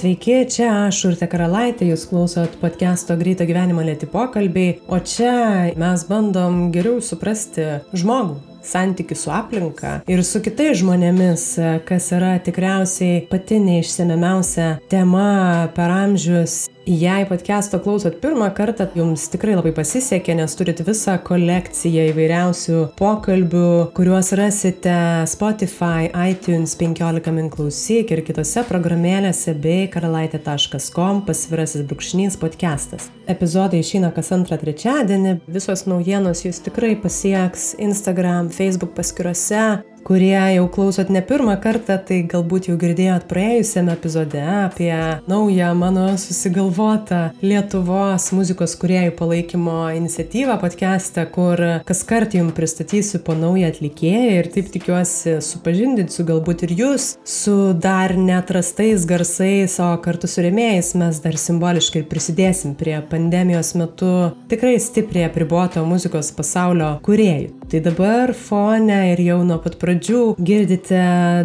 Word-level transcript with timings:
Sveiki, 0.00 0.46
čia 0.48 0.66
aš 0.86 0.98
Urte 1.10 1.26
Karalaitė, 1.28 1.84
jūs 1.90 2.06
klausot 2.08 2.54
podcast'o 2.62 3.18
Greito 3.20 3.44
gyvenimo 3.44 3.82
lėti 3.84 4.06
pokalbiai, 4.08 4.78
o 4.88 4.96
čia 4.96 5.74
mes 5.76 6.04
bandom 6.08 6.70
geriau 6.72 7.02
suprasti 7.04 7.66
žmogų, 7.92 8.38
santykių 8.64 9.18
su 9.20 9.34
aplinka 9.36 9.92
ir 10.08 10.24
su 10.24 10.40
kitais 10.40 10.80
žmonėmis, 10.80 11.44
kas 11.84 12.08
yra 12.16 12.38
tikriausiai 12.40 13.26
pati 13.28 13.60
neišsiemiamiausia 13.60 14.70
tema 14.88 15.68
per 15.76 15.92
amžius 15.92 16.62
Jei 16.86 17.26
podcast'o 17.28 17.78
klausot 17.84 18.14
pirmą 18.22 18.46
kartą, 18.56 18.86
jums 18.96 19.26
tikrai 19.28 19.52
labai 19.52 19.70
pasisekė, 19.76 20.32
nes 20.38 20.54
turit 20.56 20.78
visą 20.80 21.18
kolekciją 21.20 22.06
įvairiausių 22.08 22.78
pokalbių, 22.96 23.66
kuriuos 23.92 24.32
rasite 24.40 24.94
Spotify, 25.28 26.08
iTunes 26.08 26.72
15 26.80 27.34
min 27.36 27.50
klausyk 27.52 28.14
ir 28.16 28.24
kitose 28.24 28.64
programėlėse 28.64 29.52
bei 29.60 29.90
karalaitė.com 29.92 31.20
pasvirasis 31.28 31.84
brūkšnys 31.84 32.40
podcastas. 32.40 33.10
Epizodai 33.28 33.84
išeina 33.84 34.08
kas 34.16 34.32
antrą 34.32 34.56
trečiadienį, 34.64 35.36
visos 35.52 35.84
naujienos 35.84 36.46
jūs 36.46 36.64
tikrai 36.64 36.94
pasieks 36.98 37.74
Instagram, 37.76 38.48
Facebook 38.56 38.96
paskyrose, 38.96 39.82
kurie 40.04 40.38
jau 40.54 40.66
klausot 40.72 41.10
ne 41.12 41.22
pirmą 41.22 41.56
kartą, 41.62 41.96
tai 42.06 42.20
galbūt 42.28 42.70
jau 42.70 42.76
girdėjot 42.80 43.26
praėjusiame 43.30 43.92
epizode 43.94 44.40
apie 44.40 44.92
naują 45.30 45.70
mano 45.78 46.06
susigalvotą 46.20 47.20
Lietuvos 47.42 48.30
muzikos 48.36 48.76
kuriejų 48.80 49.14
palaikymo 49.18 49.76
iniciatyvą 49.98 50.56
podcast'ą, 50.62 51.26
kur 51.34 51.62
kas 51.88 52.02
kart 52.08 52.34
jums 52.36 52.56
pristatysiu 52.56 53.22
po 53.26 53.36
naują 53.38 53.70
atlikėją 53.70 54.40
ir 54.40 54.50
taip 54.54 54.72
tikiuosi 54.74 55.38
supažindinsiu 55.44 56.26
galbūt 56.28 56.66
ir 56.66 56.74
jūs 56.82 57.10
su 57.24 57.56
dar 57.74 58.16
netrastais 58.18 59.06
garsais, 59.08 59.78
o 59.82 59.92
kartu 60.02 60.30
su 60.30 60.44
rėmėjais 60.46 60.94
mes 61.00 61.22
dar 61.24 61.38
simboliškai 61.40 62.04
prisidėsim 62.10 62.76
prie 62.78 62.98
pandemijos 63.10 63.74
metu 63.78 64.12
tikrai 64.50 64.78
stipriai 64.82 65.28
apriboto 65.30 65.84
muzikos 65.86 66.32
pasaulio 66.36 66.96
kuriejų. 67.06 67.59
Tai 67.70 67.78
dabar 67.80 68.32
fone 68.34 68.96
ir 69.12 69.20
jau 69.22 69.36
nuo 69.46 69.60
pat 69.62 69.76
pradžių 69.78 70.22
girdite 70.42 71.02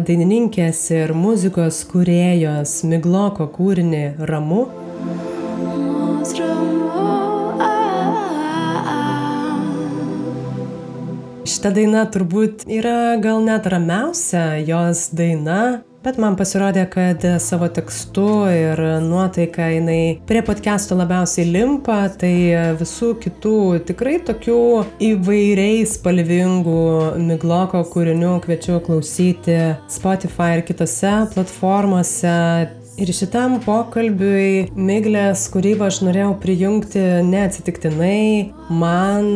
dainininkės 0.08 0.80
ir 0.96 1.12
muzikos 1.14 1.78
kuriejos 1.92 2.72
Migloko 2.90 3.46
kūrinį 3.54 4.02
Ramu. 4.26 4.64
Šita 11.46 11.70
daina 11.70 12.00
turbūt 12.10 12.64
yra 12.66 13.14
gal 13.22 13.44
net 13.46 13.68
ramiausia 13.70 14.56
jos 14.66 15.04
daina, 15.14 15.84
bet 16.02 16.16
man 16.18 16.34
pasirodė, 16.34 16.82
kad 16.90 17.22
savo 17.42 17.68
tekstu 17.70 18.24
ir 18.50 18.80
nuotaika 19.04 19.68
jinai 19.70 20.18
prie 20.26 20.42
podcast'o 20.46 20.98
labiausiai 20.98 21.46
limpa, 21.46 22.00
tai 22.18 22.32
visų 22.80 23.12
kitų 23.22 23.54
tikrai 23.86 24.16
tokių 24.26 24.58
įvairiai 25.12 25.84
spalvingų 25.86 26.82
migloko 27.28 27.84
kūrinių 27.94 28.40
kviečiu 28.42 28.80
klausyti 28.88 29.60
Spotify 29.86 30.56
ir 30.56 30.64
kitose 30.66 31.14
platformose. 31.36 32.34
Ir 32.96 33.10
šitam 33.12 33.58
pokalbiui 33.60 34.70
Miglės 34.72 35.42
kūrybą 35.52 35.90
aš 35.90 35.98
norėjau 36.06 36.30
prijungti 36.40 37.02
neatsitiktinai. 37.28 38.54
Man 38.72 39.34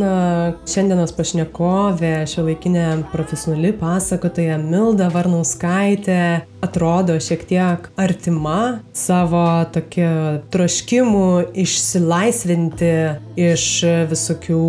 šiandienos 0.64 1.12
pašnekovė, 1.12 2.14
šio 2.24 2.46
laikinė 2.46 2.86
profesionali 3.12 3.74
pasakotoja 3.76 4.56
Milda 4.62 5.10
Varnauskaitė 5.12 6.22
atrodo 6.60 7.16
šiek 7.20 7.44
tiek 7.48 7.88
artima 7.96 8.80
savo 8.92 9.64
tokiu 9.72 10.40
troškimu 10.52 11.26
išsilaisvinti 11.54 12.92
iš 13.40 13.64
visokių 14.10 14.60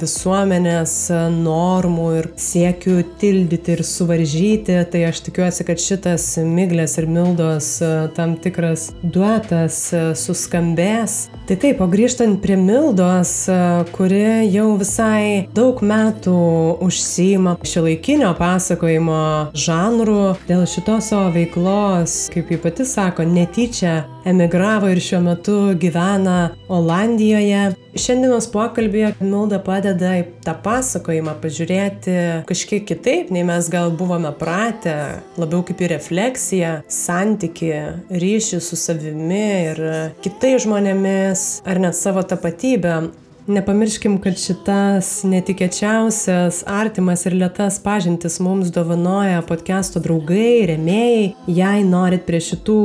visuomenės 0.00 0.94
normų 1.34 2.06
ir 2.18 2.28
siekių 2.40 2.96
tildyti 3.20 3.76
ir 3.76 3.84
suvaržyti. 3.86 4.78
Tai 4.90 5.04
aš 5.10 5.22
tikiuosi, 5.28 5.66
kad 5.68 5.82
šitas 5.82 6.26
Miglės 6.44 6.96
ir 6.98 7.06
Mildos 7.10 7.70
tam 8.16 8.34
tikras 8.42 8.88
duetas 9.02 9.82
suskambės. 10.18 11.28
Tai 11.46 11.58
taip, 11.60 11.80
o 11.82 11.88
grįžtant 11.90 12.40
prie 12.42 12.58
Mildos, 12.58 13.32
kuri 13.94 14.50
jau 14.50 14.72
visai 14.80 15.46
daug 15.54 15.80
metų 15.82 16.36
užsima 16.86 17.56
šio 17.66 17.86
laikinio 17.86 18.32
pasakojimo 18.38 19.22
žanrų, 19.54 20.20
dėl 20.50 20.66
šitos 20.70 21.10
veiklos, 21.34 22.28
kaip 22.32 22.50
ji 22.50 22.58
pati 22.62 22.84
sako, 22.88 23.24
netyčia 23.28 24.04
emigravo 24.24 24.88
ir 24.90 25.00
šiuo 25.00 25.20
metu 25.24 25.56
gyvena 25.80 26.50
Olandijoje. 26.68 27.70
Šiandienos 28.00 28.46
pokalbėje 28.52 29.14
Milda 29.20 29.58
padeda 29.64 30.14
į 30.20 30.26
tą 30.44 30.54
pasakojimą 30.64 31.34
pažiūrėti 31.42 32.16
kažkiek 32.48 32.84
kitaip, 32.88 33.32
nei 33.34 33.42
mes 33.46 33.68
gal 33.72 33.90
buvome 33.92 34.30
pratę, 34.38 34.96
labiau 35.40 35.64
kaip 35.66 35.82
į 35.82 35.90
refleksiją, 35.96 36.74
santyki, 36.86 37.72
ryšį 38.10 38.60
su 38.62 38.78
savimi 38.78 39.48
ir 39.72 39.82
kitais 40.24 40.64
žmonėmis, 40.66 41.48
ar 41.66 41.82
net 41.82 41.98
savo 41.98 42.22
tapatybę. 42.22 43.10
Nepamirškim, 43.50 44.20
kad 44.22 44.36
šitas 44.38 45.08
netikėčiausias, 45.26 46.60
artimas 46.70 47.24
ir 47.26 47.34
lėtas 47.34 47.80
pažintis 47.82 48.36
mums 48.38 48.68
dovanoja 48.70 49.40
podcast'o 49.48 49.98
draugai, 50.04 50.68
remėjai. 50.70 51.24
Jei 51.50 51.80
norit 51.82 52.22
prie 52.28 52.38
šitų 52.46 52.76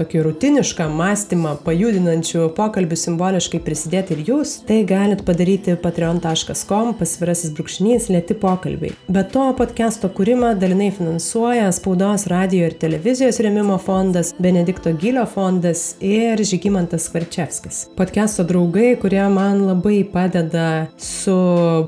tokį 0.00 0.24
rutinišką 0.26 0.88
mąstymą 0.90 1.52
pajudinančių 1.62 2.48
pokalbių 2.56 2.98
simboliškai 2.98 3.60
prisidėti 3.62 4.16
ir 4.16 4.24
jūs, 4.32 4.56
tai 4.66 4.80
galit 4.88 5.22
padaryti 5.28 5.76
patreon.com 5.84 6.90
pasvirasis 6.98 7.54
brūkšnys 7.54 8.10
lėti 8.10 8.34
pokalbiai. 8.42 8.96
Be 9.06 9.22
to, 9.22 9.46
podcast'o 9.60 10.10
kūrimą 10.18 10.56
dalinai 10.58 10.90
finansuoja 10.98 11.70
Spaudos 11.78 12.26
radio 12.32 12.66
ir 12.66 12.74
televizijos 12.82 13.38
remimo 13.46 13.78
fondas, 13.78 14.34
Benedikto 14.42 14.96
Gilio 14.98 15.28
fondas 15.30 15.92
ir 16.02 16.42
Žygimantas 16.42 17.06
Kvarčevskis. 17.14 17.84
Podcast'o 17.94 18.48
draugai, 18.50 18.96
kurie 18.98 19.22
man 19.30 19.62
labai 19.70 20.07
padeda 20.12 20.86
su 21.00 21.36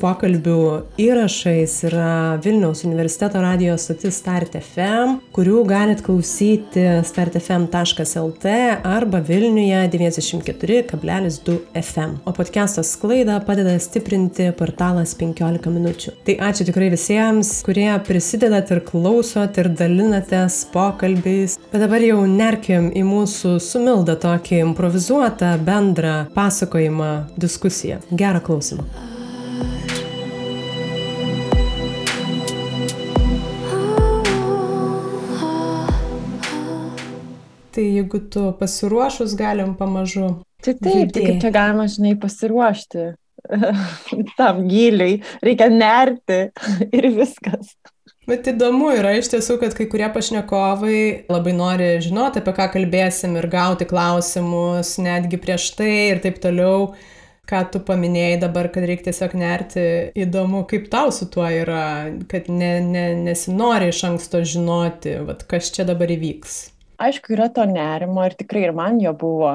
pokalbių 0.01 0.61
įrašais 1.01 1.75
yra 1.89 2.11
Vilniaus 2.45 2.85
universiteto 2.87 3.41
radio 3.43 3.77
stotis 3.81 4.19
Start 4.21 4.57
FM, 4.59 5.17
kurių 5.35 5.63
galit 5.69 6.03
klausyti 6.05 6.85
startfm.lt 7.07 8.55
arba 8.87 9.21
Vilniuje 9.25 9.83
94,2 9.95 11.57
FM. 11.81 12.19
O 12.25 12.35
podcast'o 12.37 12.85
sklaidą 12.87 13.39
padeda 13.47 13.77
stiprinti 13.81 14.51
portalas 14.59 15.15
15 15.19 15.73
minučių. 15.73 16.15
Tai 16.27 16.37
ačiū 16.51 16.67
tikrai 16.69 16.91
visiems, 16.93 17.53
kurie 17.67 17.89
prisidedat 18.07 18.73
ir 18.75 18.83
klausot 18.87 19.59
ir 19.63 19.71
dalinatės 19.79 20.63
pokalbiais. 20.75 21.57
Bet 21.73 21.85
dabar 21.85 22.05
jau 22.05 22.23
nerkim 22.29 22.91
į 22.97 23.05
mūsų 23.07 23.57
sumildą 23.65 24.19
tokį 24.21 24.63
improvizuotą 24.67 25.55
bendrą 25.65 26.15
pasakojimą, 26.35 27.11
diskusiją. 27.41 28.01
Gerą 28.11 28.41
klausimą. 28.41 28.85
Tai 37.71 37.85
jeigu 37.87 38.19
tu 38.31 38.53
pasiruošus, 38.59 39.35
galim 39.39 39.77
pamažu. 39.79 40.41
Tai 40.61 40.75
taip, 40.75 41.13
tai 41.15 41.23
kaip 41.23 41.39
čia 41.41 41.53
galima, 41.55 41.87
žinai, 41.89 42.17
pasiruošti 42.21 43.05
tam 44.39 44.65
giliai, 44.69 45.21
reikia 45.45 45.71
nerti 45.71 46.41
ir 46.99 47.09
viskas. 47.15 47.77
Bet 48.29 48.47
įdomu 48.51 48.91
yra 48.95 49.15
iš 49.19 49.31
tiesų, 49.33 49.57
kad 49.63 49.75
kai 49.79 49.87
kurie 49.91 50.07
pašnekovai 50.13 50.99
labai 51.31 51.55
nori 51.57 51.89
žinoti, 52.05 52.43
apie 52.43 52.53
ką 52.59 52.67
kalbėsim 52.75 53.39
ir 53.39 53.49
gauti 53.51 53.89
klausimus 53.91 54.97
netgi 55.03 55.41
prieš 55.41 55.71
tai 55.79 55.95
ir 56.11 56.21
taip 56.23 56.43
toliau 56.43 56.93
ką 57.51 57.63
tu 57.75 57.83
paminėjai 57.87 58.41
dabar, 58.45 58.71
kad 58.73 58.87
reikia 58.87 59.11
tiesiog 59.11 59.37
nerti, 59.41 59.87
įdomu, 60.25 60.65
kaip 60.71 60.89
tau 60.93 61.11
su 61.15 61.29
tuo 61.33 61.49
yra, 61.51 62.11
kad 62.31 62.51
ne, 62.53 62.73
ne, 62.85 63.07
nesinori 63.27 63.91
iš 63.91 64.05
anksto 64.13 64.45
žinoti, 64.47 65.19
vat, 65.27 65.47
kas 65.51 65.73
čia 65.75 65.89
dabar 65.89 66.13
įvyks. 66.15 66.61
Aišku, 67.01 67.33
yra 67.33 67.47
to 67.49 67.65
nerimo 67.65 68.21
ir 68.29 68.35
tikrai 68.37 68.67
ir 68.67 68.75
man 68.77 68.99
jo 69.01 69.15
buvo, 69.17 69.55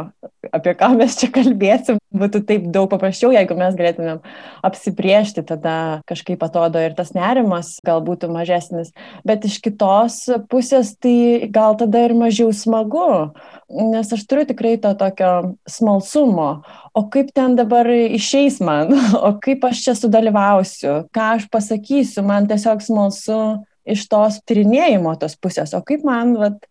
apie 0.50 0.72
ką 0.78 0.88
mes 0.98 1.14
čia 1.20 1.28
kalbėsim, 1.34 2.00
būtų 2.10 2.42
taip 2.50 2.64
daug 2.74 2.88
paprasčiau, 2.90 3.30
jeigu 3.36 3.54
mes 3.60 3.76
galėtumėm 3.78 4.24
apsibriežti, 4.66 5.44
tada 5.46 5.76
kažkaip 6.10 6.42
atrodo 6.42 6.82
ir 6.82 6.96
tas 6.98 7.14
nerimas 7.14 7.76
gal 7.86 8.02
būtų 8.06 8.32
mažesnis, 8.34 8.90
bet 9.28 9.46
iš 9.46 9.60
kitos 9.62 10.24
pusės 10.50 10.96
tai 10.98 11.46
gal 11.54 11.78
tada 11.78 12.08
ir 12.08 12.16
mažiau 12.18 12.50
smagu, 12.50 13.36
nes 13.70 14.10
aš 14.18 14.26
turiu 14.26 14.48
tikrai 14.50 14.74
to 14.82 14.96
tokio 14.98 15.32
smalsumo, 15.70 16.50
o 16.98 17.06
kaip 17.14 17.30
ten 17.38 17.54
dabar 17.60 17.86
išeis 17.94 18.58
man, 18.58 18.90
o 19.28 19.36
kaip 19.38 19.70
aš 19.70 19.86
čia 19.86 19.98
sudalyvausiu, 20.02 20.98
ką 21.14 21.30
aš 21.38 21.48
pasakysiu, 21.54 22.26
man 22.26 22.50
tiesiog 22.50 22.82
smalsu 22.82 23.42
iš 23.86 24.08
tos 24.10 24.42
tyrinėjimo 24.50 25.14
tos 25.22 25.38
pusės, 25.38 25.76
o 25.78 25.82
kaip 25.86 26.06
man, 26.08 26.34
vat, 26.42 26.66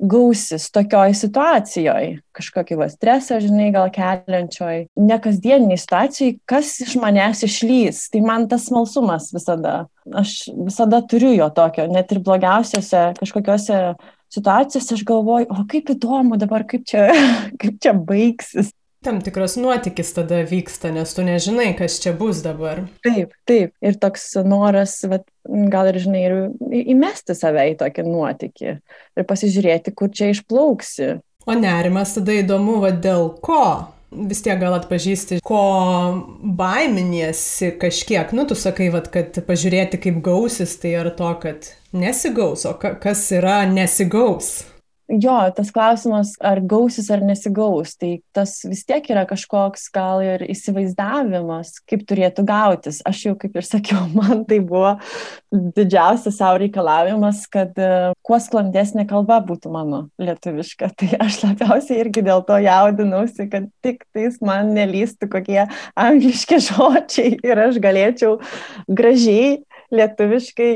gausis 0.00 0.68
tokioj 0.72 1.14
situacijoj, 1.18 2.06
kažkokį 2.36 2.78
va 2.80 2.88
stresą, 2.92 3.40
žinai, 3.42 3.70
gal 3.74 3.90
keliančioj, 3.94 4.86
nekasdieniniai 4.96 5.80
situacijai, 5.80 6.36
kas 6.48 6.72
iš 6.86 6.96
manęs 7.00 7.44
išlys. 7.46 8.06
Tai 8.14 8.22
man 8.24 8.48
tas 8.50 8.68
smalsumas 8.70 9.30
visada. 9.36 9.84
Aš 10.16 10.48
visada 10.56 11.02
turiu 11.06 11.34
jo 11.36 11.50
tokio, 11.54 11.84
net 11.92 12.10
ir 12.12 12.22
blogiausiose 12.24 13.10
kažkokiose 13.20 13.82
situacijose 14.30 14.94
aš 14.94 15.04
galvoju, 15.06 15.48
o 15.50 15.64
kaip 15.70 15.90
įdomu 15.94 16.38
dabar, 16.40 16.64
kaip 16.68 16.86
čia, 16.88 17.08
kaip 17.60 17.80
čia 17.82 17.94
baigsis. 17.94 18.72
Tam 19.04 19.22
tikras 19.24 19.54
nuotykis 19.56 20.10
tada 20.12 20.42
vyksta, 20.44 20.90
nes 20.92 21.14
tu 21.16 21.24
nežinai, 21.24 21.70
kas 21.78 21.96
čia 22.02 22.12
bus 22.16 22.42
dabar. 22.44 22.82
Taip, 23.06 23.32
taip. 23.48 23.72
Ir 23.80 23.96
toks 23.96 24.26
noras, 24.44 24.98
vat, 25.08 25.24
gal 25.72 25.88
ir, 25.88 26.00
žinai, 26.04 26.24
ir 26.28 26.82
įmesti 26.92 27.36
save 27.38 27.70
į 27.72 27.78
tokį 27.80 28.04
nuotykį 28.04 28.74
ir 28.74 29.26
pasižiūrėti, 29.30 29.94
kur 29.96 30.12
čia 30.12 30.34
išplauksi. 30.34 31.14
O 31.48 31.56
nerimas 31.56 32.12
tada 32.18 32.36
įdomu, 32.42 32.76
vad 32.84 33.00
dėl 33.00 33.32
ko? 33.40 33.64
vis 34.10 34.42
tiek 34.42 34.58
gal 34.58 34.74
atpažįsti, 34.74 35.40
ko 35.46 35.62
baiminiesi 36.58 37.70
kažkiek. 37.80 38.32
Nu, 38.34 38.46
tu 38.48 38.56
sakai, 38.58 38.90
vat, 38.92 39.06
kad 39.14 39.38
pažiūrėti, 39.46 40.00
kaip 40.02 40.18
gausis, 40.26 40.74
tai 40.82 40.96
ar 40.98 41.12
to, 41.16 41.30
kad 41.42 41.70
nesigaus, 41.94 42.66
o 42.66 42.74
kas 42.74 43.22
yra 43.36 43.62
nesigaus? 43.70 44.64
Jo, 45.10 45.36
tas 45.56 45.70
klausimas, 45.74 46.34
ar 46.42 46.60
gausis 46.62 47.10
ar 47.10 47.22
nesigaus, 47.24 47.96
tai 47.98 48.20
tas 48.36 48.60
vis 48.68 48.84
tiek 48.86 49.06
yra 49.10 49.24
kažkoks 49.28 49.88
gal 49.94 50.22
ir 50.24 50.44
įsivaizdavimas, 50.50 51.80
kaip 51.90 52.04
turėtų 52.08 52.44
gautis. 52.48 53.00
Aš 53.08 53.24
jau, 53.26 53.34
kaip 53.40 53.58
ir 53.58 53.66
sakiau, 53.66 54.04
man 54.18 54.44
tai 54.48 54.60
buvo 54.62 54.94
didžiausias 55.50 56.38
savo 56.38 56.60
reikalavimas, 56.62 57.42
kad 57.50 57.74
uh, 57.82 58.12
kuo 58.26 58.38
sklandesnė 58.42 59.06
kalba 59.10 59.40
būtų 59.46 59.72
mano 59.74 60.04
lietuviška. 60.22 60.92
Tai 61.00 61.08
aš 61.24 61.40
labiausiai 61.42 62.02
irgi 62.02 62.22
dėl 62.26 62.44
to 62.46 62.58
jaudinausi, 62.60 63.48
kad 63.50 63.66
tik 63.84 64.04
tais 64.14 64.36
man 64.44 64.74
nelystų 64.76 65.30
kokie 65.32 65.62
angliški 65.98 66.60
žodžiai 66.68 67.38
ir 67.46 67.62
aš 67.66 67.80
galėčiau 67.82 68.36
gražiai 68.86 69.60
lietuviškai 69.94 70.70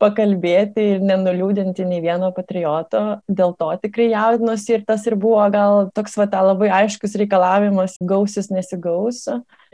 pakalbėti 0.00 0.84
ir 0.94 1.02
nenuliūdinti 1.04 1.84
nei 1.88 2.00
vieno 2.04 2.30
patrioto. 2.36 3.20
Dėl 3.28 3.54
to 3.60 3.70
tikrai 3.82 4.10
jaudinuosi 4.12 4.78
ir 4.78 4.86
tas 4.88 5.04
ir 5.08 5.18
buvo 5.20 5.42
gal 5.52 5.90
toks 5.96 6.16
va 6.20 6.28
ta 6.30 6.42
labai 6.46 6.70
aiškus 6.82 7.18
reikalavimas 7.20 7.98
gausis 8.00 8.50
nesigaus. 8.54 9.26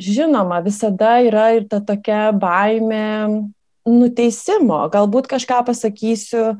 Žinoma, 0.03 0.63
visada 0.67 1.19
yra 1.25 1.53
ir 1.59 1.69
ta 1.71 1.81
tokia 1.85 2.31
baime 2.35 3.05
nuteisimo. 3.87 4.83
Galbūt 4.93 5.31
kažką 5.31 5.63
pasakysiu, 5.69 6.57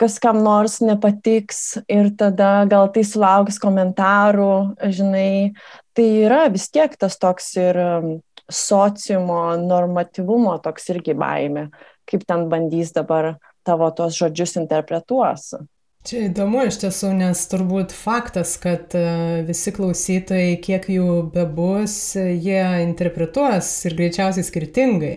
kas 0.00 0.18
kam 0.20 0.42
nors 0.44 0.80
nepatiks 0.84 1.78
ir 1.88 2.10
tada 2.18 2.66
gal 2.68 2.90
tai 2.92 3.04
sulauks 3.06 3.60
komentarų, 3.62 4.76
žinai, 4.92 5.54
tai 5.96 6.08
yra 6.26 6.46
vis 6.52 6.68
tiek 6.72 6.92
tas 7.00 7.16
toks 7.20 7.54
ir 7.60 7.80
sociumo 8.52 9.56
normatyvumo 9.60 10.58
toks 10.64 10.90
irgi 10.94 11.14
baime, 11.18 11.68
kaip 12.06 12.26
ten 12.26 12.46
bandys 12.50 12.92
dabar 12.94 13.34
tavo 13.66 13.90
tos 13.90 14.18
žodžius 14.18 14.56
interpretuos. 14.60 15.54
Čia 16.06 16.28
įdomu 16.28 16.62
iš 16.68 16.76
tiesų, 16.84 17.08
nes 17.18 17.40
turbūt 17.50 17.90
faktas, 17.90 18.52
kad 18.62 18.92
e, 18.94 19.42
visi 19.48 19.72
klausytojai, 19.74 20.52
kiek 20.62 20.86
jų 20.94 21.24
bebus, 21.34 21.96
jie 22.14 22.62
interpretuos 22.84 23.72
ir 23.88 23.96
greičiausiai 23.98 24.46
skirtingai 24.46 25.16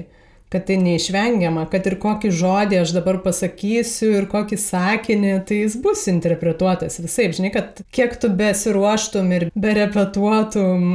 kad 0.49 0.65
tai 0.65 0.79
neišvengiama, 0.81 1.67
kad 1.69 1.85
ir 1.85 1.99
kokį 2.01 2.31
žodį 2.33 2.79
aš 2.81 2.93
dabar 2.95 3.19
pasakysiu 3.21 4.11
ir 4.17 4.27
kokį 4.31 4.57
sakinį, 4.57 5.33
tai 5.45 5.61
jis 5.63 5.77
bus 5.83 6.07
interpretuotas 6.09 6.97
visai. 7.03 7.29
Žinai, 7.37 7.51
kad 7.53 7.83
kiek 7.93 8.17
tu 8.21 8.31
besiruoštum 8.33 9.29
ir 9.37 9.49
berepetuotum, 9.53 10.87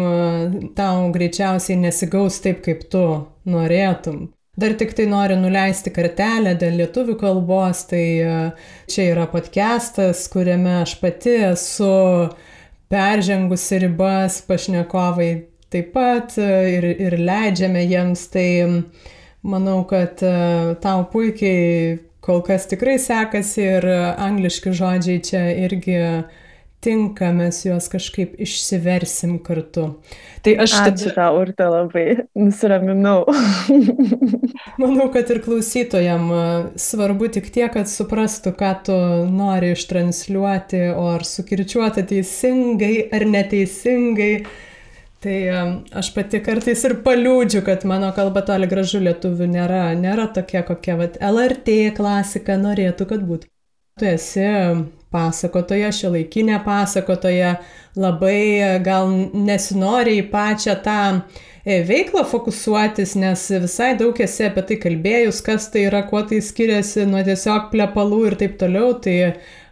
tau 0.79 1.11
greičiausiai 1.15 1.79
nesigaus 1.87 2.41
taip, 2.43 2.65
kaip 2.67 2.89
tu 2.91 3.05
norėtum. 3.47 4.27
Dar 4.56 4.75
tik 4.79 4.93
tai 4.95 5.09
noriu 5.11 5.35
nuleisti 5.39 5.91
kartelę 5.91 6.53
dėl 6.59 6.77
lietuvių 6.79 7.17
kalbos, 7.19 7.81
tai 7.91 8.05
e, 8.23 8.35
čia 8.91 9.09
yra 9.11 9.25
podcastas, 9.31 10.29
kuriame 10.31 10.77
aš 10.85 10.93
pati 11.01 11.35
esu 11.49 11.89
peržengusi 12.93 13.81
ribas, 13.83 14.39
pašnekovai 14.47 15.33
taip 15.75 15.91
pat 15.97 16.39
e, 16.39 16.47
ir, 16.77 16.87
ir 17.03 17.19
leidžiame 17.19 17.83
jiems 17.83 18.29
tai 18.31 18.47
Manau, 19.44 19.82
kad 19.88 20.23
e, 20.25 20.35
tau 20.81 21.05
puikiai 21.12 21.99
kol 22.25 22.41
kas 22.46 22.64
tikrai 22.70 22.96
sekasi 22.96 23.67
ir 23.76 23.87
angliški 23.93 24.73
žodžiai 24.73 25.20
čia 25.25 25.44
irgi 25.67 25.99
tinka, 26.85 27.31
mes 27.32 27.62
juos 27.64 27.88
kažkaip 27.93 28.35
išsiversim 28.44 29.38
kartu. 29.44 29.87
Tai 30.44 30.55
aš 30.64 30.75
Ačiū 30.82 31.12
tau, 31.17 31.38
Urte, 31.41 31.64
labai 31.70 32.05
nusiraminau. 32.37 33.25
Manau, 34.82 35.08
kad 35.14 35.32
ir 35.32 35.41
klausytojam 35.44 36.29
e, 36.29 36.43
svarbu 36.81 37.31
tik 37.37 37.49
tiek, 37.55 37.73
kad 37.73 37.88
suprastų, 37.91 38.52
ką 38.58 38.73
tu 38.88 38.99
nori 39.32 39.73
ištransliuoti, 39.76 40.85
o 40.93 41.08
ar 41.14 41.25
sukirčiuota 41.29 42.05
teisingai 42.11 43.08
ar 43.14 43.25
neteisingai 43.32 44.32
Tai 45.25 45.37
aš 45.97 46.11
pati 46.12 46.37
kartais 46.44 46.82
ir 46.85 46.99
paliūdžiu, 47.05 47.62
kad 47.65 47.87
mano 47.88 48.11
kalba 48.12 48.43
toli 48.44 48.67
gražu 48.69 48.99
lietuvių 49.00 49.47
nėra, 49.55 49.87
nėra 49.97 50.26
tokia, 50.37 50.61
kokia 50.69 50.99
vat, 50.99 51.17
LRT 51.17 51.94
klasika 51.97 52.59
norėtų, 52.61 53.06
kad 53.09 53.25
būtų. 53.25 53.49
Tu 54.00 54.11
esi 54.11 54.44
pasakotoja, 55.15 55.88
šio 55.94 56.10
laikinė 56.17 56.58
pasakotoja, 56.67 57.55
labai 57.96 58.82
gal 58.84 59.08
nesinori 59.46 60.19
į 60.19 60.29
pačią 60.32 60.75
tą 60.84 61.01
e, 61.15 61.81
veiklą 61.89 62.27
fokusuotis, 62.29 63.15
nes 63.17 63.46
visai 63.65 63.93
daug 63.96 64.20
esi 64.20 64.44
apie 64.49 64.67
tai 64.69 64.81
kalbėjus, 64.82 65.41
kas 65.46 65.70
tai 65.72 65.87
yra, 65.89 66.03
kuo 66.10 66.20
tai 66.29 66.43
skiriasi 66.44 67.06
nuo 67.08 67.22
tiesiog 67.25 67.70
plepalų 67.72 68.25
ir 68.29 68.41
taip 68.44 68.58
toliau. 68.60 68.93
Tai 69.06 69.17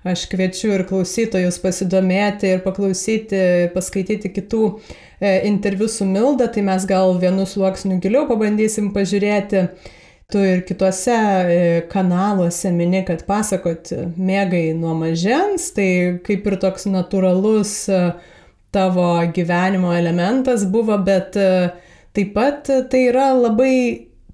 aš 0.08 0.26
kviečiu 0.32 0.72
ir 0.74 0.86
klausytojus 0.88 1.60
pasidomėti 1.62 2.56
ir 2.56 2.62
paklausyti, 2.66 3.42
paskaityti 3.74 4.32
kitų 4.34 4.66
E, 5.22 5.46
interviu 5.46 5.88
su 5.88 6.04
Milda, 6.04 6.48
tai 6.50 6.62
mes 6.66 6.82
gal 6.86 7.12
vienu 7.22 7.44
sluoksniu 7.46 8.00
giliau 8.02 8.24
pabandysim 8.26 8.88
pažiūrėti. 8.90 9.60
Tu 10.34 10.40
ir 10.42 10.62
kitose 10.66 11.14
e, 11.14 11.60
kanaluose 11.92 12.72
mini, 12.74 13.04
kad 13.06 13.22
pasakot 13.28 13.92
mėgai 14.18 14.72
nuo 14.74 14.96
mažens, 14.98 15.68
tai 15.76 15.86
kaip 16.26 16.48
ir 16.50 16.56
toks 16.64 16.88
natūralus 16.90 17.76
e, 17.86 18.00
tavo 18.74 19.06
gyvenimo 19.36 19.94
elementas 19.94 20.66
buvo, 20.74 20.98
bet 21.06 21.38
taip 21.38 22.34
pat 22.34 22.72
tai 22.90 23.06
yra 23.12 23.30
labai 23.36 23.76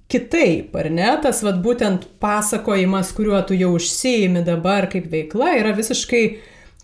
kitaip, 0.09 0.77
ar 0.77 0.89
ne? 0.93 1.09
Tas 1.23 1.43
vad 1.45 1.61
būtent 1.65 2.07
pasakojimas, 2.23 3.13
kuriuo 3.17 3.43
tu 3.49 3.57
jau 3.59 3.75
užsiimi 3.77 4.45
dabar 4.47 4.89
kaip 4.93 5.11
veikla, 5.13 5.53
yra 5.61 5.75
visiškai 5.77 6.25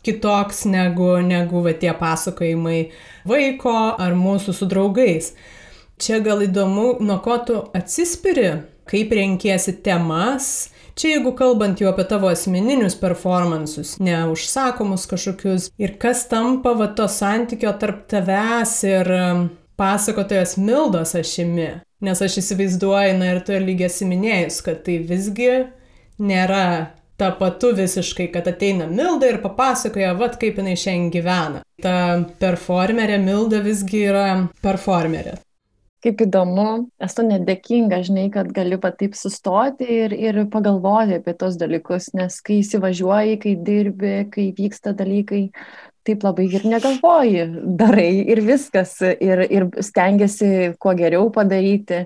kitoks 0.04 0.64
negu, 0.69 1.16
negu 1.25 1.64
va, 1.64 1.73
tie 1.73 1.95
pasakojimai 1.97 2.81
vaiko 3.28 3.75
ar 3.97 4.16
mūsų 4.19 4.54
su 4.57 4.69
draugais. 4.69 5.33
Čia 6.00 6.21
gal 6.25 6.43
įdomu, 6.45 6.99
nuo 7.00 7.21
ko 7.25 7.38
tu 7.47 7.59
atsispiri, 7.76 8.50
kaip 8.90 9.12
renkiesi 9.14 9.78
temas. 9.85 10.71
Čia 10.95 11.16
jeigu 11.16 11.33
kalbant 11.35 11.81
jau 11.81 11.88
apie 11.90 12.04
tavo 12.07 12.28
asmeninius 12.31 12.95
performansus, 13.00 13.97
neužsakomus 14.04 15.09
kažkokius, 15.11 15.73
ir 15.81 15.97
kas 15.99 16.26
tampa 16.31 16.75
va 16.78 16.87
to 16.95 17.09
santykio 17.11 17.73
tarp 17.81 18.04
tavęs 18.12 18.76
ir 18.87 19.11
um, 19.16 19.49
pasakotojas 19.81 20.54
Mildos 20.61 21.16
ašimi. 21.19 21.73
Nes 22.04 22.20
aš 22.20 22.40
įsivaizduoju, 22.42 23.14
na 23.16 23.32
ir 23.32 23.40
tu 23.46 23.56
lygiai 23.56 23.88
esi 23.88 24.08
minėjus, 24.08 24.61
kad 24.66 24.82
tai 24.84 24.99
visgi 25.08 25.49
nėra 26.20 26.64
tapatu 27.16 27.70
visiškai, 27.76 28.28
kad 28.34 28.49
ateina 28.50 28.87
Milda 28.90 29.30
ir 29.30 29.40
papasakoja, 29.42 30.14
vad 30.18 30.37
kaip 30.40 30.58
jinai 30.61 30.75
šiandien 30.78 31.11
gyvena. 31.14 31.62
Ta 31.82 31.96
performerė 32.42 33.20
Milda 33.23 33.62
visgi 33.64 34.04
yra 34.11 34.28
performerė. 34.64 35.38
Kaip 36.04 36.20
įdomu, 36.20 36.90
esu 37.00 37.25
nedėkinga, 37.25 38.02
žinai, 38.04 38.26
kad 38.32 38.50
galiu 38.52 38.76
pat 38.82 38.99
taip 39.00 39.14
sustoti 39.16 39.87
ir, 39.88 40.12
ir 40.12 40.42
pagalvoti 40.52 41.16
apie 41.16 41.32
tos 41.40 41.56
dalykus, 41.56 42.11
nes 42.18 42.37
kai 42.44 42.58
įsivažiuoji, 42.61 43.38
kai 43.40 43.54
dirbi, 43.56 44.12
kai 44.34 44.50
vyksta 44.58 44.92
dalykai, 44.99 45.46
taip 46.04 46.25
labai 46.26 46.46
ir 46.52 46.66
negalvoji, 46.68 47.46
darai 47.80 48.11
ir 48.34 48.42
viskas, 48.44 48.99
ir, 49.02 49.44
ir 49.49 49.68
stengiasi 49.82 50.75
kuo 50.80 50.94
geriau 50.99 51.30
padaryti, 51.34 52.04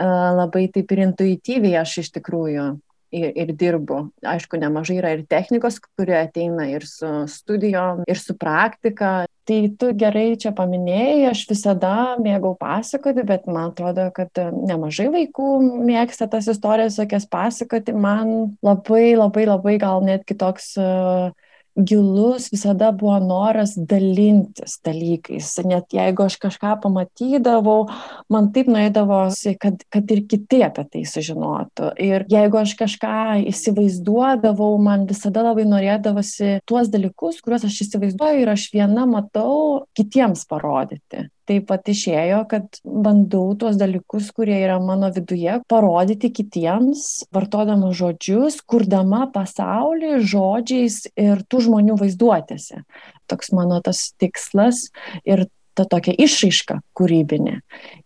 labai 0.00 0.66
taip 0.74 0.96
ir 0.96 1.06
intuityviai 1.08 1.78
aš 1.82 1.98
iš 2.04 2.12
tikrųjų 2.18 2.72
ir, 3.14 3.30
ir 3.38 3.52
dirbu. 3.58 4.00
Aišku, 4.26 4.58
nemažai 4.60 4.98
yra 4.98 5.14
ir 5.14 5.24
technikos, 5.30 5.78
kurie 5.98 6.16
ateina 6.18 6.66
ir 6.70 6.86
su 6.88 7.10
studijom, 7.30 8.04
ir 8.10 8.20
su 8.20 8.36
praktika. 8.38 9.14
Tai 9.44 9.58
tu 9.76 9.90
gerai 10.00 10.38
čia 10.40 10.54
paminėjai, 10.56 11.28
aš 11.28 11.42
visada 11.50 11.94
mėgau 12.22 12.54
pasakoti, 12.56 13.26
bet 13.28 13.44
man 13.44 13.74
atrodo, 13.74 14.08
kad 14.16 14.32
nemažai 14.40 15.10
vaikų 15.12 15.48
mėgsta 15.84 16.30
tas 16.32 16.48
istorijas 16.48 16.96
tokias 16.96 17.28
pasakoti. 17.28 17.92
Man 17.92 18.56
labai, 18.64 19.12
labai, 19.20 19.44
labai 19.50 19.76
gal 19.82 20.00
net 20.06 20.24
kitoks 20.28 20.72
uh, 20.80 21.28
gilus 21.76 22.48
visada 22.52 22.90
buvo 22.92 23.18
noras 23.18 23.74
dalintis 23.76 24.78
dalykais. 24.84 25.50
Net 25.66 25.94
jeigu 25.94 26.24
aš 26.26 26.36
kažką 26.42 26.76
pamatydavau, 26.84 27.88
man 28.30 28.50
taip 28.54 28.70
nuėdavosi, 28.70 29.56
kad, 29.60 29.82
kad 29.92 30.14
ir 30.14 30.24
kiti 30.30 30.62
apie 30.66 30.86
tai 30.90 31.04
sužinotų. 31.08 31.90
Ir 32.04 32.26
jeigu 32.30 32.60
aš 32.62 32.76
kažką 32.78 33.14
įsivaizduodavau, 33.50 34.72
man 34.82 35.08
visada 35.10 35.44
labai 35.48 35.66
norėdavosi 35.68 36.58
tuos 36.68 36.90
dalykus, 36.94 37.42
kuriuos 37.44 37.66
aš 37.68 37.82
įsivaizduoju 37.88 38.44
ir 38.44 38.54
aš 38.54 38.68
viena 38.74 39.06
matau, 39.10 39.84
kitiems 39.98 40.46
parodyti 40.50 41.28
taip 41.48 41.66
pat 41.68 41.88
išėjo, 41.90 42.40
kad 42.50 42.80
bandau 42.84 43.54
tuos 43.58 43.78
dalykus, 43.80 44.30
kurie 44.36 44.56
yra 44.62 44.78
mano 44.82 45.10
viduje, 45.14 45.58
parodyti 45.70 46.30
kitiems, 46.34 47.24
vartodama 47.34 47.92
žodžius, 47.96 48.60
kurdama 48.66 49.26
pasaulį 49.34 50.18
žodžiais 50.24 51.04
ir 51.14 51.44
tų 51.48 51.64
žmonių 51.68 51.98
vaizduotėse. 52.00 52.84
Toks 53.30 53.52
mano 53.56 53.80
tas 53.84 54.10
tikslas 54.20 54.88
ir 55.24 55.46
ta 55.74 55.84
tokia 55.90 56.14
išraiška 56.24 56.78
kūrybinė. 56.96 57.58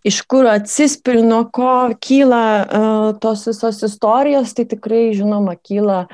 Iš 0.09 0.21
kur 0.31 0.49
atsispiri, 0.51 1.23
nuo 1.27 1.43
ko 1.55 1.91
kyla 2.01 2.43
uh, 2.65 3.09
tos 3.21 3.45
visos 3.49 3.83
istorijos, 3.87 4.55
tai 4.57 4.65
tikrai, 4.71 5.03
žinoma, 5.17 5.57
kyla 5.61 6.05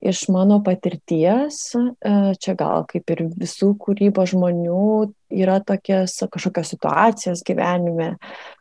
iš 0.00 0.24
mano 0.32 0.60
patirties. 0.64 1.60
Uh, 1.76 2.32
čia 2.40 2.56
gal 2.58 2.86
kaip 2.90 3.12
ir 3.14 3.26
visų 3.36 3.74
kūrybos 3.82 4.32
žmonių 4.32 5.12
yra 5.32 5.60
tokias 5.64 6.18
kažkokios 6.32 6.74
situacijos 6.74 7.44
gyvenime, 7.46 8.14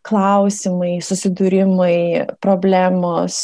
klausimai, 0.08 1.00
susidūrimai, 1.04 2.38
problemos 2.44 3.44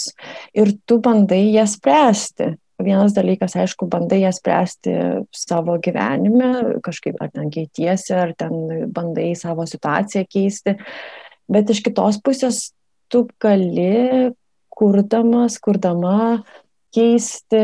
ir 0.56 0.72
tu 0.88 1.02
bandai 1.04 1.46
jas 1.56 1.76
spręsti 1.78 2.56
vienas 2.84 3.15
dalykas, 3.15 3.55
aišku, 3.57 3.88
bandai 3.89 4.22
jas 4.22 4.39
spręsti 4.41 4.93
savo 5.36 5.77
gyvenime, 5.84 6.79
kažkaip 6.86 7.17
ar 7.24 7.31
ten 7.34 7.50
keitiesi, 7.53 8.13
ar 8.13 8.34
ten 8.38 8.88
bandai 8.93 9.31
savo 9.39 9.65
situaciją 9.69 10.27
keisti, 10.29 10.77
bet 11.51 11.74
iš 11.74 11.81
kitos 11.86 12.22
pusės 12.24 12.67
tu 13.12 13.25
gali, 13.41 14.34
kurdamas, 14.77 15.57
kurdama, 15.63 16.43
keisti 16.96 17.62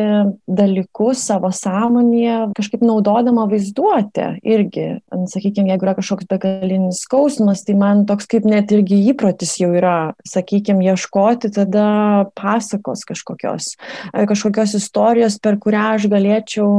dalykus 0.47 1.23
savo 1.27 1.49
sąmonėje, 1.53 2.53
kažkaip 2.57 2.83
naudodama 2.85 3.45
vaizduotę 3.51 4.27
irgi. 4.43 4.87
Sakykime, 5.31 5.71
jeigu 5.73 5.87
yra 5.87 5.95
kažkoks 5.97 6.27
begalinis 6.29 7.03
skausmas, 7.05 7.63
tai 7.67 7.77
man 7.79 8.05
toks 8.09 8.29
kaip 8.31 8.47
net 8.49 8.71
irgi 8.75 8.99
įprotis 9.13 9.55
jau 9.61 9.71
yra, 9.75 10.13
sakykime, 10.27 10.83
ieškoti 10.91 11.53
tada 11.55 11.87
pasakos 12.37 13.05
kažkokios, 13.09 13.73
kažkokios 14.13 14.77
istorijos, 14.79 15.39
per 15.43 15.59
kurią 15.61 15.93
aš 15.97 16.09
galėčiau 16.11 16.73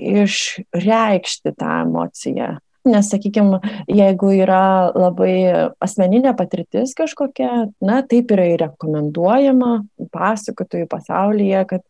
išreikšti 0.00 1.54
tą 1.58 1.80
emociją. 1.84 2.54
Nes, 2.84 3.06
sakykime, 3.08 3.62
jeigu 3.88 4.28
yra 4.36 4.90
labai 4.92 5.32
asmeninė 5.80 6.34
patirtis 6.36 6.90
kažkokia, 6.98 7.70
na, 7.80 8.02
taip 8.04 8.34
yra 8.34 8.44
ir 8.50 8.60
rekomenduojama 8.60 9.70
pasakotojų 10.12 10.88
pasaulyje, 10.92 11.62
kad 11.70 11.80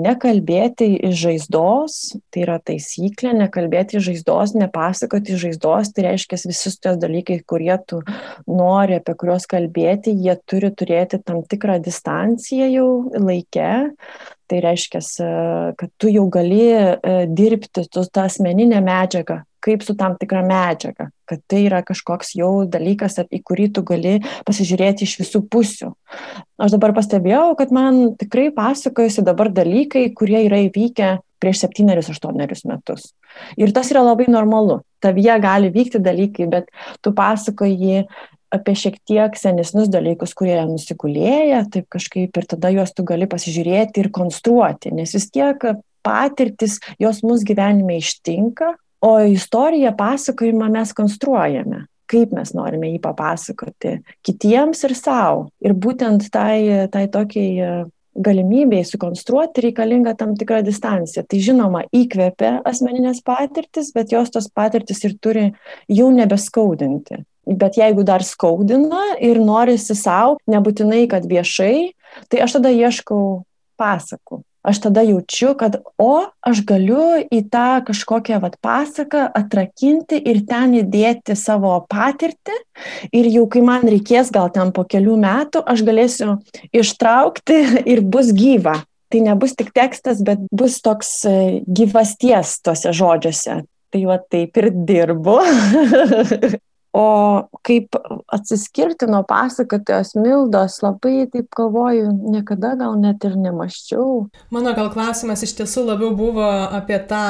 nekalbėti 0.00 0.88
iš 1.10 1.18
žaizdos, 1.20 1.98
tai 2.32 2.46
yra 2.46 2.56
taisyklė, 2.64 3.34
nekalbėti 3.42 3.98
iš 4.00 4.06
žaizdos, 4.08 4.56
nepasakoti 4.56 5.36
iš 5.36 5.44
žaizdos, 5.44 5.92
tai 5.92 6.06
reiškia 6.08 6.40
visus 6.46 6.80
tos 6.80 6.96
dalykai, 7.02 7.42
kurie 7.44 7.76
tu 7.84 8.00
nori, 8.48 8.96
apie 9.02 9.18
kuriuos 9.20 9.44
kalbėti, 9.52 10.16
jie 10.16 10.38
turi 10.48 10.72
turėti 10.72 11.20
tam 11.28 11.44
tikrą 11.44 11.76
distanciją 11.84 12.72
jau 12.72 12.90
laike, 13.20 13.70
Tai 14.48 14.62
reiškia, 14.64 15.02
kad 15.76 15.90
tu 16.00 16.08
jau 16.08 16.24
gali 16.32 16.62
e, 16.72 16.88
dirbti 17.28 17.84
su 17.84 18.04
tą 18.08 18.24
asmeninę 18.24 18.80
medžiagą, 18.80 19.42
kaip 19.64 19.82
su 19.84 19.92
tam 19.98 20.14
tikra 20.16 20.40
medžiaga, 20.46 21.10
kad 21.28 21.42
tai 21.50 21.64
yra 21.66 21.82
kažkoks 21.84 22.32
jau 22.38 22.64
dalykas, 22.70 23.18
į 23.28 23.42
kurį 23.44 23.68
tu 23.76 23.84
gali 23.86 24.14
pasižiūrėti 24.48 25.04
iš 25.04 25.18
visų 25.20 25.42
pusių. 25.52 25.92
Aš 26.64 26.76
dabar 26.78 26.94
pastebėjau, 26.96 27.52
kad 27.58 27.74
man 27.74 28.14
tikrai 28.20 28.48
pasakojasi 28.56 29.26
dabar 29.26 29.52
dalykai, 29.52 30.08
kurie 30.16 30.40
yra 30.46 30.62
įvykę 30.64 31.16
prieš 31.42 31.62
septynerius, 31.66 32.08
aštuonerius 32.14 32.64
metus. 32.66 33.12
Ir 33.60 33.74
tas 33.76 33.90
yra 33.92 34.02
labai 34.06 34.26
normalu. 34.32 34.80
Tavyje 35.04 35.36
gali 35.42 35.70
vykti 35.74 36.00
dalykai, 36.02 36.48
bet 36.50 36.72
tu 37.04 37.12
pasakoji 37.14 38.06
apie 38.54 38.74
šiek 38.78 38.96
tiek 39.08 39.36
senesnius 39.36 39.90
dalykus, 39.92 40.34
kurie 40.38 40.56
nusigulėja, 40.68 41.64
taip 41.72 41.88
kažkaip 41.92 42.36
ir 42.36 42.48
tada 42.48 42.72
juos 42.74 42.94
tu 42.96 43.04
gali 43.08 43.28
pasižiūrėti 43.30 44.04
ir 44.04 44.10
konstruoti, 44.14 44.94
nes 44.94 45.12
vis 45.16 45.28
tiek 45.34 45.68
patirtis, 46.06 46.78
jos 47.02 47.22
mus 47.26 47.44
gyvenime 47.46 47.98
ištinka, 48.00 48.72
o 49.04 49.12
istoriją, 49.30 49.92
pasakojimą 49.98 50.72
mes 50.74 50.96
konstruojame 50.96 51.84
kaip 52.08 52.32
mes 52.32 52.54
norime 52.56 52.88
jį 52.88 53.02
papasakoti 53.04 53.98
kitiems 54.24 54.80
ir 54.88 54.94
savo. 54.96 55.48
Ir 55.60 55.74
būtent 55.76 56.30
tai, 56.32 56.88
tai 56.88 57.04
tokiai 57.12 57.84
galimybėjai 58.18 58.86
sukonstruoti 58.88 59.62
reikalinga 59.68 60.14
tam 60.18 60.34
tikra 60.38 60.60
distancija. 60.66 61.24
Tai 61.28 61.40
žinoma, 61.42 61.84
įkvepia 61.94 62.58
asmeninės 62.66 63.22
patirtis, 63.26 63.92
bet 63.94 64.14
jos 64.14 64.32
tos 64.34 64.48
patirtis 64.54 65.04
ir 65.06 65.16
turi 65.22 65.50
jau 65.92 66.08
nebeskaudinti. 66.14 67.22
Bet 67.48 67.78
jeigu 67.80 68.04
dar 68.04 68.24
skaudina 68.26 69.14
ir 69.24 69.40
norisi 69.40 69.96
savo, 69.96 70.36
nebūtinai, 70.50 71.06
kad 71.08 71.24
viešai, 71.28 71.94
tai 72.28 72.44
aš 72.44 72.58
tada 72.58 72.72
ieškau 72.74 73.22
pasakų. 73.80 74.42
Aš 74.68 74.80
tada 74.84 75.00
jaučiu, 75.06 75.54
kad, 75.56 75.78
o, 76.02 76.26
aš 76.44 76.60
galiu 76.66 77.22
į 77.32 77.44
tą 77.48 77.78
kažkokią 77.86 78.40
vat, 78.42 78.58
pasaką 78.60 79.22
atrakinti 79.38 80.18
ir 80.18 80.42
ten 80.50 80.74
įdėti 80.82 81.36
savo 81.38 81.72
patirtį. 81.88 82.56
Ir 83.14 83.30
jau 83.32 83.46
kai 83.48 83.62
man 83.64 83.86
reikės, 83.88 84.32
gal 84.34 84.50
ten 84.52 84.74
po 84.76 84.84
kelių 84.84 85.16
metų, 85.22 85.62
aš 85.62 85.86
galėsiu 85.88 86.36
ištraukti 86.74 87.58
ir 87.88 88.04
bus 88.04 88.34
gyva. 88.36 88.82
Tai 89.08 89.24
nebus 89.24 89.56
tik 89.56 89.72
tekstas, 89.72 90.20
bet 90.20 90.42
bus 90.52 90.82
toks 90.84 91.14
e, 91.24 91.36
gyvasties 91.64 92.58
tuose 92.60 92.92
žodžiuose. 92.92 93.62
Tai 93.88 94.00
va 94.04 94.18
taip 94.20 94.58
ir 94.60 94.68
dirbu. 94.74 95.38
O 96.96 97.04
kaip 97.68 97.96
atsiskirti 98.32 99.06
nuo 99.10 99.20
pasakotojos 99.28 100.14
Mildos, 100.16 100.78
labai 100.82 101.26
taip 101.28 101.50
galvoju, 101.56 102.08
niekada 102.32 102.72
gal 102.80 102.96
net 103.00 103.24
ir 103.28 103.36
nemaščiau. 103.36 104.22
Mano 104.54 104.72
gal 104.76 104.88
klausimas 104.94 105.44
iš 105.44 105.52
tiesų 105.60 105.84
labiau 105.90 106.14
buvo 106.16 106.46
apie 106.48 106.96
tą 107.10 107.24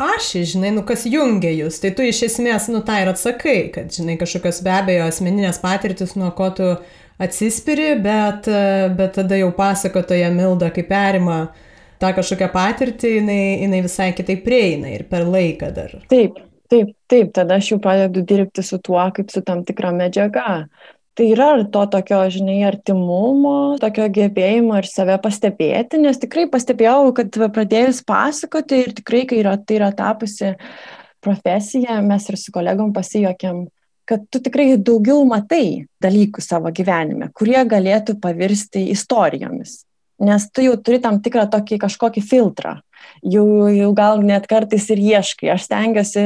ašį, 0.00 0.42
žinai, 0.54 0.72
nu 0.74 0.82
kas 0.88 1.04
jungia 1.06 1.52
jūs. 1.52 1.78
Tai 1.82 1.92
tu 1.96 2.06
iš 2.06 2.24
esmės, 2.30 2.70
nu 2.72 2.80
tą 2.86 2.96
ir 3.02 3.12
atsakai, 3.12 3.58
kad, 3.74 3.92
žinai, 3.94 4.16
kažkokios 4.20 4.62
be 4.64 4.72
abejo 4.74 5.04
asmeninės 5.10 5.60
patirtis, 5.62 6.16
nuo 6.18 6.32
ko 6.36 6.48
tu 6.56 6.70
atsispiri, 7.22 7.92
bet, 8.02 8.48
bet 8.96 9.14
tada 9.20 9.38
jau 9.38 9.52
pasakotoja 9.54 10.32
Milda, 10.34 10.72
kaip 10.74 10.88
perima 10.90 11.44
tą 12.02 12.10
kažkokią 12.16 12.50
patirtį, 12.56 13.12
jinai, 13.20 13.42
jinai 13.62 13.84
visai 13.84 14.10
kitaip 14.16 14.42
prieina 14.46 14.90
ir 14.96 15.06
per 15.10 15.28
laiką 15.28 15.70
dar. 15.76 15.94
Taip, 16.10 16.40
Taip, 16.72 16.94
taip, 17.12 17.30
tada 17.36 17.58
aš 17.60 17.74
jau 17.74 17.78
pradedu 17.82 18.22
dirbti 18.24 18.64
su 18.64 18.78
tuo, 18.82 19.02
kaip 19.14 19.32
su 19.32 19.42
tam 19.44 19.62
tikra 19.68 19.92
medžiaga. 19.92 20.64
Tai 21.14 21.26
yra 21.30 21.48
to 21.70 21.84
tokio, 21.92 22.24
žinai, 22.32 22.64
artimumo, 22.66 23.76
tokio 23.78 24.08
gebėjimo 24.10 24.80
ir 24.80 24.88
save 24.90 25.14
pastebėti, 25.22 26.00
nes 26.02 26.18
tikrai 26.18 26.48
pastebėjau, 26.50 27.12
kad 27.14 27.38
pradėjus 27.54 28.00
pasakoti 28.08 28.80
ir 28.82 28.90
tikrai, 28.96 29.22
kai 29.30 29.38
yra, 29.44 29.54
tai 29.60 29.78
yra 29.78 29.92
tapusi 29.94 30.56
profesija, 31.22 32.00
mes 32.02 32.26
ir 32.32 32.40
su 32.40 32.50
kolegom 32.54 32.90
pasijokėm, 32.96 33.62
kad 34.10 34.24
tu 34.26 34.40
tikrai 34.42 34.72
daugiau 34.74 35.22
matai 35.28 35.86
dalykų 36.02 36.42
savo 36.42 36.72
gyvenime, 36.74 37.30
kurie 37.36 37.60
galėtų 37.62 38.18
pavirsti 38.24 38.88
istorijomis. 38.96 39.84
Nes 40.24 40.48
tu 40.50 40.64
jau 40.66 40.74
turi 40.82 40.98
tam 41.02 41.20
tikrą 41.22 41.46
tokį 41.52 41.78
kažkokį 41.86 42.22
filtrą 42.26 42.74
jau, 43.22 43.46
jau 43.72 43.90
gal 43.96 44.22
net 44.24 44.48
kartais 44.50 44.86
ir 44.92 45.00
ieškai. 45.02 45.50
Aš 45.54 45.66
stengiuosi, 45.68 46.24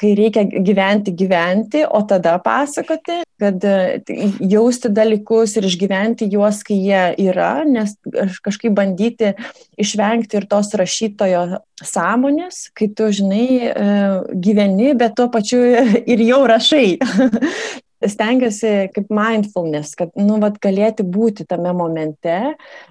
kai 0.00 0.12
reikia 0.18 0.44
gyventi, 0.46 1.14
gyventi, 1.18 1.84
o 1.84 2.02
tada 2.08 2.36
pasakoti, 2.42 3.22
kad 3.38 3.64
e, 3.64 4.02
jausti 4.50 4.90
dalykus 4.94 5.56
ir 5.58 5.68
išgyventi 5.68 6.28
juos, 6.32 6.62
kai 6.66 6.78
jie 6.82 7.02
yra, 7.28 7.64
nes 7.68 7.96
kažkaip 8.44 8.74
bandyti 8.76 9.34
išvengti 9.78 10.40
ir 10.40 10.48
tos 10.50 10.72
rašytojo 10.78 11.44
sąmonės, 11.84 12.68
kai 12.76 12.90
tu, 12.94 13.10
žinai, 13.14 13.48
e, 13.70 13.98
gyveni, 14.46 14.94
bet 14.98 15.18
tuo 15.18 15.28
pačiu 15.32 15.62
ir 16.04 16.24
jau 16.28 16.42
rašai. 16.50 16.88
stengiuosi 18.04 18.72
kaip 18.94 19.10
mindfulness, 19.10 19.96
kad, 19.98 20.12
nu, 20.18 20.38
vat, 20.42 20.58
galėti 20.62 21.06
būti 21.06 21.46
tame 21.48 21.72
momente, 21.76 22.38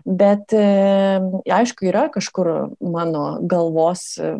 bet 0.03 0.55
e, 0.55 0.67
aišku, 1.59 1.87
yra 1.87 2.07
kažkur 2.13 2.51
mano 2.83 3.25
galvos 3.47 4.17
e, 4.19 4.33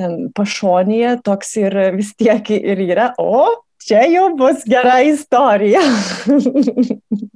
ten 0.00 0.28
pašonėje 0.36 1.18
toks 1.24 1.56
ir 1.60 1.76
vis 1.96 2.14
tiek 2.18 2.52
ir 2.56 2.84
yra, 2.90 3.10
o 3.20 3.64
čia 3.80 4.04
jau 4.10 4.30
bus 4.36 4.64
gera 4.68 5.00
istorija. 5.06 5.82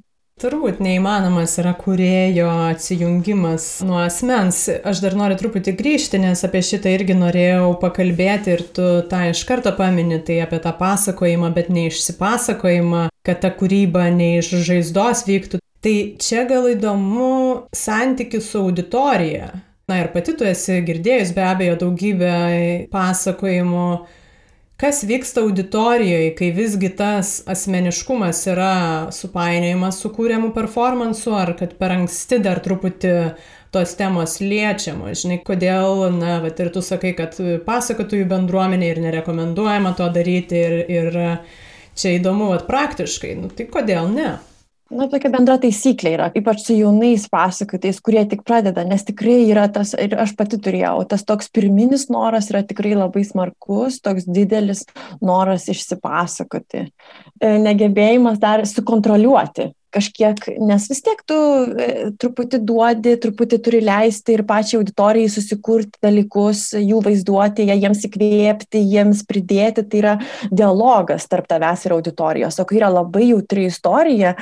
Turbūt 0.44 0.76
neįmanomas 0.84 1.54
yra 1.56 1.70
kurėjo 1.72 2.50
atsijungimas 2.66 3.78
nuo 3.88 3.96
asmens. 4.02 4.58
Aš 4.84 4.98
dar 5.00 5.14
noriu 5.16 5.38
truputį 5.40 5.72
grįžti, 5.78 6.18
nes 6.20 6.42
apie 6.44 6.60
šitą 6.60 6.90
irgi 6.92 7.14
norėjau 7.16 7.70
pakalbėti 7.80 8.52
ir 8.52 8.64
tu 8.76 8.88
tą 9.08 9.22
iš 9.30 9.40
karto 9.48 9.72
pamini, 9.78 10.18
tai 10.20 10.42
apie 10.44 10.58
tą 10.60 10.74
pasakojimą, 10.76 11.48
bet 11.56 11.70
ne 11.72 11.86
išsipasakojimą, 11.88 13.06
kad 13.24 13.40
ta 13.40 13.54
kūryba 13.56 14.10
ne 14.12 14.34
iš 14.42 14.50
žaizdos 14.68 15.24
vyktų. 15.30 15.62
Tai 15.80 15.94
čia 16.20 16.44
gal 16.50 16.68
įdomu 16.74 17.30
santykių 17.72 18.42
su 18.44 18.66
auditorija. 18.66 19.48
Na 19.88 20.02
ir 20.02 20.12
pati 20.12 20.36
tu 20.36 20.44
esi 20.44 20.82
girdėjus 20.84 21.32
be 21.32 21.48
abejo 21.48 21.78
daugybę 21.86 22.34
pasakojimų 22.92 23.88
Kas 24.76 25.04
vyksta 25.06 25.40
auditorijoje, 25.40 26.32
kai 26.34 26.48
visgi 26.50 26.88
tas 26.98 27.36
asmeniškumas 27.46 28.40
yra 28.50 28.72
supainiojimas 29.14 30.00
su 30.02 30.10
kūriamu 30.16 30.50
performansu, 30.56 31.30
ar 31.38 31.52
kad 31.60 31.76
per 31.78 31.94
anksti 31.94 32.40
dar 32.42 32.58
truputį 32.64 33.12
tos 33.74 33.92
temos 33.98 34.40
liečiamos, 34.42 35.22
žinai, 35.22 35.38
kodėl, 35.46 36.08
na, 36.16 36.40
bet 36.42 36.58
ir 36.62 36.72
tu 36.74 36.82
sakai, 36.82 37.12
kad 37.14 37.38
pasakotojų 37.66 38.26
bendruomenė 38.30 38.88
ir 38.90 39.00
nerekomenduojama 39.06 39.94
to 39.98 40.10
daryti 40.14 40.58
ir, 40.66 40.76
ir 40.90 41.20
čia 41.94 42.16
įdomu, 42.18 42.50
vat 42.50 42.66
praktiškai, 42.66 43.34
nu 43.38 43.54
tai 43.54 43.70
kodėl 43.70 44.10
ne? 44.10 44.32
Na, 44.92 45.06
tokia 45.08 45.30
bendra 45.32 45.54
taisyklė 45.56 46.10
yra, 46.12 46.26
ypač 46.36 46.60
su 46.66 46.74
jaunais 46.76 47.22
pasakotais, 47.32 48.02
kurie 48.04 48.20
tik 48.28 48.42
pradeda, 48.44 48.82
nes 48.84 49.06
tikrai 49.08 49.38
yra 49.48 49.64
tas, 49.72 49.94
ir 49.96 50.12
aš 50.20 50.34
pati 50.36 50.58
turėjau, 50.60 50.98
tas 51.08 51.24
toks 51.24 51.48
pirminis 51.54 52.10
noras 52.12 52.50
yra 52.52 52.60
tikrai 52.68 52.92
labai 52.92 53.22
smarkus, 53.24 53.96
toks 54.04 54.28
didelis 54.28 54.84
noras 55.24 55.70
išsipasakoti, 55.72 56.84
e, 56.84 57.54
negebėjimas 57.64 58.36
dar 58.42 58.66
sukontroliuoti 58.68 59.70
kažkiek, 59.94 60.40
nes 60.66 60.86
vis 60.90 61.02
tiek 61.04 61.20
tu 61.28 61.36
e, 61.78 61.88
truputį 62.20 62.60
duodi, 62.66 63.14
truputį 63.22 63.58
turi 63.64 63.80
leisti 63.84 64.36
ir 64.36 64.44
pačiai 64.48 64.80
auditorijai 64.80 65.30
susikurti 65.32 66.02
dalykus, 66.04 66.66
jų 66.78 67.00
vaizduoti, 67.04 67.68
jiems 67.70 68.04
įkvėpti, 68.08 68.82
jiems 68.94 69.24
pridėti, 69.28 69.86
tai 69.88 70.02
yra 70.02 70.14
dialogas 70.50 71.28
tarp 71.30 71.48
tavęs 71.50 71.86
ir 71.86 71.96
auditorijos. 71.96 72.58
O 72.60 72.66
kai 72.68 72.80
yra 72.80 72.90
labai 72.92 73.28
jautri 73.30 73.68
istorija, 73.70 74.34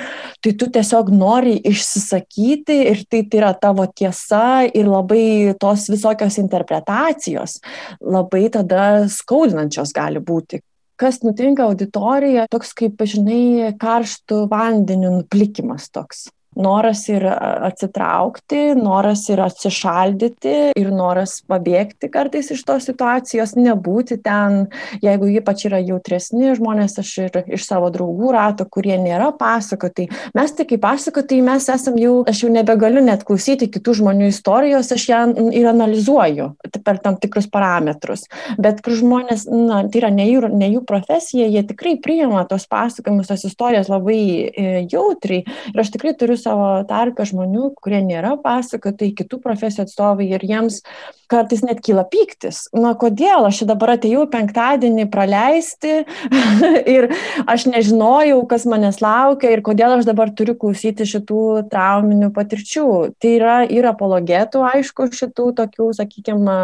tai 0.43 0.55
tu 0.59 0.71
tiesiog 0.73 1.13
nori 1.15 1.59
išsisakyti 1.73 2.79
ir 2.91 3.05
tai, 3.07 3.25
tai 3.29 3.43
yra 3.43 3.53
tavo 3.59 3.87
tiesa 3.87 4.65
ir 4.69 4.89
labai 4.91 5.55
tos 5.61 5.89
visokios 5.93 6.41
interpretacijos 6.43 7.61
labai 8.01 8.49
tada 8.53 9.09
skaudinančios 9.11 9.95
gali 9.97 10.23
būti 10.23 10.63
kas 11.01 11.23
nutinka 11.25 11.67
auditorija, 11.69 12.47
toks 12.53 12.75
kaip, 12.79 13.01
žinai, 13.09 13.73
karštų 13.81 14.45
vandenių 14.53 15.17
nuplikimas 15.21 15.89
toks 15.93 16.29
noras 16.57 17.05
ir 17.09 17.25
atsitraukti, 17.27 18.75
noras 18.77 19.25
ir 19.33 19.41
atsišaldyti 19.45 20.57
ir 20.79 20.91
noras 20.93 21.39
pabėgti 21.49 22.11
kartais 22.13 22.51
iš 22.53 22.65
tos 22.69 22.87
situacijos, 22.89 23.55
nebūti 23.57 24.19
ten, 24.25 24.67
jeigu 25.05 25.31
ypač 25.39 25.67
yra 25.71 25.81
jautresni 25.83 26.53
žmonės, 26.59 26.99
aš 27.01 27.13
ir 27.27 27.39
iš 27.57 27.67
savo 27.69 27.89
draugų 27.95 28.33
rato, 28.37 28.67
kurie 28.69 28.99
nėra 29.01 29.31
pasakotai. 29.39 30.09
Mes 30.37 30.55
tik 30.57 30.73
kaip 30.75 30.83
pasakotai, 30.85 31.41
mes 31.45 31.69
esam 31.73 31.97
jau, 32.01 32.15
aš 32.29 32.45
jau 32.45 32.53
nebegaliu 32.53 33.03
net 33.05 33.25
klausyti 33.29 33.71
kitų 33.73 33.97
žmonių 34.03 34.29
istorijos, 34.33 34.93
aš 34.95 35.09
ją 35.09 35.23
ir 35.57 35.69
analizuoju 35.71 36.53
per 36.83 36.99
tam 37.03 37.17
tikrus 37.21 37.49
parametrus. 37.53 38.27
Bet 38.61 38.83
kur 38.85 38.97
žmonės, 38.99 39.47
na, 39.51 39.83
tai 39.89 40.03
yra 40.03 40.13
ne 40.15 40.27
jų, 40.29 40.51
ne 40.53 40.71
jų 40.75 40.85
profesija, 40.89 41.49
jie 41.51 41.63
tikrai 41.69 41.97
priima 42.03 42.45
tos 42.51 42.67
pasakojimus, 42.71 43.31
tos 43.31 43.47
istorijos 43.49 43.91
labai 43.93 44.21
e, 44.49 44.69
jautriai. 44.91 45.45
Ir 45.73 45.83
aš 45.83 45.93
tikrai 45.95 46.15
turiu 46.19 46.37
savo 46.43 46.69
tarpę 46.89 47.25
žmonių, 47.29 47.73
kurie 47.83 48.01
nėra 48.05 48.35
pasakotojai, 48.43 49.15
kitų 49.23 49.39
profesijų 49.43 49.87
atstovai 49.87 50.29
ir 50.33 50.45
jiems 50.47 50.81
kartais 51.33 51.63
net 51.65 51.81
kyla 51.85 52.05
pyktis. 52.13 52.67
Na, 52.77 52.93
kodėl 52.99 53.47
aš 53.49 53.63
dabar 53.69 53.95
atėjau 53.95 54.27
penktadienį 54.33 55.07
praleisti 55.13 56.03
ir 56.97 57.09
aš 57.47 57.69
nežinojau, 57.73 58.43
kas 58.51 58.67
manęs 58.69 59.01
laukia 59.05 59.55
ir 59.55 59.65
kodėl 59.65 59.97
aš 59.99 60.09
dabar 60.09 60.33
turiu 60.37 60.57
klausyti 60.59 61.09
šitų 61.09 61.69
trauminių 61.73 62.33
patirčių. 62.37 62.89
Tai 63.23 63.37
yra 63.39 63.61
ir 63.65 63.89
apologetų, 63.89 64.67
aišku, 64.75 65.09
šitų 65.15 65.53
tokių, 65.63 65.93
sakykime, 65.97 66.59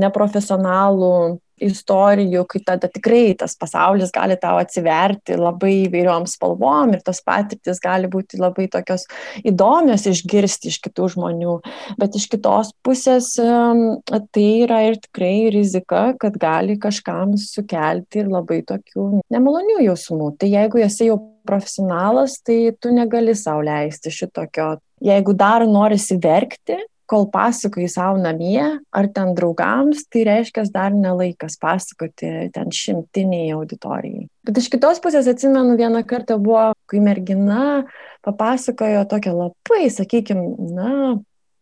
neprofesionalų 0.00 1.14
istorijų, 1.60 2.44
kai 2.50 2.62
tada 2.66 2.88
tikrai 2.90 3.34
tas 3.38 3.56
pasaulis 3.60 4.12
gali 4.14 4.36
tau 4.40 4.58
atsiverti 4.60 5.36
labai 5.38 5.72
įvairiom 5.86 6.26
spalvom 6.30 6.94
ir 6.96 7.04
tos 7.06 7.22
patirtis 7.26 7.82
gali 7.82 8.10
būti 8.10 8.40
labai 8.40 8.68
tokios 8.72 9.06
įdomios 9.44 10.06
išgirsti 10.10 10.72
iš 10.72 10.80
kitų 10.86 11.10
žmonių. 11.16 11.56
Bet 12.00 12.16
iš 12.18 12.28
kitos 12.32 12.72
pusės 12.86 13.32
tai 13.36 14.46
yra 14.64 14.82
ir 14.88 15.00
tikrai 15.02 15.50
rizika, 15.54 16.10
kad 16.20 16.38
gali 16.40 16.78
kažkam 16.80 17.36
sukelti 17.40 18.24
ir 18.24 18.30
labai 18.32 18.62
tokių 18.66 19.24
nemalonių 19.32 19.82
jausmų. 19.88 20.34
Tai 20.40 20.50
jeigu 20.50 20.82
esi 20.84 21.10
jau 21.10 21.20
profesionalas, 21.46 22.38
tai 22.44 22.70
tu 22.80 22.92
negali 22.94 23.34
sau 23.38 23.60
leisti 23.64 24.12
šitokio. 24.12 24.76
Jeigu 25.00 25.32
dar 25.32 25.64
norisi 25.64 26.18
verkti, 26.20 26.76
kol 27.10 27.26
pasakoji 27.32 27.88
savo 27.90 28.20
namie 28.22 28.62
ar 28.94 29.08
ten 29.14 29.32
draugams, 29.34 30.04
tai 30.10 30.22
reiškia 30.28 30.66
dar 30.70 30.94
nelaikas 30.94 31.58
pasakoti 31.60 32.50
ten 32.54 32.70
šimtiniai 32.74 33.50
auditorijai. 33.56 34.28
Bet 34.46 34.60
iš 34.60 34.70
kitos 34.72 35.02
pusės 35.02 35.26
atsimenu 35.30 35.74
vieną 35.80 36.04
kartą 36.08 36.38
buvo, 36.38 36.70
kai 36.90 37.02
mergina 37.02 37.82
papasakojo 38.26 39.02
tokią 39.10 39.34
labai, 39.34 39.82
sakykime, 39.90 40.46
na, 40.76 40.94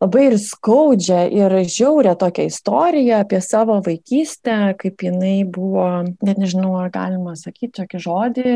labai 0.02 0.28
ir 0.28 0.38
skaudžią 0.42 1.24
ir 1.34 1.56
žiaurę 1.64 2.14
tokią 2.20 2.48
istoriją 2.52 3.24
apie 3.24 3.40
savo 3.42 3.80
vaikystę, 3.86 4.76
kaip 4.78 5.02
jinai 5.08 5.42
buvo, 5.48 5.88
net 6.22 6.38
nežinau, 6.38 6.76
ar 6.82 6.92
galima 6.94 7.34
sakyti 7.40 7.80
tokį 7.80 8.04
žodį, 8.04 8.54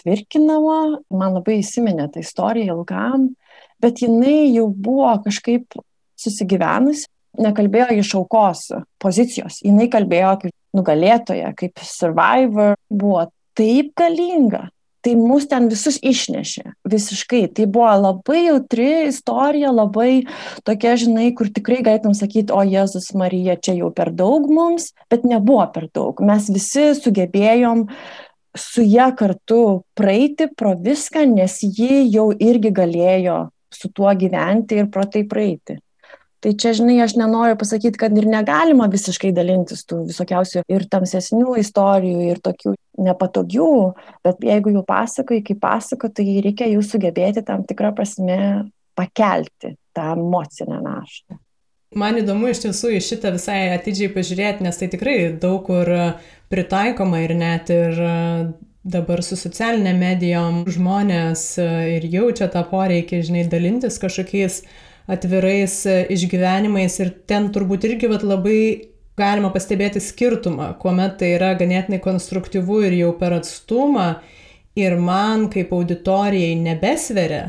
tvirkinama. 0.00 0.80
Man 1.14 1.38
labai 1.38 1.60
įsiminė 1.60 2.08
ta 2.10 2.24
istorija 2.24 2.74
ilgam 2.74 3.34
bet 3.82 4.02
jinai 4.04 4.52
jau 4.54 4.68
buvo 4.68 5.10
kažkaip 5.24 5.78
susigyvenusi, 6.20 7.08
nekalbėjo 7.40 7.98
iš 7.98 8.12
aukos 8.20 8.68
pozicijos, 9.02 9.58
jinai 9.64 9.88
kalbėjo 9.92 10.36
kaip 10.44 10.54
nugalėtoja, 10.74 11.54
kaip 11.58 11.82
survivor, 11.82 12.78
buvo 12.90 13.28
taip 13.58 13.92
galinga. 13.98 14.68
Tai 15.04 15.12
mus 15.20 15.44
ten 15.50 15.66
visus 15.68 15.98
išnešė 16.00 16.62
visiškai. 16.88 17.42
Tai 17.52 17.66
buvo 17.68 17.90
labai 18.06 18.46
jautri 18.46 18.88
istorija, 19.10 19.68
labai 19.68 20.24
tokia, 20.64 20.94
žinai, 20.96 21.26
kur 21.36 21.50
tikrai 21.52 21.82
galėtum 21.84 22.14
sakyti, 22.16 22.54
o 22.56 22.62
Jėzus 22.64 23.10
Marija, 23.12 23.58
čia 23.60 23.76
jau 23.82 23.90
per 23.92 24.14
daug 24.16 24.48
mums, 24.48 24.94
bet 25.12 25.26
nebuvo 25.28 25.66
per 25.74 25.90
daug. 25.92 26.24
Mes 26.24 26.48
visi 26.48 26.94
sugebėjom 26.96 27.84
su 28.56 28.86
ją 28.86 29.10
kartu 29.18 29.82
praeiti 29.98 30.48
pro 30.56 30.72
viską, 30.72 31.26
nes 31.36 31.60
ji 31.60 32.06
jau 32.08 32.30
irgi 32.32 32.72
galėjo 32.72 33.38
su 33.74 33.90
tuo 33.94 34.12
gyventi 34.18 34.78
ir 34.80 34.90
pro 34.92 35.06
tai 35.10 35.24
praeiti. 35.28 35.78
Tai 36.44 36.50
čia, 36.60 36.74
žinai, 36.76 36.98
aš 37.00 37.14
nenoriu 37.16 37.56
pasakyti, 37.56 37.96
kad 38.02 38.12
ir 38.20 38.26
negalima 38.28 38.84
visiškai 38.92 39.30
dalintis 39.32 39.86
tų 39.88 40.02
visokiausių 40.10 40.66
ir 40.68 40.82
tamsesnių 40.92 41.54
istorijų, 41.62 42.18
ir 42.34 42.42
tokių 42.44 42.74
nepatogių, 43.06 43.70
bet 44.26 44.44
jeigu 44.44 44.74
jau 44.74 44.82
pasakoji, 44.84 45.40
kaip 45.46 45.62
pasako, 45.62 46.10
tai 46.12 46.26
reikia 46.44 46.68
jų 46.68 46.82
sugebėti 46.84 47.46
tam 47.48 47.64
tikrą 47.64 47.94
prasme 47.96 48.36
pakelti 48.94 49.72
tą 49.96 50.10
emocinę 50.18 50.82
naštą. 50.84 51.38
Man 51.96 52.18
įdomu 52.18 52.50
iš 52.50 52.60
tiesų 52.66 52.92
į 52.98 53.00
šitą 53.06 53.32
visai 53.38 53.58
atidžiai 53.78 54.12
pažiūrėti, 54.12 54.66
nes 54.66 54.78
tai 54.80 54.90
tikrai 54.92 55.16
daug 55.40 55.62
kur 55.64 55.88
pritaikoma 56.52 57.22
ir 57.24 57.36
net 57.38 57.72
ir 57.72 58.00
dabar 58.84 59.22
su 59.24 59.36
socialinė 59.40 59.94
medijom 59.96 60.64
žmonės 60.68 61.44
e, 61.58 61.68
ir 61.96 62.08
jaučia 62.12 62.50
tą 62.52 62.64
poreikį, 62.68 63.22
žinai, 63.24 63.44
dalintis 63.48 63.96
kažkokiais 64.02 64.60
atvirais 65.10 65.78
e, 65.88 66.02
išgyvenimais 66.12 66.98
ir 67.00 67.14
ten 67.28 67.48
turbūt 67.54 67.88
irgi 67.88 68.10
vat, 68.12 68.26
labai 68.28 68.60
galima 69.16 69.50
pastebėti 69.54 70.02
skirtumą, 70.04 70.74
kuomet 70.82 71.16
tai 71.22 71.32
yra 71.38 71.54
ganėtinai 71.56 72.02
konstruktyvu 72.04 72.82
ir 72.88 72.98
jau 72.98 73.10
per 73.16 73.38
atstumą 73.38 74.08
ir 74.76 74.98
man 75.00 75.48
kaip 75.54 75.72
auditorijai 75.72 76.54
nebesveria, 76.58 77.44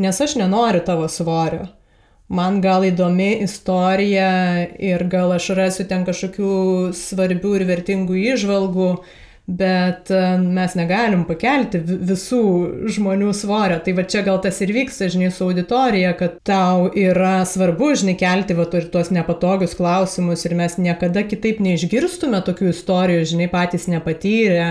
nes 0.00 0.20
aš 0.20 0.38
nenoriu 0.40 0.82
tavo 0.84 1.08
svorio. 1.12 1.68
Man 2.34 2.62
gal 2.64 2.86
įdomi 2.88 3.44
istorija 3.44 4.30
ir 4.80 5.02
gal 5.12 5.34
aš 5.36 5.50
rasiu 5.58 5.84
ten 5.86 6.06
kažkokių 6.08 6.54
svarbių 6.96 7.50
ir 7.58 7.66
vertingų 7.68 8.16
išvalgų, 8.32 8.88
bet 9.46 10.10
e, 10.10 10.20
mes 10.40 10.74
negalim 10.78 11.24
pakelti 11.28 11.80
visų 11.84 12.42
žmonių 12.96 13.32
svorio. 13.36 13.78
Tai 13.84 13.94
va 13.98 14.04
čia 14.08 14.22
gal 14.26 14.40
tas 14.44 14.60
ir 14.64 14.72
vyksta, 14.72 15.10
žinai, 15.12 15.30
su 15.34 15.44
auditorija, 15.48 16.14
kad 16.18 16.38
tau 16.46 16.88
yra 16.88 17.42
svarbu, 17.48 17.92
žinai, 18.00 18.16
kelti 18.20 18.56
va 18.56 18.66
ir 18.78 18.88
tuos 18.92 19.12
nepatogius 19.14 19.76
klausimus 19.76 20.46
ir 20.48 20.56
mes 20.58 20.78
niekada 20.80 21.26
kitaip 21.28 21.60
neišgirstume 21.64 22.40
tokių 22.46 22.72
istorijų, 22.72 23.26
žinai, 23.34 23.50
patys 23.52 23.84
nepatyrę, 23.92 24.70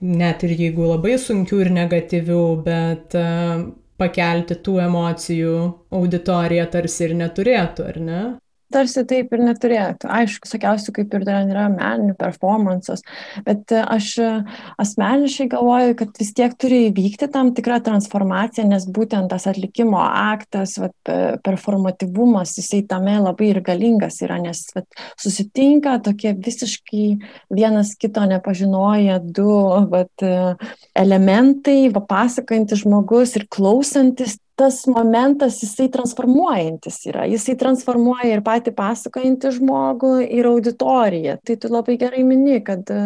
net 0.00 0.46
ir 0.46 0.56
jeigu 0.56 0.88
labai 0.88 1.18
sunkių 1.20 1.60
ir 1.66 1.74
negatyvių, 1.76 2.42
bet 2.64 3.16
uh, 3.18 3.68
pakelti 3.98 4.56
tų 4.64 4.78
emocijų 4.86 5.54
auditorija 5.98 6.68
tarsi 6.70 7.08
ir 7.08 7.16
neturėtų, 7.18 7.88
ar 7.92 7.98
ne? 8.02 8.20
Tarsi 8.72 9.04
taip 9.08 9.32
ir 9.34 9.42
neturėtų. 9.44 10.08
Aišku, 10.12 10.48
sakiausiu, 10.50 10.92
kaip 10.96 11.14
ir 11.16 11.24
ten 11.28 11.52
yra 11.52 11.66
meninių 11.72 12.16
performances, 12.18 13.04
bet 13.46 13.72
e, 13.74 13.82
aš 13.82 14.10
e, 14.22 14.30
asmeniškai 14.82 15.48
galvoju, 15.54 15.96
kad 16.00 16.20
vis 16.20 16.32
tiek 16.36 16.54
turi 16.60 16.84
įvykti 16.88 17.30
tam 17.32 17.52
tikra 17.56 17.80
transformacija, 17.84 18.66
nes 18.68 18.86
būtent 18.88 19.30
tas 19.32 19.48
atlikimo 19.50 20.00
aktas, 20.02 20.76
vat, 20.82 20.94
performatyvumas, 21.44 22.56
jisai 22.60 22.82
tame 22.88 23.18
labai 23.22 23.52
ir 23.52 23.62
galingas 23.64 24.20
yra, 24.24 24.38
nes 24.42 24.64
vat, 24.76 24.86
susitinka 25.20 25.98
tokie 26.04 26.34
visiškai 26.36 27.06
vienas 27.54 27.94
kito 27.98 28.24
nepažinoja 28.28 29.20
du 29.22 29.48
vat, 29.92 30.12
e, 30.24 30.54
elementai, 30.98 31.80
papasakojantis 31.94 32.84
žmogus 32.84 33.36
ir 33.38 33.48
klausantis 33.52 34.38
tas 34.58 34.80
momentas 34.90 35.60
jisai 35.62 35.86
transformuojantis 35.94 36.98
yra. 37.06 37.26
Jisai 37.30 37.54
transformuoja 37.60 38.32
ir 38.32 38.42
patį 38.46 38.72
pasakojantį 38.74 39.52
žmogų 39.60 40.12
ir 40.26 40.48
auditoriją. 40.50 41.36
Tai 41.46 41.56
tu 41.62 41.70
labai 41.70 41.94
gerai 42.00 42.24
mini 42.26 42.58
kad 42.66 42.90
e, 42.90 42.98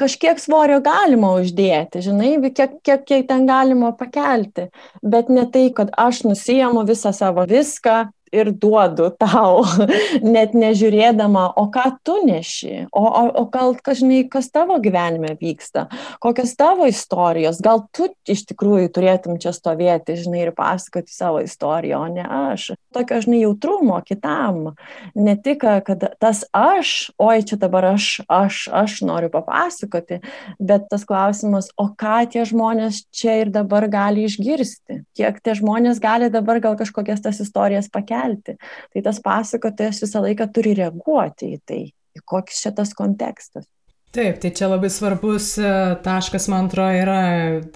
kažkiek 0.00 0.40
svorio 0.42 0.80
galima 0.84 1.32
uždėti 1.40 2.04
žinai 2.04 2.34
kiek 2.52 2.76
kiek 2.84 3.06
kiek 3.08 3.26
ten 3.32 3.48
galima 3.48 3.94
pakelti. 3.96 4.68
Bet 5.00 5.32
ne 5.32 5.46
tai 5.48 5.70
kad 5.76 5.92
aš 5.96 6.24
nusiimu 6.28 6.84
visą 6.88 7.14
savo 7.16 7.48
viską 7.48 8.10
ir 8.32 8.50
duodu 8.54 9.10
tau, 9.18 9.64
net 10.34 10.54
nežiūrėdama, 10.54 11.50
o 11.58 11.66
ką 11.72 11.86
tu 12.06 12.16
neši, 12.26 12.86
o, 12.90 13.02
o, 13.02 13.24
o 13.42 13.44
gal, 13.52 13.74
žinai, 13.74 14.22
kas 14.30 14.50
tavo 14.54 14.78
gyvenime 14.82 15.34
vyksta, 15.40 15.88
kokios 16.22 16.54
tavo 16.58 16.86
istorijos, 16.90 17.60
gal 17.64 17.84
tu 17.94 18.08
iš 18.30 18.44
tikrųjų 18.50 18.92
turėtum 18.94 19.38
čia 19.42 19.52
stovėti, 19.54 20.18
žinai, 20.20 20.44
ir 20.46 20.54
pasakoti 20.56 21.12
savo 21.14 21.42
istoriją, 21.44 22.04
o 22.04 22.10
ne 22.12 22.24
aš. 22.24 22.70
Tokio, 22.94 23.20
žinai, 23.22 23.42
jautrumo 23.44 23.98
kitam. 24.06 24.72
Ne 25.18 25.36
tik, 25.38 25.64
kad 25.86 26.06
tas 26.22 26.44
aš, 26.56 27.10
oi, 27.20 27.40
čia 27.46 27.58
dabar 27.60 27.92
aš, 27.92 28.20
aš, 28.30 28.62
aš 28.74 29.00
noriu 29.06 29.30
papasakoti, 29.32 30.20
bet 30.58 30.86
tas 30.90 31.06
klausimas, 31.06 31.70
o 31.78 31.90
ką 31.98 32.22
tie 32.30 32.46
žmonės 32.46 33.04
čia 33.14 33.40
ir 33.44 33.52
dabar 33.54 33.86
gali 33.90 34.26
išgirsti, 34.28 35.02
kiek 35.18 35.42
tie 35.42 35.56
žmonės 35.58 36.02
gali 36.02 36.30
dabar 36.32 36.62
gal 36.62 36.78
kažkokias 36.78 37.22
tas 37.24 37.42
istorijas 37.42 37.90
pakelti 37.90 38.19
kelti. 38.20 38.56
Tai 38.92 39.04
tas 39.06 39.20
pasakotojas 39.24 40.04
visą 40.04 40.24
laiką 40.26 40.50
turi 40.54 40.76
reaguoti 40.78 41.54
į 41.56 41.60
tai, 41.66 41.82
į 42.16 42.24
koks 42.28 42.64
čia 42.64 42.74
tas 42.76 42.94
kontekstas. 42.96 43.68
Taip, 44.10 44.40
tai 44.42 44.50
čia 44.50 44.66
labai 44.66 44.88
svarbus 44.90 45.52
e, 45.62 45.68
taškas, 46.02 46.48
man 46.50 46.66
atrodo, 46.66 46.96
yra, 46.98 47.18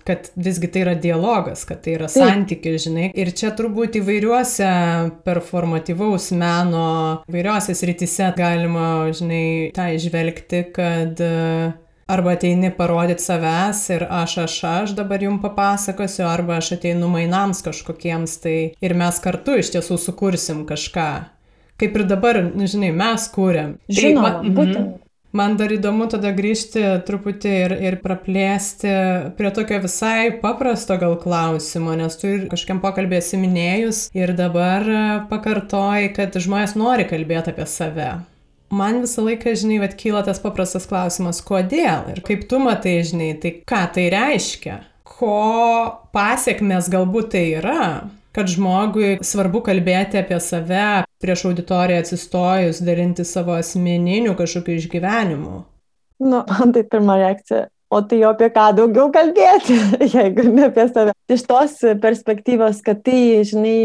kad 0.03 0.33
visgi 0.35 0.67
tai 0.67 0.81
yra 0.83 0.95
dialogas, 0.99 1.63
kad 1.69 1.85
tai 1.85 1.95
yra 1.95 2.09
santykis, 2.11 2.89
žinai. 2.89 3.05
Ir 3.15 3.31
čia 3.39 3.53
turbūt 3.55 4.01
įvairiuose 4.01 4.71
performatyvaus 5.23 6.33
meno, 6.35 6.89
įvairiuose 7.31 7.79
srityse 7.79 8.33
galima, 8.35 8.89
žinai, 9.15 9.45
tą 9.79 9.87
išvelgti, 9.95 10.65
kad 10.75 11.23
uh, 11.23 11.79
Arba 12.07 12.35
ateini 12.37 12.69
parodyti 12.77 13.25
savęs 13.25 13.79
ir 13.95 14.03
aš, 14.11 14.37
aš, 14.45 14.57
aš 14.69 14.97
dabar 14.99 15.23
jums 15.25 15.41
papasakosiu, 15.45 16.27
arba 16.29 16.59
aš 16.61 16.75
ateinu 16.77 17.09
mainams 17.09 17.63
kažkokiems 17.65 18.37
tai 18.43 18.59
ir 18.85 18.97
mes 18.99 19.21
kartu 19.25 19.57
iš 19.63 19.73
tiesų 19.77 19.97
sukursim 20.03 20.67
kažką. 20.69 21.09
Kaip 21.81 21.97
ir 21.97 22.05
dabar, 22.07 22.43
nu, 22.53 22.69
žinai, 22.71 22.93
mes 22.95 23.25
kūrėm. 23.35 23.79
Tai 23.89 23.97
Žinoma, 23.97 24.35
tai, 24.37 24.45
man, 24.45 24.59
būtent. 24.59 25.01
Man 25.35 25.57
dar 25.59 25.73
įdomu 25.75 26.07
tada 26.07 26.31
grįžti 26.31 26.83
truputį 27.09 27.55
ir, 27.65 27.73
ir 27.89 27.97
praplėsti 28.05 28.93
prie 29.35 29.51
tokio 29.57 29.81
visai 29.83 30.29
paprasto 30.45 30.95
gal 31.01 31.17
klausimo, 31.19 31.97
nes 31.99 32.21
tu 32.21 32.31
ir 32.31 32.45
kažkiam 32.53 32.79
pokalbė 32.85 33.19
esi 33.19 33.41
minėjus 33.41 34.05
ir 34.15 34.37
dabar 34.39 34.87
pakartoji, 35.33 36.13
kad 36.15 36.39
žmonės 36.39 36.77
nori 36.79 37.09
kalbėti 37.11 37.51
apie 37.51 37.67
save 37.67 38.13
man 38.73 39.03
visą 39.05 39.25
laiką, 39.27 39.55
žinai, 39.59 39.81
vad 39.83 39.97
kyla 39.99 40.25
tas 40.27 40.41
paprastas 40.43 40.89
klausimas, 40.91 41.43
kodėl 41.45 42.11
ir 42.15 42.21
kaip 42.27 42.47
tu 42.51 42.61
matai, 42.63 42.99
žinai, 43.07 43.35
tai 43.43 43.57
ką 43.67 43.83
tai 43.97 44.09
reiškia, 44.15 44.81
ko 45.05 45.39
pasiekmes 46.15 46.91
galbūt 46.93 47.33
tai 47.35 47.45
yra, 47.61 47.89
kad 48.35 48.51
žmogui 48.51 49.19
svarbu 49.25 49.63
kalbėti 49.69 50.19
apie 50.19 50.41
save, 50.43 51.05
prieš 51.23 51.47
auditoriją 51.51 52.03
atsistojus, 52.03 52.83
dalinti 52.85 53.27
savo 53.27 53.55
asmeninių 53.57 54.35
kažkokių 54.39 54.81
išgyvenimų. 54.81 55.61
Nu, 56.25 56.43
man 56.43 56.73
tai 56.75 56.85
pirma 56.91 57.19
reakcija, 57.21 57.69
o 57.91 58.01
tai 58.03 58.21
apie 58.27 58.49
ką 58.53 58.69
daugiau 58.79 59.11
kalbėti, 59.15 59.77
jeigu 60.15 60.49
ne 60.51 60.69
apie 60.69 60.87
save. 60.91 61.15
Iš 61.31 61.45
tos 61.49 61.79
perspektyvos, 62.03 62.83
kad 62.85 63.01
tai, 63.07 63.41
žinai, 63.49 63.77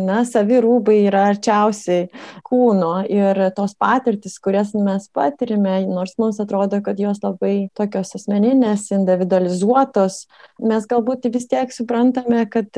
na, 0.00 0.22
savi 0.28 0.60
rūbai 0.64 0.96
yra 1.08 1.26
arčiausiai 1.34 2.06
kūno 2.46 3.02
ir 3.10 3.40
tos 3.56 3.74
patirtis, 3.80 4.38
kurias 4.40 4.72
mes 4.76 5.08
patirime, 5.12 5.80
nors 5.90 6.16
mums 6.20 6.40
atrodo, 6.40 6.80
kad 6.84 7.00
jos 7.00 7.20
labai 7.24 7.68
tokios 7.76 8.14
asmeninės, 8.16 8.88
individualizuotos, 8.96 10.22
mes 10.64 10.88
galbūt 10.88 11.28
vis 11.34 11.48
tiek 11.50 11.72
suprantame, 11.74 12.46
kad 12.48 12.72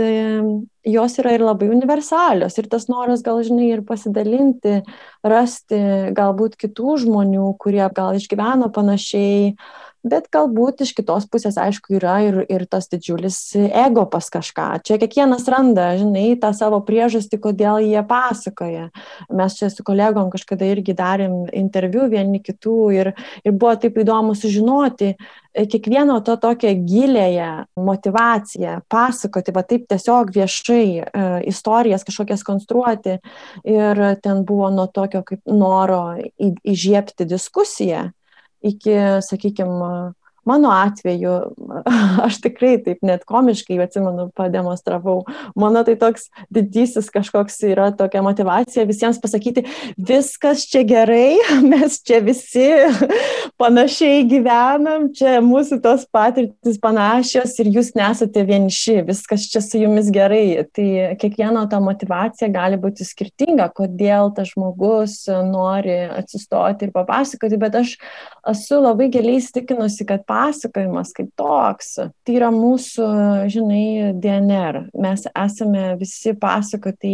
jos 0.83 1.19
yra 1.23 1.37
ir 1.37 1.47
labai 1.47 1.71
universalios. 1.71 2.59
Ir 2.59 2.69
tas 2.73 2.89
noras 2.91 3.23
gal, 3.23 3.39
žinai, 3.47 3.71
ir 3.77 3.85
pasidalinti, 3.87 4.81
rasti 5.23 5.79
galbūt 6.17 6.59
kitų 6.59 6.99
žmonių, 7.07 7.53
kurie 7.63 7.85
gal 7.95 8.19
išgyveno 8.19 8.73
panašiai 8.75 9.55
bet 10.07 10.27
galbūt 10.35 10.83
iš 10.85 10.93
kitos 10.99 11.27
pusės, 11.31 11.57
aišku, 11.61 11.97
yra 11.99 12.17
ir, 12.27 12.39
ir 12.51 12.65
tas 12.71 12.89
didžiulis 12.91 13.39
ego 13.57 14.05
pas 14.11 14.27
kažką. 14.35 14.67
Čia 14.87 14.99
kiekvienas 15.03 15.47
randa, 15.51 15.93
žinai, 15.99 16.35
tą 16.43 16.51
savo 16.57 16.81
priežastį, 16.87 17.39
kodėl 17.43 17.83
jie 17.87 18.03
pasakoja. 18.07 18.89
Mes 19.31 19.59
čia 19.59 19.71
su 19.71 19.87
kolegom 19.87 20.33
kažkada 20.33 20.67
irgi 20.69 20.97
darėm 20.99 21.47
interviu 21.55 22.09
vieni 22.11 22.43
kitų 22.43 22.79
ir, 22.97 23.13
ir 23.47 23.55
buvo 23.55 23.75
taip 23.79 24.01
įdomu 24.03 24.35
sužinoti 24.39 25.13
e, 25.13 25.67
kiekvieno 25.71 26.19
to 26.27 26.35
tokią 26.43 26.75
gilėją 26.83 27.51
motivaciją 27.79 28.81
pasakoti, 28.91 29.55
va 29.55 29.63
taip 29.67 29.87
tiesiog 29.93 30.33
viešai 30.35 30.87
e, 30.99 31.05
istorijas 31.53 32.07
kažkokias 32.09 32.43
konstruoti. 32.47 33.21
Ir 33.69 34.03
ten 34.25 34.43
buvo 34.49 34.73
nuo 34.75 34.89
tokio 34.91 35.23
kaip 35.27 35.47
noro 35.47 36.19
į, 36.19 36.53
įžiepti 36.75 37.29
diskusiją 37.31 38.11
iki, 38.63 38.91
sakykime, 39.21 40.13
Mano 40.45 40.71
atveju, 40.75 41.33
aš 42.27 42.41
tikrai 42.43 42.75
taip 42.83 43.05
net 43.07 43.23
komiškai, 43.29 43.79
atsimenu, 43.85 44.27
pademonstravau. 44.35 45.23
Mano 45.59 45.85
tai 45.87 45.95
toks 46.01 46.27
didysis 46.51 47.11
kažkoks 47.15 47.61
yra 47.69 47.93
tokia 47.95 48.25
motivacija 48.27 48.87
visiems 48.89 49.21
pasakyti, 49.23 49.63
viskas 49.97 50.65
čia 50.71 50.83
gerai, 50.89 51.37
mes 51.73 52.01
čia 52.03 52.19
visi 52.27 52.67
panašiai 53.63 54.25
gyvenam, 54.27 55.11
čia 55.15 55.37
mūsų 55.45 55.79
tos 55.85 56.09
patirtis 56.11 56.81
panašios 56.83 57.55
ir 57.63 57.71
jūs 57.77 57.93
nesate 57.99 58.43
vieniši, 58.49 58.99
viskas 59.07 59.47
čia 59.53 59.63
su 59.63 59.79
jumis 59.85 60.11
gerai. 60.15 60.65
Tai 60.75 60.89
kiekvieno 61.23 61.65
ta 61.71 61.79
motivacija 61.83 62.51
gali 62.51 62.81
būti 62.83 63.07
skirtinga, 63.07 63.69
kodėl 63.77 64.33
tas 64.35 64.51
žmogus 64.57 65.21
nori 65.47 66.01
atsistoti 66.11 66.89
ir 66.89 66.95
papasakoti, 66.95 67.63
bet 67.63 67.79
aš 67.79 67.95
esu 68.51 68.83
labai 68.83 69.07
giliai 69.13 69.39
įstikinusi, 69.39 70.07
kad 70.09 70.27
pasakojimas 70.33 71.13
kaip 71.17 71.31
toks, 71.37 71.95
tai 72.25 72.37
yra 72.39 72.49
mūsų, 72.55 73.07
žinai, 73.53 74.13
DNR. 74.17 74.83
Mes 75.03 75.27
esame 75.29 75.85
visi 76.01 76.33
pasakoti 76.39 77.13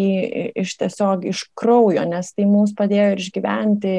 iš 0.62 0.76
tiesiog 0.80 1.26
iš 1.32 1.44
kraujo, 1.58 2.04
nes 2.08 2.30
tai 2.36 2.46
mums 2.48 2.74
padėjo 2.78 3.10
ir 3.14 3.22
išgyventi 3.24 3.94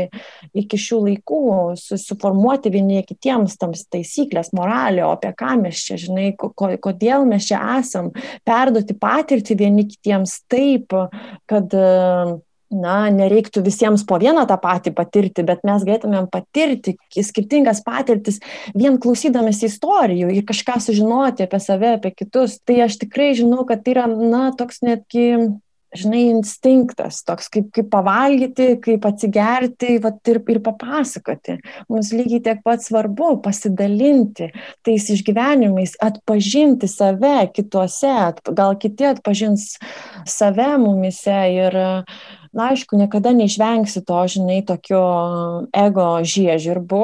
iki 0.64 0.80
šių 0.80 1.02
laikų, 1.08 1.44
suformuoti 1.80 2.72
vieni 2.74 3.04
kitiems 3.08 3.58
tams 3.60 3.86
taisyklės, 3.92 4.54
moralė, 4.56 5.06
o 5.08 5.14
apie 5.16 5.34
ką 5.38 5.58
mes 5.64 5.84
čia, 5.86 6.00
žinai, 6.00 6.32
kodėl 6.38 7.28
mes 7.30 7.50
čia 7.50 7.62
esam, 7.80 8.12
perduoti 8.48 8.96
patirtį 9.00 9.60
vieni 9.60 9.88
kitiems 9.90 10.40
taip, 10.52 10.96
kad 11.50 11.76
uh, 11.76 12.38
na, 12.70 13.10
nereiktų 13.14 13.64
visiems 13.66 14.06
po 14.08 14.20
vieną 14.22 14.46
tą 14.50 14.58
patį 14.62 14.94
patirti, 14.98 15.46
bet 15.46 15.64
mes 15.68 15.86
galėtumėm 15.88 16.30
patirti 16.32 16.96
skirtingas 17.26 17.82
patirtis 17.86 18.40
vien 18.78 19.00
klausydamės 19.02 19.64
istorijų 19.66 20.30
ir 20.36 20.46
kažką 20.50 20.80
sužinoti 20.86 21.48
apie 21.48 21.62
save, 21.64 21.96
apie 21.98 22.14
kitus. 22.16 22.60
Tai 22.66 22.78
aš 22.86 23.00
tikrai 23.02 23.34
žinau, 23.38 23.66
kad 23.68 23.84
tai 23.86 23.98
yra, 23.98 24.06
na, 24.10 24.50
toks 24.58 24.84
netgi 24.86 25.32
žinai, 25.96 26.22
instinktas, 26.30 27.24
toks 27.26 27.48
kaip, 27.50 27.70
kaip 27.74 27.88
pavalgyti, 27.90 28.76
kaip 28.84 29.06
atsigerti 29.10 29.98
vat, 30.04 30.20
ir, 30.30 30.38
ir 30.54 30.60
papasakoti. 30.66 31.58
Mums 31.90 32.12
lygiai 32.14 32.44
tiek 32.46 32.62
pat 32.66 32.84
svarbu 32.86 33.40
pasidalinti 33.46 34.52
tais 34.86 35.08
išgyvenimais, 35.16 35.96
atpažinti 36.06 36.90
save 36.92 37.50
kituose, 37.56 38.14
gal 38.54 38.78
kiti 38.82 39.10
atpažins 39.10 39.72
save 40.30 40.76
mumise 40.82 41.40
ir 41.56 41.80
uh, 41.80 42.20
na, 42.60 42.74
aišku, 42.74 43.00
niekada 43.00 43.32
neišvengsi 43.36 44.04
to, 44.04 44.20
žinai, 44.34 44.60
tokio 44.68 45.00
ego 45.72 46.08
žiežirbų, 46.28 47.02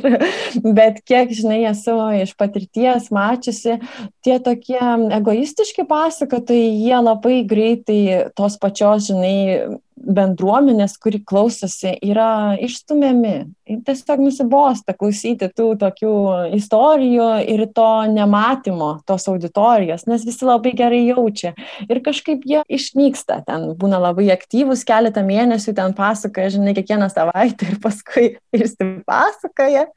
bet 0.78 1.02
kiek, 1.02 1.34
žinai, 1.34 1.64
esu 1.72 1.96
iš 2.22 2.36
patirties 2.38 3.10
mačiusi, 3.14 3.80
tie 4.22 4.38
tokie 4.44 4.78
egoistiški 5.18 5.86
pasakotojai, 5.90 6.70
jie 6.78 7.02
labai 7.02 7.42
greitai 7.48 8.00
tos 8.38 8.58
pačios, 8.62 9.10
žinai, 9.10 9.80
bendruomenės, 9.98 10.96
kuri 11.00 11.20
klausosi, 11.26 11.94
yra 12.04 12.56
išstumiami. 12.62 13.34
Tiesiog 13.86 14.22
nusibosta 14.22 14.94
klausyti 14.96 15.50
tų 15.52 15.72
tokių 15.80 16.12
istorijų 16.56 17.28
ir 17.52 17.64
to 17.76 17.88
nematymo 18.12 18.90
tos 19.08 19.28
auditorijos, 19.30 20.06
nes 20.08 20.24
visi 20.26 20.48
labai 20.48 20.72
gerai 20.78 21.02
jaučia. 21.10 21.52
Ir 21.88 22.02
kažkaip 22.04 22.46
jie 22.48 22.62
išnyksta, 22.78 23.42
ten 23.48 23.72
būna 23.78 24.00
labai 24.08 24.30
aktyvus, 24.34 24.86
keletą 24.88 25.24
mėnesių 25.26 25.76
ten 25.76 25.96
pasakoja, 25.98 26.54
žinai, 26.56 26.76
kiekvieną 26.78 27.10
savaitę 27.12 27.68
ir 27.72 27.82
paskui 27.84 28.30
išsipasakoja 28.56 29.88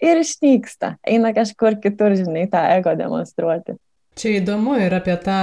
ir 0.00 0.24
išnyksta. 0.24 0.96
Eina 1.06 1.34
kažkur 1.36 1.76
kitur, 1.82 2.16
žinai, 2.18 2.48
tą 2.50 2.64
ego 2.78 2.96
demonstruoti. 2.96 3.76
Čia 4.20 4.34
įdomu 4.40 4.74
ir 4.76 4.92
apie 4.92 5.14
tą 5.24 5.36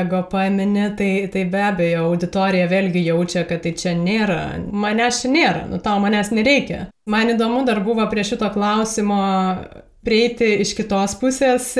ego 0.00 0.22
paminė, 0.30 0.88
tai, 0.98 1.10
tai 1.30 1.44
be 1.50 1.60
abejo 1.62 2.06
auditorija 2.08 2.66
vėlgi 2.70 3.04
jaučia, 3.06 3.44
kad 3.46 3.62
tai 3.64 3.74
čia 3.78 3.94
nėra, 3.98 4.40
manęs 4.70 5.22
čia 5.22 5.30
nėra, 5.34 5.62
nu 5.70 5.78
tau 5.82 6.00
manęs 6.02 6.32
nereikia. 6.34 6.88
Man 7.10 7.30
įdomu 7.34 7.62
dar 7.68 7.82
buvo 7.86 8.06
prie 8.10 8.24
šito 8.26 8.50
klausimo 8.54 9.20
prieiti 10.06 10.46
iš 10.62 10.72
kitos 10.78 11.14
pusės, 11.20 11.74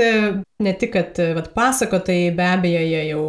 ne 0.61 0.73
tik, 0.77 0.93
kad 0.93 1.21
vat, 1.37 1.51
pasakotojai 1.57 2.31
be 2.37 2.47
abejo 2.47 2.81
jie 2.85 3.03
jau 3.09 3.23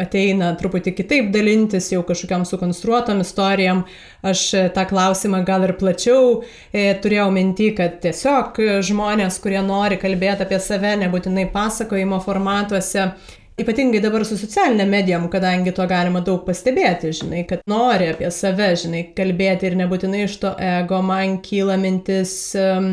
ateina 0.00 0.54
truputį 0.58 0.94
kitaip 0.96 1.32
dalintis, 1.34 1.90
jau 1.92 2.00
kažkokiam 2.08 2.46
sukonstruotom 2.48 3.20
istorijom. 3.24 3.84
Aš 4.26 4.44
tą 4.76 4.86
klausimą 4.88 5.42
gal 5.46 5.66
ir 5.68 5.74
plačiau 5.80 6.38
e, 6.72 6.94
turėjau 7.02 7.28
minti, 7.34 7.70
kad 7.76 8.00
tiesiog 8.04 8.56
žmonės, 8.88 9.36
kurie 9.44 9.60
nori 9.64 10.00
kalbėti 10.00 10.46
apie 10.46 10.62
save, 10.64 10.96
nebūtinai 11.04 11.50
pasakojimo 11.52 12.22
formatuose, 12.24 13.10
Ypatingai 13.58 13.98
dabar 13.98 14.22
su 14.22 14.36
socialinė 14.38 14.84
medijom, 14.86 15.24
kadangi 15.32 15.72
to 15.74 15.82
galima 15.90 16.20
daug 16.22 16.44
pastebėti, 16.46 17.08
žinai, 17.18 17.40
kad 17.48 17.64
nori 17.66 18.06
apie 18.12 18.28
save, 18.30 18.68
žinai, 18.78 19.00
kalbėti 19.18 19.66
ir 19.66 19.74
nebūtinai 19.80 20.20
iš 20.28 20.36
to 20.44 20.52
ego 20.62 21.00
man 21.02 21.40
kyla 21.42 21.74
mintis, 21.82 22.36
um, 22.54 22.92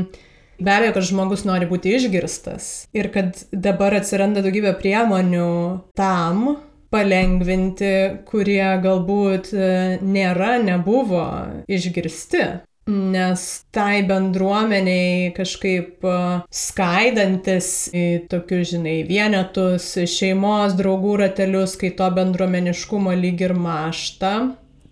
be 0.59 0.71
abejo, 0.71 0.93
kad 0.95 1.07
žmogus 1.09 1.45
nori 1.47 1.67
būti 1.69 1.95
išgirstas. 1.97 2.69
Ir 2.95 3.11
kad 3.13 3.45
dabar 3.51 3.97
atsiranda 3.99 4.43
daugybė 4.45 4.75
priemonių 4.79 5.49
tam 5.97 6.47
palengvinti, 6.93 8.23
kurie 8.29 8.63
galbūt 8.83 9.51
e, 9.51 9.67
nėra, 10.05 10.55
nebuvo 10.63 11.25
išgirsti. 11.67 12.45
Nes 12.85 13.43
tai 13.73 14.03
bendruomeniai 14.05 15.31
kažkaip 15.33 16.05
skaidantis 16.53 17.69
į 17.89 18.03
tokius, 18.29 18.75
žinai, 18.75 18.99
vienetus, 19.07 19.87
šeimos, 20.05 20.75
draugų 20.77 21.15
ratelius, 21.23 21.73
kai 21.81 21.89
to 21.97 22.11
bendruomeniškumo 22.13 23.15
lyg 23.17 23.41
ir 23.41 23.55
mašta, 23.57 24.35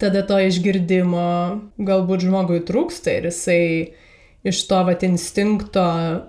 tada 0.02 0.23
to 0.26 0.39
išgirdimo 0.41 1.28
galbūt 1.78 2.26
žmogui 2.26 2.63
trūksta 2.65 3.19
ir 3.19 3.30
jisai 3.30 3.62
iš 4.43 4.67
to 4.67 4.84
vat 4.84 5.03
instinkto 5.08 5.86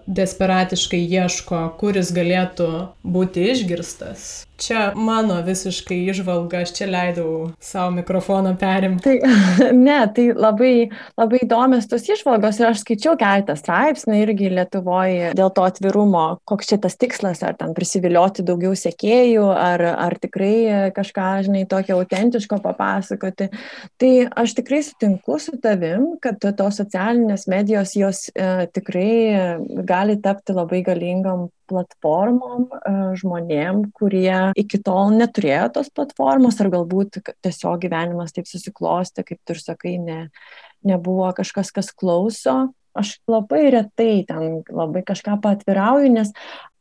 desperatiškai 0.06 1.02
ieško, 1.02 1.66
kuris 1.80 2.12
galėtų 2.14 2.70
būti 3.02 3.48
išgirstas. 3.50 4.44
Čia 4.54 4.92
mano 4.94 5.40
visiškai 5.42 5.96
išvalga, 6.12 6.60
aš 6.62 6.72
čia 6.76 6.86
leidau 6.86 7.30
savo 7.58 7.90
mikrofoną 7.96 8.52
perimti. 8.58 9.16
Tai, 9.18 9.32
ne, 9.86 9.96
tai 10.14 10.28
labai, 10.30 10.90
labai 11.18 11.40
įdomios 11.42 11.88
tos 11.90 12.06
išvalgos 12.06 12.60
ir 12.60 12.68
aš 12.68 12.84
skaičiau 12.84 13.16
keletą 13.18 13.56
straipsnių 13.58 14.20
irgi 14.22 14.52
Lietuvoje 14.54 15.32
dėl 15.34 15.50
to 15.56 15.64
atvirumo, 15.66 16.22
koks 16.46 16.70
čia 16.70 16.78
tas 16.84 16.94
tikslas, 17.00 17.42
ar 17.42 17.58
ten 17.58 17.74
prisivilioti 17.74 18.46
daugiau 18.46 18.78
sekėjų, 18.78 19.48
ar, 19.50 19.82
ar 20.06 20.16
tikrai 20.22 20.92
kažką, 20.94 21.32
žinai, 21.48 21.64
tokio 21.66 21.98
autentiško 21.98 22.60
papasakoti. 22.62 23.50
Tai 23.98 24.12
aš 24.44 24.54
tikrai 24.60 24.84
sutinku 24.86 25.40
su 25.42 25.58
tavim, 25.58 26.12
kad 26.22 26.38
tos 26.38 26.78
socialinės 26.78 27.48
medijos 27.50 27.96
jos 28.04 28.28
e, 28.30 28.66
tikrai 28.74 29.10
gali 29.88 30.16
tapti 30.22 30.54
labai 30.56 30.82
galingom 30.86 31.48
platformom 31.70 32.68
e, 32.68 32.94
žmonėm, 33.20 33.84
kurie 33.96 34.52
iki 34.60 34.80
tol 34.84 35.12
neturėjo 35.16 35.70
tos 35.78 35.90
platformos 35.94 36.60
ar 36.62 36.70
galbūt 36.74 37.20
tiesiog 37.44 37.82
gyvenimas 37.86 38.36
taip 38.36 38.48
susiklosti, 38.50 39.24
kaip 39.26 39.40
tu 39.42 39.56
ir 39.56 39.62
sakai, 39.62 39.96
ne, 40.02 40.20
nebuvo 40.86 41.30
kažkas, 41.36 41.72
kas 41.74 41.92
klauso. 41.92 42.72
Aš 42.94 43.16
labai 43.26 43.64
retai 43.74 44.22
ten 44.28 44.60
labai 44.70 45.02
kažką 45.06 45.40
patvirauju, 45.42 46.12
nes 46.14 46.30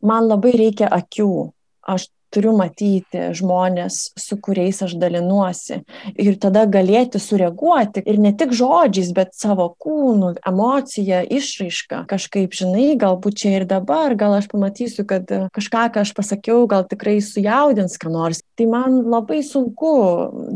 man 0.06 0.28
labai 0.30 0.54
reikia 0.60 0.92
akių. 0.94 1.50
Aš 1.90 2.12
turiu 2.34 2.54
matyti 2.58 3.30
žmonės, 3.38 4.00
su 4.20 4.38
kuriais 4.42 4.82
aš 4.86 4.96
dalinuosi. 5.02 5.82
Ir 6.20 6.38
tada 6.42 6.66
galėti 6.70 7.22
sureaguoti 7.22 8.04
ir 8.10 8.20
ne 8.22 8.34
tik 8.38 8.56
žodžiais, 8.58 9.12
bet 9.16 9.34
savo 9.38 9.70
kūnų, 9.82 10.34
emocija, 10.50 11.22
išraiška. 11.24 12.04
Kažkaip, 12.10 12.56
žinai, 12.58 12.94
galbūt 13.00 13.40
čia 13.44 13.56
ir 13.60 13.68
dabar, 13.70 14.18
gal 14.20 14.38
aš 14.40 14.50
pamatysiu, 14.52 15.06
kad 15.10 15.30
kažką, 15.54 15.86
ką 15.94 16.04
aš 16.04 16.14
pasakiau, 16.18 16.66
gal 16.70 16.88
tikrai 16.90 17.20
sujaudins 17.24 18.00
ką 18.02 18.12
nors. 18.14 18.44
Tai 18.58 18.70
man 18.72 19.02
labai 19.14 19.42
sunku 19.46 19.94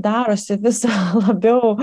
darosi 0.03 0.57
visą 0.61 0.91
labiau 1.25 1.75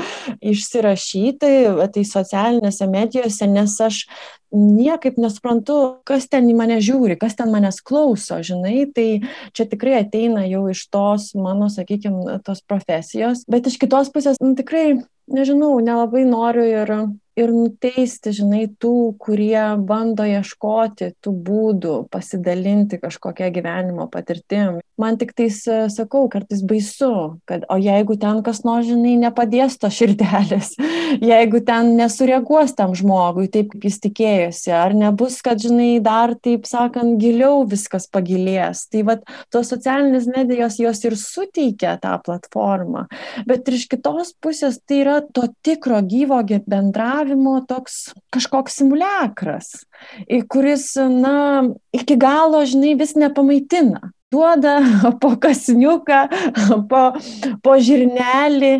išsirašyti, 0.43 1.55
tai 1.95 2.07
socialinėse 2.09 2.89
medijose, 2.91 3.49
nes 3.51 3.79
aš 3.83 4.05
niekaip 4.53 5.17
nesuprantu, 5.21 5.79
kas 6.07 6.29
ten 6.31 6.49
į 6.51 6.55
mane 6.59 6.79
žiūri, 6.85 7.17
kas 7.21 7.37
ten 7.39 7.51
manęs 7.53 7.81
klauso, 7.85 8.39
žinai, 8.45 8.85
tai 8.95 9.09
čia 9.57 9.67
tikrai 9.71 9.99
ateina 10.03 10.45
jau 10.47 10.67
iš 10.71 10.87
tos 10.93 11.33
mano, 11.39 11.71
sakykime, 11.73 12.39
tos 12.47 12.63
profesijos, 12.67 13.45
bet 13.51 13.71
iš 13.71 13.79
kitos 13.83 14.13
pusės, 14.15 14.41
nu, 14.43 14.55
tikrai, 14.59 15.01
nežinau, 15.31 15.75
nelabai 15.83 16.27
noriu 16.29 16.67
ir 16.69 16.95
ir 17.39 17.51
nuteisti, 17.51 18.33
žinai, 18.35 18.67
tų, 18.81 19.15
kurie 19.23 19.59
bando 19.83 20.27
ieškoti 20.27 21.11
tų 21.23 21.33
būdų, 21.47 21.95
pasidalinti 22.13 23.01
kažkokią 23.03 23.51
gyvenimo 23.55 24.07
patirtim. 24.11 24.79
Man 25.01 25.19
tik 25.19 25.33
tais 25.35 25.57
e, 25.67 25.81
sakau, 25.91 26.29
kartais 26.31 26.63
baisu, 26.63 27.41
kad 27.51 27.65
o 27.67 27.79
jeigu 27.83 28.15
ten 28.23 28.39
kas 28.47 28.63
nors, 28.67 28.87
žinai, 28.87 29.17
nepadės 29.19 29.75
to 29.83 29.91
širdelės, 29.91 30.77
jeigu 31.33 31.59
ten 31.67 31.97
nesureaguos 31.99 32.77
tam 32.79 32.95
žmogui 32.95 33.49
taip, 33.51 33.73
kaip 33.75 33.89
jis 33.89 33.99
tikėjosi, 34.07 34.71
ar 34.79 34.95
nebus, 34.95 35.41
kad, 35.43 35.59
žinai, 35.63 35.99
dar, 36.05 36.37
taip 36.39 36.69
sakant, 36.71 37.19
giliau 37.19 37.65
viskas 37.67 38.07
pagilės. 38.07 38.87
Tai 38.95 39.03
vad, 39.11 39.27
tos 39.51 39.75
socialinės 39.75 40.31
medijos 40.31 40.79
jos 40.79 41.03
ir 41.03 41.19
suteikia 41.19 41.97
tą 42.03 42.15
platformą, 42.23 43.09
bet 43.51 43.67
iš 43.75 43.89
kitos 43.91 44.31
pusės 44.39 44.79
tai 44.87 45.03
yra 45.03 45.19
to 45.35 45.49
tikro 45.67 45.99
gyvo 46.07 46.39
bendravimo 46.45 47.24
bendravimo 47.25 47.61
toks 47.67 48.13
kažkoks 48.31 48.77
simuliakras, 48.77 49.85
kuris, 50.49 50.95
na, 50.97 51.65
iki 51.93 52.17
galo, 52.17 52.65
žinai, 52.67 52.95
vis 52.99 53.15
nepamaitina. 53.17 54.13
Duoda 54.33 54.81
po 55.23 55.37
kasniuką, 55.39 56.21
po, 56.91 57.03
po 57.63 57.75
žirnelį 57.79 58.73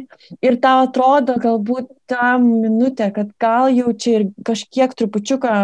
ir 0.43 0.57
tau 0.61 0.85
atrodo 0.89 1.37
galbūt 1.39 1.93
tą 2.11 2.39
minutę, 2.43 3.11
kad 3.15 3.31
gal 3.41 3.71
jau 3.71 3.95
čia 3.95 4.19
ir 4.19 4.27
kažkiek 4.45 4.95
trupučiuką 4.99 5.55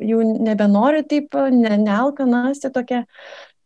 jau 0.00 0.22
nebenori 0.24 1.04
taip, 1.04 1.36
ne, 1.52 1.76
nealkanasi 1.84 2.72
tokia, 2.72 3.04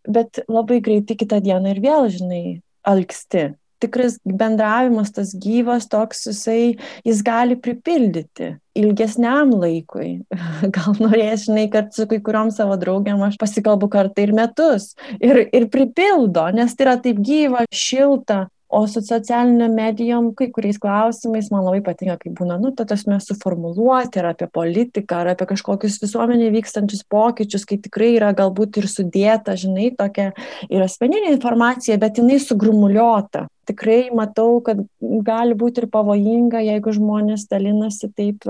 bet 0.08 0.42
labai 0.48 0.80
greitai 0.82 1.16
kitą 1.16 1.40
dieną 1.44 1.76
ir 1.76 1.82
vėl, 1.84 2.10
žinai, 2.10 2.44
alksti 2.82 3.52
tikras 3.82 4.18
bendravimas, 4.24 5.12
tas 5.16 5.32
gyvas 5.34 5.88
toks, 5.90 6.26
jisai, 6.30 6.76
jis 7.06 7.22
gali 7.26 7.56
pripildyti 7.60 8.54
ilgesniam 8.78 9.52
laikui. 9.56 10.20
Gal 10.76 10.96
norės, 11.00 11.48
žinai, 11.48 11.66
kad 11.72 11.90
su 11.96 12.06
kai 12.10 12.20
kuriuom 12.24 12.52
savo 12.54 12.78
draugiam 12.80 13.22
aš 13.26 13.38
pasikalbu 13.40 13.90
kartą 13.92 14.24
ir 14.24 14.34
metus. 14.36 14.92
Ir, 15.18 15.44
ir 15.48 15.68
pripildo, 15.72 16.46
nes 16.54 16.76
tai 16.76 16.88
yra 16.88 16.96
taip 17.02 17.20
gyva, 17.24 17.66
šilta, 17.74 18.44
O 18.70 18.86
su 18.86 19.00
socialiniam 19.02 19.72
medijom, 19.74 20.28
kai 20.38 20.46
kuriais 20.54 20.76
klausimais, 20.78 21.48
man 21.50 21.64
labai 21.66 21.80
patinka, 21.82 22.14
kai 22.20 22.30
būna, 22.38 22.54
nu, 22.62 22.70
ta 22.70 22.84
tasme 22.86 23.16
suformuluoti, 23.18 24.20
ar 24.22 24.28
apie 24.30 24.46
politiką, 24.46 25.24
ar 25.24 25.32
apie 25.32 25.48
kažkokius 25.50 25.96
visuomenėje 26.04 26.52
vykstančius 26.54 27.02
pokyčius, 27.10 27.64
kai 27.66 27.80
tikrai 27.82 28.12
yra 28.20 28.28
galbūt 28.38 28.78
ir 28.78 28.86
sudėta, 28.92 29.56
žinai, 29.58 29.88
tokia 29.98 30.28
ir 30.70 30.86
asmeninė 30.86 31.34
informacija, 31.34 31.98
bet 31.98 32.22
jinai 32.22 32.38
sugrumuliuota. 32.44 33.48
Tikrai 33.66 33.98
matau, 34.14 34.60
kad 34.62 34.86
gali 35.02 35.58
būti 35.58 35.82
ir 35.82 35.90
pavojinga, 35.90 36.62
jeigu 36.70 36.94
žmonės 36.94 37.50
dalinasi 37.50 38.12
taip, 38.14 38.46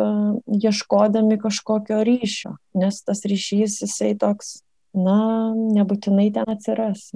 ieškodami 0.52 1.40
kažkokio 1.40 2.04
ryšio, 2.04 2.58
nes 2.76 3.00
tas 3.08 3.24
ryšys, 3.24 3.80
jisai 3.86 4.12
toks, 4.20 4.58
na, 4.92 5.18
nebūtinai 5.56 6.28
ten 6.36 6.56
atsiras. 6.58 7.08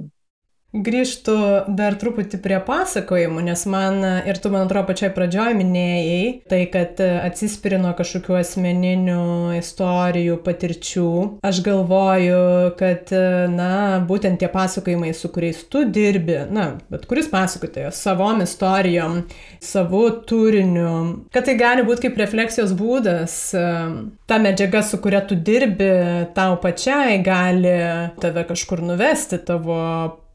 Grįžtų 0.75 1.37
dar 1.79 1.95
truputį 2.01 2.41
prie 2.43 2.59
pasakojimų, 2.67 3.45
nes 3.47 3.63
man 3.71 4.01
ir 4.27 4.39
tu, 4.43 4.51
man 4.51 4.67
atrodo, 4.67 4.89
pačioj 4.89 5.13
pradžioj 5.15 5.55
minėjai, 5.59 6.25
tai 6.51 6.65
kad 6.73 6.99
atsispiri 6.99 7.79
nuo 7.83 7.93
kažkokių 7.97 8.39
asmeninių 8.41 9.21
istorijų, 9.61 10.41
patirčių. 10.45 11.11
Aš 11.47 11.61
galvoju, 11.67 12.41
kad, 12.81 13.13
na, 13.55 13.71
būtent 14.09 14.43
tie 14.43 14.51
pasakojimai, 14.51 15.13
su 15.15 15.31
kuriais 15.35 15.63
tu 15.71 15.85
dirbi, 15.87 16.41
na, 16.51 16.73
bet 16.91 17.07
kuris 17.11 17.31
pasakotojas, 17.31 18.03
savom 18.03 18.43
istorijom, 18.45 19.23
savo 19.63 20.09
turiniu, 20.27 20.91
kad 21.35 21.47
tai 21.47 21.57
gali 21.61 21.87
būti 21.87 22.09
kaip 22.09 22.19
refleksijos 22.25 22.75
būdas, 22.77 23.39
ta 23.55 24.43
medžiaga, 24.43 24.83
su 24.83 24.99
kuria 25.05 25.23
tu 25.23 25.39
dirbi, 25.39 25.93
tau 26.35 26.59
pačiai 26.61 27.21
gali 27.25 27.79
tave 28.21 28.47
kažkur 28.49 28.83
nuvesti, 28.85 29.39
tavo 29.47 29.81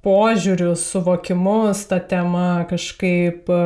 požiūrius, 0.05 0.85
suvokimus 0.93 1.85
tą 1.89 1.99
temą 2.09 2.65
kažkaip 2.69 3.49
e, 3.51 3.61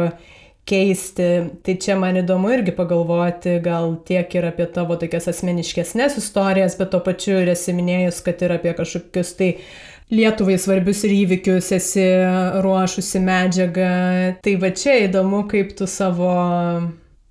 keisti. 0.69 1.29
Tai 1.65 1.77
čia 1.85 1.97
man 1.99 2.17
įdomu 2.23 2.53
irgi 2.55 2.73
pagalvoti 2.75 3.59
gal 3.63 3.97
tiek 4.07 4.35
ir 4.37 4.49
apie 4.49 4.67
tavo 4.73 4.97
tokias 4.99 5.29
asmeniškesnės 5.31 6.17
istorijas, 6.21 6.77
bet 6.79 6.93
to 6.93 7.01
pačiu 7.03 7.39
ir 7.41 7.53
esi 7.53 7.75
minėjus, 7.75 8.23
kad 8.25 8.41
ir 8.45 8.57
apie 8.59 8.75
kažkokius 8.77 9.35
tai 9.39 9.55
Lietuvai 10.13 10.59
svarbius 10.59 10.99
ir 11.07 11.13
įvykius 11.15 11.71
esi 11.73 12.03
ruošusi 12.61 13.21
medžiagą. 13.23 13.93
Tai 14.45 14.53
va 14.61 14.69
čia 14.75 14.97
įdomu, 15.07 15.45
kaip 15.49 15.71
tu 15.79 15.87
savo 15.89 16.33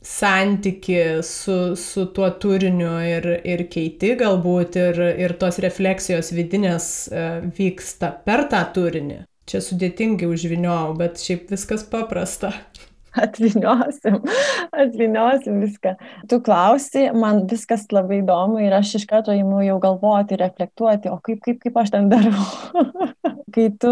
santyki 0.03 1.23
su, 1.23 1.77
su 1.77 2.07
tuo 2.15 2.31
turiniu 2.43 2.95
ir, 3.07 3.29
ir 3.47 3.67
keiti 3.73 4.15
galbūt 4.19 4.79
ir, 4.81 5.03
ir 5.25 5.37
tos 5.41 5.61
refleksijos 5.63 6.33
vidinės 6.35 6.89
e, 7.09 7.27
vyksta 7.59 8.13
per 8.27 8.47
tą 8.53 8.63
turinį. 8.75 9.23
Čia 9.49 9.63
sudėtingai 9.63 10.29
užviniau, 10.31 10.95
bet 10.99 11.23
šiaip 11.23 11.51
viskas 11.51 11.83
paprasta 11.91 12.53
atviniosim, 13.25 14.21
atviniosim 14.73 15.61
viską. 15.61 15.95
Tu 16.29 16.41
klausi, 16.45 17.09
man 17.15 17.45
viskas 17.51 17.85
labai 17.93 18.23
įdomu 18.23 18.63
ir 18.65 18.73
aš 18.77 18.97
iš 19.01 19.07
karto 19.11 19.35
įimu 19.37 19.63
jau 19.67 19.79
galvoti, 19.83 20.39
reflektuoti, 20.41 21.11
o 21.13 21.19
kaip, 21.25 21.43
kaip, 21.45 21.61
kaip 21.63 21.81
aš 21.83 21.93
ten 21.95 22.09
darau. 22.13 22.47
Kai 23.53 23.67
tu 23.77 23.91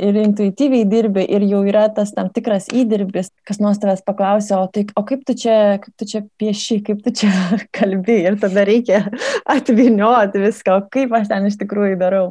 ir 0.00 0.16
intuityviai 0.16 0.86
dirbi 0.88 1.26
ir 1.36 1.42
jau 1.44 1.58
yra 1.68 1.82
tas 1.92 2.14
tam 2.16 2.30
tikras 2.32 2.70
įdirbis, 2.72 3.28
kas 3.44 3.58
nors 3.60 3.76
tavęs 3.82 4.00
paklausia, 4.06 4.56
o, 4.62 4.68
tai, 4.72 4.86
o 4.96 5.02
kaip, 5.04 5.26
tu 5.28 5.34
čia, 5.36 5.76
kaip 5.82 5.92
tu 6.00 6.08
čia 6.08 6.22
pieši, 6.40 6.78
kaip 6.86 7.02
tu 7.04 7.12
čia 7.20 7.28
kalbi 7.76 8.22
ir 8.24 8.38
tada 8.40 8.64
reikia 8.64 9.02
atvinioti 9.44 10.40
viską, 10.46 10.78
o 10.78 10.86
kaip 10.88 11.12
aš 11.20 11.28
ten 11.34 11.50
iš 11.50 11.58
tikrųjų 11.60 11.98
darau. 12.00 12.30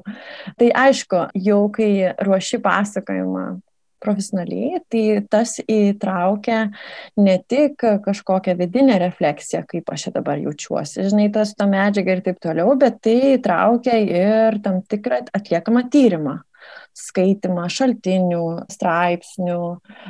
Tai 0.57 0.71
aišku, 0.87 1.27
jau 1.45 1.61
kai 1.77 1.91
ruoši 2.25 2.57
pasakojimą, 2.65 3.45
profesionaliai, 4.03 4.81
tai 4.91 5.03
tas 5.31 5.57
įtraukia 5.63 6.59
ne 7.17 7.37
tik 7.47 7.83
kažkokią 8.05 8.57
vidinę 8.59 8.99
refleksiją, 9.01 9.63
kaip 9.69 9.91
aš 9.93 10.07
čia 10.07 10.15
dabar 10.19 10.41
jaučiuosi, 10.43 11.07
žinai, 11.09 11.29
tas 11.33 11.55
to 11.57 11.67
medžiaga 11.71 12.17
ir 12.17 12.23
taip 12.25 12.41
toliau, 12.43 12.75
bet 12.79 13.01
tai 13.05 13.17
įtraukia 13.37 13.99
ir 14.03 14.59
tam 14.63 14.81
tikrą 14.87 15.23
atliekamą 15.39 15.87
tyrimą 15.93 16.39
skaitimą 16.97 17.65
šaltinių, 17.73 18.65
straipsnių, 18.71 19.59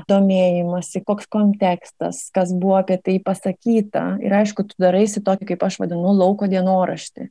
domėjimąsi, 0.09 1.01
koks 1.07 1.29
kontekstas, 1.31 2.25
kas 2.35 2.53
buvo 2.55 2.77
apie 2.81 2.97
tai 3.01 3.17
pasakyta. 3.23 4.05
Ir 4.23 4.35
aišku, 4.41 4.65
tu 4.67 4.79
daraisi 4.81 5.23
tokį, 5.23 5.49
kaip 5.53 5.65
aš 5.67 5.79
vadinu, 5.83 6.13
lauko 6.17 6.49
dienoraštį. 6.51 7.29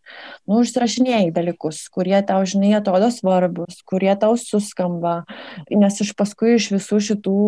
Nu, 0.48 0.62
užsirašinėjai 0.62 1.32
dalykus, 1.36 1.84
kurie 1.92 2.18
tau, 2.26 2.42
žinai, 2.48 2.72
atrodo 2.78 3.10
svarbus, 3.14 3.82
kurie 3.88 4.12
tau 4.20 4.38
suskamba, 4.40 5.22
nes 5.70 6.00
iš 6.04 6.14
paskui 6.18 6.56
iš 6.56 6.72
visų 6.76 7.02
šitų 7.10 7.42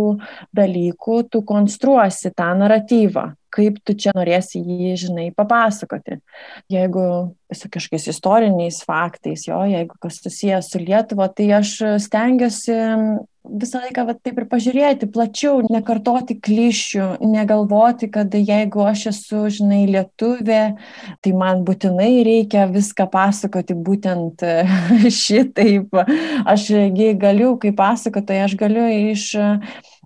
dalykų 0.56 1.22
tu 1.32 1.44
konstruosi 1.46 2.34
tą 2.36 2.52
naratyvą 2.58 3.32
kaip 3.54 3.78
tu 3.86 3.94
čia 3.98 4.14
norėsi 4.16 4.62
jį, 4.62 4.94
žinai, 5.04 5.28
papasakoti. 5.36 6.18
Jeigu 6.72 7.04
su 7.54 7.70
kažkokiais 7.70 8.08
istoriniais 8.10 8.80
faktais, 8.86 9.46
jo, 9.48 9.60
jeigu 9.70 9.94
kas 10.02 10.18
susijęs 10.24 10.72
su 10.72 10.82
Lietuva, 10.82 11.30
tai 11.30 11.52
aš 11.60 11.76
stengiuosi 12.02 12.80
visą 13.44 13.80
laiką 13.82 14.06
va, 14.08 14.14
taip 14.16 14.38
ir 14.40 14.46
pažiūrėti 14.48 15.08
plačiau, 15.12 15.60
nekartoti 15.68 16.36
klišių, 16.40 17.08
negalvoti, 17.28 18.08
kad 18.12 18.32
jeigu 18.34 18.84
aš 18.88 19.06
esu, 19.12 19.42
žinai, 19.58 19.82
lietuvė, 19.90 20.62
tai 21.20 21.34
man 21.36 21.64
būtinai 21.68 22.24
reikia 22.24 22.64
viską 22.72 23.06
pasakoti 23.12 23.76
būtent 23.76 24.44
šitaip. 25.22 25.92
Aš 26.48 26.70
galiu, 27.20 27.54
kaip 27.60 27.76
pasakotoja, 27.78 28.48
aš 28.48 28.56
galiu 28.60 28.88
iš 29.12 29.28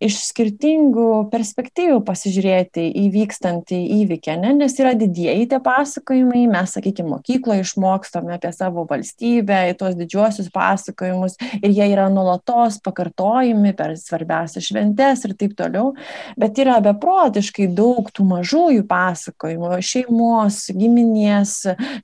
iš 0.04 0.18
skirtingų 0.28 1.28
perspektyvų 1.32 2.00
pasižiūrėti 2.06 2.84
į 3.02 3.04
vykstantį 3.14 3.78
įvykį, 3.98 4.34
ne? 4.42 4.54
nes 4.62 4.76
yra 4.80 4.94
didieji 4.98 5.48
tie 5.50 5.60
pasakojimai, 5.62 6.44
mes, 6.50 6.74
sakykime, 6.76 7.10
mokykloje 7.16 7.64
išmokstame 7.64 8.36
apie 8.36 8.52
savo 8.54 8.84
valstybę, 8.88 9.60
į 9.72 9.76
tuos 9.80 9.96
didžiuosius 9.98 10.50
pasakojimus 10.54 11.38
ir 11.60 11.72
jie 11.72 11.88
yra 11.92 12.08
nuolatos 12.12 12.78
pakartojami 12.84 13.74
per 13.78 13.96
svarbiausias 13.98 14.68
šventes 14.70 15.24
ir 15.26 15.34
taip 15.38 15.56
toliau, 15.58 15.92
bet 16.38 16.58
yra 16.62 16.78
beprotiškai 16.84 17.68
daug 17.74 18.10
tų 18.14 18.28
mažųjų 18.28 18.86
pasakojimų, 18.88 19.72
šeimos, 19.84 20.60
giminės, 20.78 21.56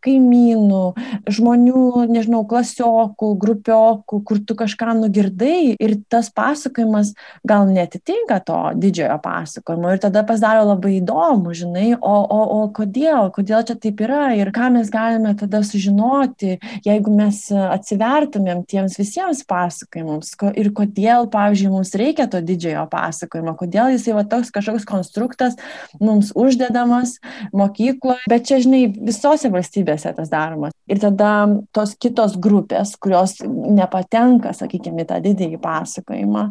kaimynų, 0.04 0.84
žmonių, 1.30 1.86
nežinau, 2.10 2.42
klasiokų, 2.48 3.30
grupiokų, 3.40 4.20
kur 4.26 4.42
tu 4.44 4.58
kažką 4.58 4.96
nugirdai 4.98 5.74
ir 5.78 5.96
tas 6.10 6.30
pasakojimas 6.34 7.14
gal 7.46 7.68
ne 7.70 7.83
neatitinka 7.84 8.40
to 8.44 8.58
didžiojo 8.74 9.18
pasakojimo 9.22 9.92
ir 9.92 10.00
tada 10.02 10.24
pasidaro 10.26 10.64
labai 10.72 10.98
įdomu, 10.98 11.54
žinai, 11.54 11.94
o, 12.00 12.14
o, 12.22 12.40
o 12.56 12.60
kodėl, 12.74 13.30
kodėl 13.34 13.64
čia 13.66 13.76
taip 13.80 14.00
yra 14.04 14.34
ir 14.38 14.50
ką 14.54 14.70
mes 14.74 14.90
galime 14.92 15.34
tada 15.38 15.62
sužinoti, 15.64 16.58
jeigu 16.84 17.12
mes 17.14 17.40
atsivertumėm 17.52 18.64
tiems 18.68 18.96
visiems 18.98 19.44
pasakojimams 19.48 20.34
ir 20.58 20.70
kodėl, 20.74 21.28
pavyzdžiui, 21.32 21.72
mums 21.72 21.94
reikia 21.98 22.26
to 22.30 22.40
didžiojo 22.44 22.86
pasakojimo, 22.92 23.56
kodėl 23.60 23.94
jisai 23.94 24.16
va 24.16 24.24
toks 24.28 24.52
kažkoks 24.54 24.86
konstruktas 24.88 25.58
mums 26.00 26.32
uždedamas 26.34 27.18
mokykloje, 27.54 28.24
bet 28.30 28.48
čia, 28.48 28.60
žinai, 28.64 28.86
visose 28.94 29.50
valstybėse 29.52 30.14
tas 30.16 30.32
daromas. 30.32 30.74
Ir 30.90 31.00
tada 31.02 31.46
tos 31.74 31.94
kitos 32.00 32.36
grupės, 32.40 32.94
kurios 33.00 33.38
nepatenka, 33.44 34.52
sakykime, 34.56 35.06
tą 35.08 35.20
didįjį 35.24 35.60
pasakojimą, 35.62 36.44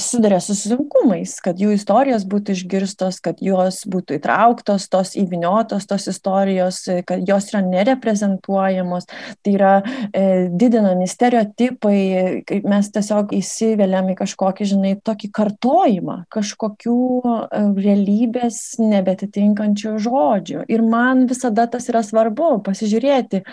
sudarė 0.00 0.40
su 0.42 0.56
sunkumais, 0.60 1.36
kad 1.44 1.60
jų 1.60 1.72
istorijos 1.76 2.26
būtų 2.28 2.54
išgirstos, 2.56 3.20
kad 3.24 3.40
jos 3.44 3.82
būtų 3.90 4.18
įtrauktos, 4.18 4.86
tos 4.92 5.14
įviniotos, 5.18 5.86
tos 5.90 6.06
istorijos, 6.12 6.82
kad 7.08 7.24
jos 7.28 7.50
yra 7.52 7.62
nereprezentuojamos, 7.66 9.08
tai 9.44 9.54
yra 9.56 9.72
e, 9.80 10.24
didinami 10.52 11.08
stereotipai, 11.10 11.98
mes 12.68 12.92
tiesiog 12.94 13.34
įsiveliam 13.36 14.12
į 14.12 14.18
kažkokį, 14.20 14.68
žinai, 14.74 14.94
tokį 15.06 15.32
kartojimą, 15.40 16.20
kažkokių 16.32 17.00
e, 17.24 17.64
realybės 17.80 18.62
nebetitinkančių 18.82 19.96
žodžių. 20.06 20.64
Ir 20.70 20.86
man 20.86 21.26
visada 21.30 21.66
tas 21.70 21.88
yra 21.92 22.04
svarbu 22.06 22.58
pasižiūrėti, 22.66 23.44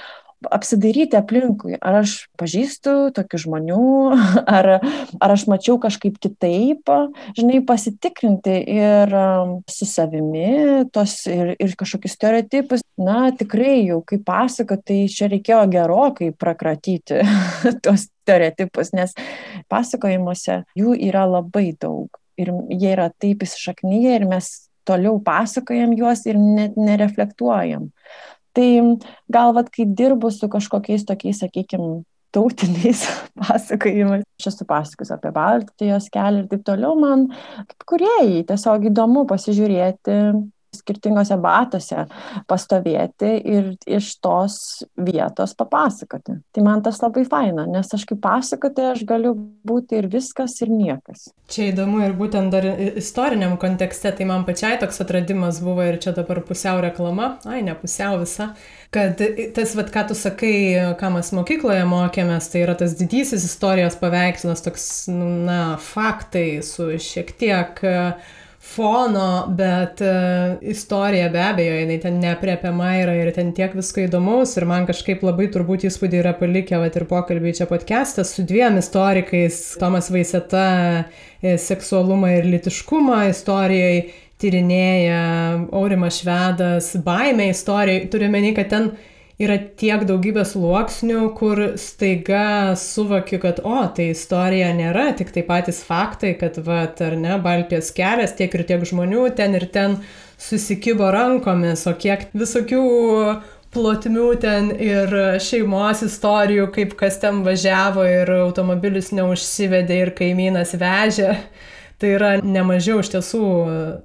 apsidairyti 0.54 1.18
aplinkui, 1.18 1.78
ar 1.82 2.02
aš 2.04 2.16
pažįstu 2.40 3.12
tokių 3.16 3.40
žmonių, 3.46 3.86
ar, 4.58 4.70
ar 5.20 5.34
aš 5.34 5.48
mačiau 5.52 5.78
kažkaip 5.82 6.20
kitaip, 6.24 6.92
žinai, 7.38 7.62
pasitikrinti 7.68 8.58
ir 8.76 9.16
um, 9.18 9.58
su 9.72 9.88
savimi 9.90 10.86
tos 10.94 11.20
ir, 11.32 11.56
ir 11.58 11.74
kažkokius 11.80 12.18
stereotipus. 12.18 12.86
Na, 12.98 13.28
tikrai 13.38 13.84
jau, 13.86 14.00
kaip 14.06 14.24
pasako, 14.26 14.80
tai 14.82 15.04
čia 15.14 15.30
reikėjo 15.30 15.64
gerokai 15.74 16.32
prakratyti 16.34 17.22
tos 17.86 18.08
stereotipus, 18.08 18.94
nes 18.98 19.14
pasakojimuose 19.72 20.64
jų 20.78 20.96
yra 21.10 21.28
labai 21.30 21.72
daug 21.78 22.10
ir 22.38 22.54
jie 22.70 22.94
yra 22.94 23.10
taip 23.22 23.44
įsišaknyje 23.46 24.16
ir 24.20 24.26
mes 24.30 24.50
toliau 24.88 25.20
pasakojam 25.24 25.94
juos 25.98 26.24
ir 26.30 26.40
net 26.40 26.78
nereflektuojam. 26.80 27.90
Tai 28.58 28.70
gal 29.30 29.54
vat, 29.54 29.72
kai 29.74 29.86
dirbu 29.86 30.32
su 30.34 30.50
kažkokiais 30.50 31.06
tokiais, 31.06 31.42
sakykime, 31.44 32.02
tautiniais 32.34 33.04
pasakojimais, 33.42 34.26
aš 34.40 34.50
esu 34.52 34.68
pasakojus 34.68 35.14
apie 35.16 35.32
Baltijos 35.36 36.10
kelią 36.14 36.44
ir 36.44 36.52
taip 36.52 36.66
toliau, 36.68 36.98
man 37.00 37.28
kaip 37.70 37.88
kuriejai 37.94 38.44
tiesiog 38.50 38.90
įdomu 38.92 39.28
pasižiūrėti 39.30 40.18
skirtingose 40.88 41.36
batose 41.44 42.06
pastovėti 42.48 43.34
ir 43.44 43.74
iš 43.86 44.14
tos 44.24 44.58
vietos 44.96 45.54
papasakoti. 45.58 46.40
Tai 46.56 46.64
man 46.64 46.84
tas 46.86 47.02
labai 47.04 47.26
faina, 47.28 47.68
nes 47.68 47.92
aš 47.94 48.08
kaip 48.08 48.22
pasakoti 48.24 48.88
aš 48.94 49.04
galiu 49.08 49.36
būti 49.68 50.00
ir 50.00 50.08
viskas, 50.12 50.56
ir 50.64 50.72
niekas. 50.72 51.28
Čia 51.52 51.70
įdomu 51.72 52.02
ir 52.06 52.16
būtent 52.16 52.52
dar 52.52 52.66
istoriniam 53.00 53.58
kontekste, 53.60 54.12
tai 54.16 54.28
man 54.28 54.46
pačiai 54.48 54.80
toks 54.80 55.02
atradimas 55.04 55.62
buvo 55.64 55.86
ir 55.88 56.00
čia 56.04 56.16
dabar 56.16 56.42
pusiau 56.48 56.82
reklama, 56.84 57.38
ai 57.48 57.62
ne 57.66 57.76
pusiau 57.78 58.20
visa, 58.22 58.52
kad 58.96 59.20
tas, 59.56 59.76
vad, 59.76 59.92
ką 59.92 60.08
tu 60.10 60.18
sakai, 60.18 60.96
ką 61.00 61.12
mes 61.18 61.32
mokykloje 61.36 61.86
mokėmės, 61.88 62.52
tai 62.52 62.64
yra 62.66 62.76
tas 62.80 62.96
didysis 63.00 63.46
istorijos 63.48 64.00
paveikslas, 64.00 64.64
toks, 64.66 64.90
na, 65.12 65.62
faktai 65.84 66.60
su 66.66 66.94
šiek 67.02 67.34
tiek 67.40 67.82
uh, 67.84 68.36
fono, 68.68 69.46
bet 69.58 70.02
uh, 70.02 70.58
istorija 70.62 71.30
be 71.34 71.40
abejo, 71.42 71.74
jinai 71.80 71.98
ten 72.04 72.20
nepriepiama 72.22 72.92
yra 73.02 73.16
ir 73.18 73.32
ten 73.36 73.54
tiek 73.56 73.74
visko 73.78 74.04
įdomaus 74.04 74.54
ir 74.60 74.68
man 74.70 74.86
kažkaip 74.90 75.24
labai 75.26 75.48
turbūt 75.54 75.88
įspūdį 75.88 76.20
yra 76.22 76.34
palikę, 76.38 76.78
va 76.82 76.92
ir 76.92 77.08
pokalbiai 77.10 77.56
čia 77.58 77.70
podcastas 77.70 78.36
su 78.36 78.46
dviem 78.48 78.80
istorikais, 78.82 79.60
Tomas 79.82 80.12
Vaiseta, 80.14 80.68
e, 81.42 81.58
seksualumą 81.62 82.36
ir 82.38 82.50
litiškumą 82.58 83.24
istorijai 83.32 84.08
tyrinėja, 84.42 85.22
Aurimas 85.74 86.22
Švedas, 86.22 86.92
baimė 87.06 87.52
istorijai, 87.56 88.06
turiu 88.12 88.30
meni, 88.34 88.54
kad 88.58 88.70
ten 88.74 88.92
yra 89.42 89.58
tiek 89.78 90.04
daugybė 90.10 90.44
sluoksnių, 90.50 91.20
kur 91.38 91.62
staiga 91.78 92.74
suvokiu, 92.80 93.38
kad, 93.44 93.62
o, 93.62 93.84
tai 93.94 94.10
istorija 94.16 94.72
nėra 94.78 95.12
tik 95.18 95.30
tai 95.36 95.44
patys 95.46 95.84
faktai, 95.86 96.34
kad, 96.40 96.58
va, 96.66 96.86
ar 96.90 97.18
ne, 97.20 97.36
Baltijos 97.44 97.92
kelias, 97.98 98.34
tiek 98.38 98.54
ir 98.58 98.66
tiek 98.70 98.88
žmonių 98.90 99.28
ten 99.38 99.54
ir 99.60 99.68
ten 99.74 100.00
susikybo 100.42 101.12
rankomis, 101.14 101.86
o 101.90 101.94
kiek 101.98 102.28
visokių 102.38 102.82
plotmių 103.78 104.28
ten 104.42 104.72
ir 104.74 105.14
šeimos 105.44 106.02
istorijų, 106.08 106.70
kaip 106.74 106.98
kas 106.98 107.20
ten 107.22 107.44
važiavo 107.46 108.06
ir 108.10 108.32
automobilis 108.40 109.12
neužsivedė 109.14 110.02
ir 110.06 110.14
kaimynas 110.18 110.74
vežė. 110.80 111.36
Tai 111.98 112.10
yra 112.14 112.36
nemažiau 112.46 113.02
iš 113.02 113.10
tiesų 113.16 113.46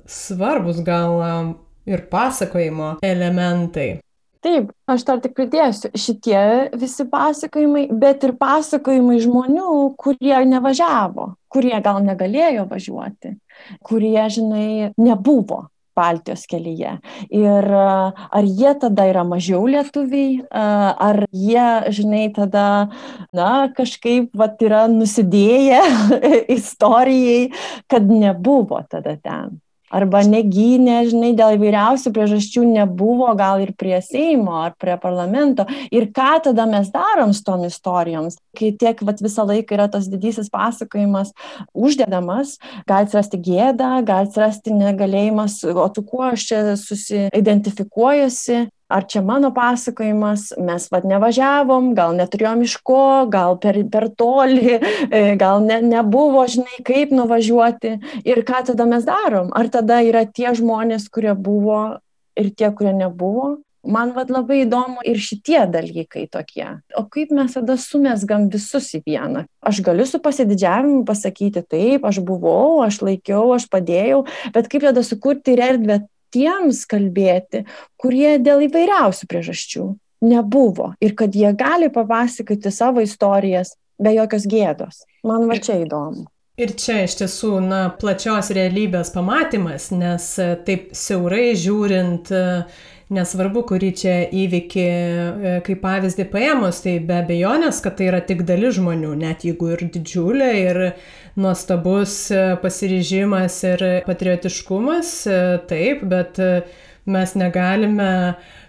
svarbus 0.09 0.81
gal 0.85 1.19
ir 1.89 2.07
pasakojimo 2.13 2.97
elementai. 3.05 4.01
Taip, 4.43 4.73
aš 4.91 5.05
dar 5.07 5.21
tik 5.23 5.37
pridėsiu, 5.39 5.93
šitie 5.95 6.39
visi 6.75 7.05
pasakojimai, 7.07 7.85
bet 7.95 8.25
ir 8.27 8.33
pasakojimai 8.41 9.21
žmonių, 9.23 9.75
kurie 9.95 10.35
nevažiavo, 10.51 11.29
kurie 11.53 11.77
gal 11.85 12.01
negalėjo 12.03 12.65
važiuoti, 12.71 13.37
kurie, 13.87 14.19
žinai, 14.35 14.91
nebuvo 14.99 15.69
Baltijos 15.95 16.43
kelyje. 16.51 16.97
Ir 17.31 17.71
ar 17.71 18.45
jie 18.49 18.75
tada 18.83 19.07
yra 19.13 19.23
mažiau 19.29 19.63
lietuviai, 19.71 20.41
ar 20.51 21.23
jie, 21.31 21.67
žinai, 21.95 22.27
tada, 22.35 22.69
na, 23.31 23.51
kažkaip, 23.77 24.33
vat, 24.35 24.59
yra 24.65 24.89
nusidėję 24.91 25.83
istorijai, 26.59 27.53
kad 27.87 28.11
nebuvo 28.11 28.83
tada 28.91 29.15
ten 29.23 29.61
arba 29.93 30.23
negynė, 30.27 30.99
žinai, 31.11 31.33
dėl 31.39 31.57
įvairiausių 31.59 32.13
priežasčių 32.15 32.65
nebuvo 32.71 33.29
gal 33.39 33.63
ir 33.65 33.75
prie 33.79 33.99
Seimo 34.05 34.57
ar 34.65 34.75
prie 34.81 34.97
parlamento. 35.01 35.67
Ir 35.93 36.09
ką 36.15 36.33
tada 36.49 36.67
mes 36.71 36.91
darom 36.95 37.35
su 37.37 37.45
tom 37.47 37.67
istorijoms, 37.69 38.39
kai 38.59 38.73
tiek 38.79 39.01
vat, 39.07 39.23
visą 39.23 39.47
laiką 39.49 39.77
yra 39.77 39.89
tas 39.93 40.09
didysis 40.11 40.51
pasakojimas 40.53 41.33
uždedamas, 41.73 42.57
gali 42.89 43.09
atsirasti 43.09 43.41
gėda, 43.43 43.95
gali 44.07 44.29
atsirasti 44.29 44.75
negalėjimas, 44.77 45.61
o 45.73 45.89
tu 45.93 46.05
kuo 46.07 46.25
aš 46.33 46.49
čia 46.51 46.63
susiidentifikuojuosi 46.81 48.67
ar 48.93 49.07
čia 49.09 49.23
mano 49.25 49.51
pasakojimas, 49.55 50.53
mes 50.61 50.89
vad 50.93 51.07
nevažiavom, 51.09 51.93
gal 51.97 52.15
neturėjom 52.19 52.63
iš 52.67 52.77
ko, 52.85 53.25
gal 53.33 53.59
per, 53.63 53.79
per 53.93 54.09
toli, 54.19 54.79
e, 55.09 55.23
gal 55.41 55.65
ne, 55.65 55.81
nebuvo, 55.87 56.45
žinai, 56.51 56.83
kaip 56.87 57.15
nuvažiuoti 57.17 57.97
ir 58.29 58.45
ką 58.49 58.65
tada 58.71 58.87
mes 58.89 59.09
darom. 59.09 59.53
Ar 59.57 59.73
tada 59.73 60.03
yra 60.05 60.27
tie 60.29 60.53
žmonės, 60.57 61.09
kurie 61.13 61.35
buvo 61.35 61.83
ir 62.39 62.55
tie, 62.55 62.73
kurie 62.73 62.95
nebuvo. 62.97 63.59
Man 63.83 64.13
vad 64.15 64.29
labai 64.31 64.61
įdomu 64.63 65.03
ir 65.03 65.19
šitie 65.19 65.65
dalykai 65.67 66.29
tokie. 66.31 66.69
O 66.95 67.03
kaip 67.11 67.33
mes 67.35 67.57
tada 67.57 67.75
sumesgam 67.75 68.47
visus 68.53 68.93
į 68.95 69.01
vieną? 69.09 69.43
Aš 69.59 69.81
galiu 69.83 70.07
su 70.07 70.21
pasididžiavimu 70.23 71.03
pasakyti 71.09 71.65
taip, 71.67 72.07
aš 72.07 72.21
buvau, 72.23 72.79
aš 72.87 73.01
laikiau, 73.03 73.49
aš 73.57 73.67
padėjau, 73.73 74.23
bet 74.55 74.71
kaip 74.71 74.87
tada 74.87 75.03
sukurti 75.03 75.57
erdvę 75.59 76.05
tiems 76.33 76.85
kalbėti, 76.91 77.65
kurie 78.01 78.39
dėl 78.43 78.67
įvairiausių 78.69 79.29
priežasčių 79.31 79.87
nebuvo 80.23 80.93
ir 81.03 81.17
kad 81.19 81.35
jie 81.35 81.51
gali 81.59 81.91
papasakoti 81.93 82.71
savo 82.71 83.03
istorijas 83.03 83.75
be 84.03 84.15
jokios 84.17 84.47
gėdos. 84.47 85.03
Man 85.27 85.49
va 85.51 85.59
čia 85.59 85.83
įdomu. 85.83 86.27
Ir 86.61 86.75
čia 86.77 87.03
iš 87.07 87.17
tiesų, 87.23 87.55
na, 87.65 87.81
plačios 87.97 88.51
realybės 88.53 89.11
pamatymas, 89.15 89.89
nes 89.97 90.27
taip 90.67 90.91
siaurai 90.97 91.55
žiūrint, 91.59 92.29
nesvarbu, 93.13 93.63
kurį 93.69 93.91
čia 93.99 94.15
įvykį 94.35 94.85
e, 94.85 95.55
kaip 95.67 95.83
pavyzdį 95.85 96.27
paėmus, 96.33 96.83
tai 96.85 96.97
be 97.05 97.19
abejonės, 97.21 97.83
kad 97.85 97.99
tai 97.99 98.09
yra 98.11 98.23
tik 98.25 98.45
dalis 98.49 98.79
žmonių, 98.79 99.13
net 99.21 99.45
jeigu 99.47 99.73
ir 99.75 99.85
didžiulė, 99.95 100.51
ir 100.63 100.81
nuostabus 101.41 102.17
e, 102.35 102.43
pasiryžimas 102.63 103.59
ir 103.69 103.85
patriotiškumas, 104.09 105.13
e, 105.27 105.39
taip, 105.71 106.07
bet 106.09 106.41
mes 107.13 107.33
negalime 107.35 108.11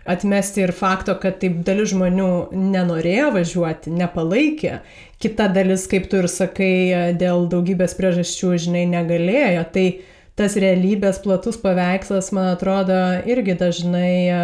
atmesti 0.10 0.64
ir 0.66 0.74
fakto, 0.76 1.16
kad 1.22 1.38
taip 1.42 1.62
dalis 1.68 1.94
žmonių 1.94 2.30
nenorėjo 2.52 3.30
važiuoti, 3.38 3.94
nepalaikė. 3.94 4.80
Kita 5.24 5.48
dalis, 5.54 5.86
kaip 5.92 6.10
tu 6.12 6.20
ir 6.20 6.28
sakai, 6.32 7.14
dėl 7.20 7.46
daugybės 7.52 7.94
priežasčių, 7.96 8.58
žinai, 8.66 8.88
negalėjo. 8.92 9.64
Tai 9.76 9.86
tas 10.40 10.56
realybės 10.60 11.22
platus 11.24 11.60
paveikslas, 11.62 12.32
man 12.36 12.54
atrodo, 12.56 12.98
irgi 13.30 13.58
dažnai 13.60 14.14
e, 14.26 14.40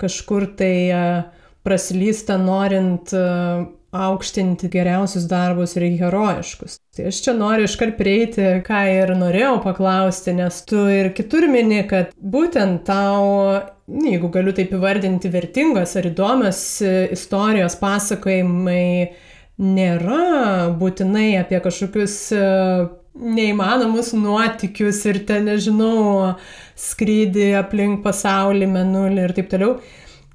kažkur 0.00 0.50
tai 0.58 0.74
e, 0.94 1.00
praslysta 1.66 2.38
norint 2.38 3.14
e, 3.16 3.24
aukštinti 3.96 4.68
geriausius 4.70 5.24
darbus 5.30 5.74
ir 5.78 5.86
herojiškus. 5.98 6.76
Tai 6.96 7.06
aš 7.10 7.20
čia 7.24 7.32
noriu 7.36 7.66
iškart 7.66 7.96
prieiti, 7.98 8.44
ką 8.66 8.82
ir 8.92 9.14
norėjau 9.18 9.56
paklausti, 9.64 10.34
nes 10.36 10.58
tu 10.68 10.84
ir 10.92 11.10
kitur 11.16 11.48
mini, 11.50 11.80
kad 11.88 12.12
būtent 12.20 12.84
tau, 12.86 13.56
jeigu 13.88 14.30
galiu 14.34 14.52
taip 14.54 14.74
įvardinti, 14.76 15.32
vertingos 15.32 15.96
ar 15.98 16.10
įdomios 16.10 16.60
istorijos 17.16 17.78
pasakojimai 17.80 18.84
nėra 19.56 20.76
būtinai 20.76 21.30
apie 21.40 21.62
kažkokius 21.64 22.18
neįmanomus 23.20 24.12
nuotikius 24.16 25.02
ir 25.10 25.22
ten, 25.28 25.46
nežinau, 25.50 26.34
skrydį 26.76 27.52
aplink 27.60 28.02
pasaulį, 28.04 28.68
menulį 28.70 29.24
ir 29.24 29.36
taip 29.36 29.52
toliau, 29.52 29.76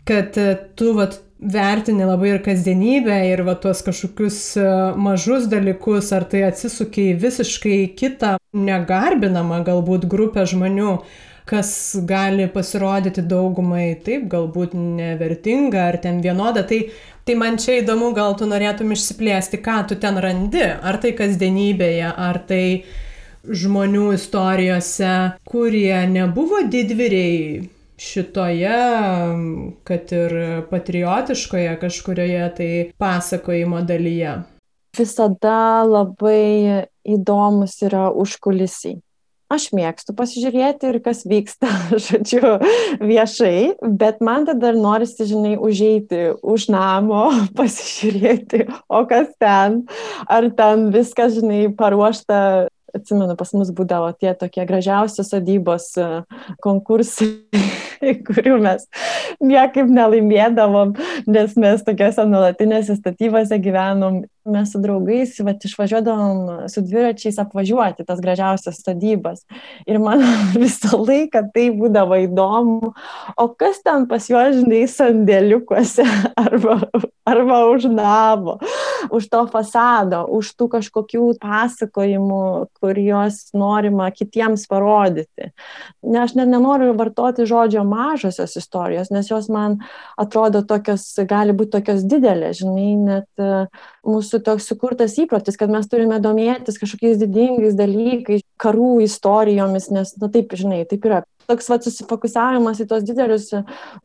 kad 0.08 0.38
e, 0.42 0.56
tu 0.78 0.96
vat, 0.98 1.20
vertini 1.42 2.06
labai 2.06 2.36
ir 2.36 2.44
kasdienybę 2.46 3.16
ir 3.32 3.42
va 3.48 3.56
tuos 3.58 3.82
kažkokius 3.86 4.38
e, 4.62 4.68
mažus 5.02 5.48
dalykus, 5.50 6.12
ar 6.14 6.28
tai 6.30 6.44
atsisukia 6.46 7.16
į 7.16 7.20
visiškai 7.24 7.80
kitą, 7.98 8.36
negarbinamą 8.54 9.62
galbūt 9.66 10.06
grupę 10.12 10.46
žmonių, 10.50 10.98
kas 11.52 11.72
gali 12.08 12.48
pasirodyti 12.52 13.26
daugumai 13.28 13.98
taip, 14.06 14.30
galbūt 14.32 14.76
nevertinga 14.78 15.90
ar 15.92 16.00
ten 16.04 16.24
vienoda. 16.24 16.64
Tai 16.68 16.86
Tai 17.22 17.36
man 17.38 17.60
čia 17.62 17.76
įdomu, 17.84 18.08
gal 18.18 18.34
tu 18.34 18.48
norėtum 18.50 18.96
išsiplėsti, 18.96 19.60
ką 19.62 19.76
tu 19.92 19.96
ten 20.02 20.16
randi, 20.18 20.64
ar 20.66 20.98
tai 21.04 21.12
kasdienybėje, 21.14 22.08
ar 22.18 22.40
tai 22.50 22.64
žmonių 23.46 24.08
istorijose, 24.16 25.12
kurie 25.46 26.00
nebuvo 26.10 26.64
didvyriai 26.66 27.62
šitoje, 28.02 28.80
kad 29.86 30.16
ir 30.18 30.36
patriotiškoje 30.72 31.78
kažkurioje 31.84 32.50
tai 32.58 32.72
pasakojimo 32.98 33.84
dalyje. 33.86 34.40
Visada 34.98 35.86
labai 35.86 36.90
įdomus 37.06 37.78
yra 37.86 38.10
užkulisiai 38.10 38.98
aš 39.52 39.70
mėgstu 39.76 40.16
pasižiūrėti 40.18 40.90
ir 40.92 41.00
kas 41.04 41.24
vyksta, 41.28 41.70
žodžiu, 42.08 42.58
viešai, 43.02 43.78
bet 43.82 44.22
man 44.24 44.48
tada 44.50 44.74
norisi, 44.78 45.28
žinai, 45.30 45.56
užeiti 45.60 46.32
už 46.42 46.70
namo, 46.74 47.28
pasižiūrėti, 47.60 48.68
o 48.90 49.04
kas 49.10 49.32
ten, 49.42 49.84
ar 50.28 50.52
ten 50.58 50.92
viskas, 50.96 51.40
žinai, 51.40 51.68
paruošta. 51.76 52.68
Atsimenu, 52.92 53.38
pas 53.40 53.48
mus 53.56 53.70
būdavo 53.72 54.10
tie 54.20 54.34
tokie 54.36 54.66
gražiausios 54.68 55.30
sodybos 55.32 55.86
e, 55.96 56.08
konkursai 56.60 57.30
kurių 58.28 58.58
mes 58.62 58.86
niekaip 59.42 59.90
nelaimėdavom, 59.92 60.96
nes 61.30 61.56
mes 61.60 61.86
tokiuose 61.86 62.26
nuolatinėse 62.30 62.98
statybose 62.98 63.60
gyvenom 63.62 64.24
mes 64.46 64.72
su 64.72 64.80
draugais 64.82 65.40
vat, 65.46 65.66
išvažiuodavom 65.66 66.70
su 66.70 66.82
dviračiais 66.82 67.38
apvažiuoti 67.40 68.06
tas 68.06 68.22
gražiausias 68.22 68.80
statybas. 68.82 69.44
Ir 69.86 70.00
man 70.02 70.24
visą 70.64 70.98
laiką 71.02 71.44
tai 71.54 71.70
būdavo 71.76 72.18
įdomu, 72.26 72.94
o 73.38 73.48
kas 73.58 73.82
ten 73.86 74.08
pas 74.10 74.28
juos, 74.30 74.58
žinai, 74.62 74.84
sandėliukuose 74.90 76.06
arba, 76.46 76.80
arba 77.28 77.60
už 77.72 77.88
namo, 77.92 78.58
už 79.14 79.30
to 79.32 79.44
fasado, 79.52 80.24
už 80.32 80.54
tų 80.58 80.70
kažkokių 80.78 81.28
pasakojimų, 81.42 82.42
kur 82.82 83.02
juos 83.02 83.44
norima 83.58 84.10
kitiems 84.14 84.68
parodyti. 84.72 85.52
Ne, 86.02 86.22
aš 86.24 86.36
net 86.40 86.50
nenoriu 86.52 86.96
vartoti 86.98 87.46
žodžio 87.50 87.86
mažosios 87.88 88.58
istorijos, 88.60 89.12
nes 89.14 89.30
jos 89.30 89.50
man 89.54 89.80
atrodo 90.20 90.64
tokios, 90.68 91.06
gali 91.30 91.54
būti 91.56 91.78
tokios 91.78 92.06
didelės, 92.10 92.62
žinai, 92.62 92.90
net 93.02 93.46
mūsų 94.08 94.42
toks 94.46 94.68
sukurtas 94.72 95.18
įprotis, 95.22 95.58
kad 95.60 95.72
mes 95.74 95.88
turime 95.90 96.18
domėtis 96.24 96.80
kažkokiais 96.82 97.20
didingais 97.22 97.76
dalykais, 97.78 98.46
karų 98.62 99.02
istorijomis, 99.06 99.92
nes, 99.94 100.16
na 100.22 100.32
taip, 100.34 100.54
žinai, 100.58 100.84
taip 100.90 101.06
yra 101.10 101.22
toks 101.50 101.70
va, 101.72 101.78
susifokusavimas 101.82 102.82
į 102.84 102.88
tos 102.90 103.06
didelius 103.08 103.50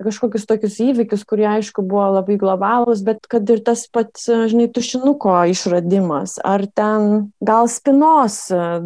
kažkokius 0.02 0.46
tokius 0.48 0.78
įvykius, 0.82 1.24
kurie 1.28 1.46
aišku 1.50 1.84
buvo 1.86 2.06
labai 2.16 2.38
globalūs, 2.40 3.02
bet 3.06 3.26
kad 3.30 3.48
ir 3.52 3.62
tas 3.66 3.86
pats, 3.92 4.26
žinai, 4.50 4.68
tušinuko 4.72 5.34
išradimas, 5.52 6.36
ar 6.44 6.66
ten 6.76 7.30
gal 7.44 7.70
spinos 7.72 8.38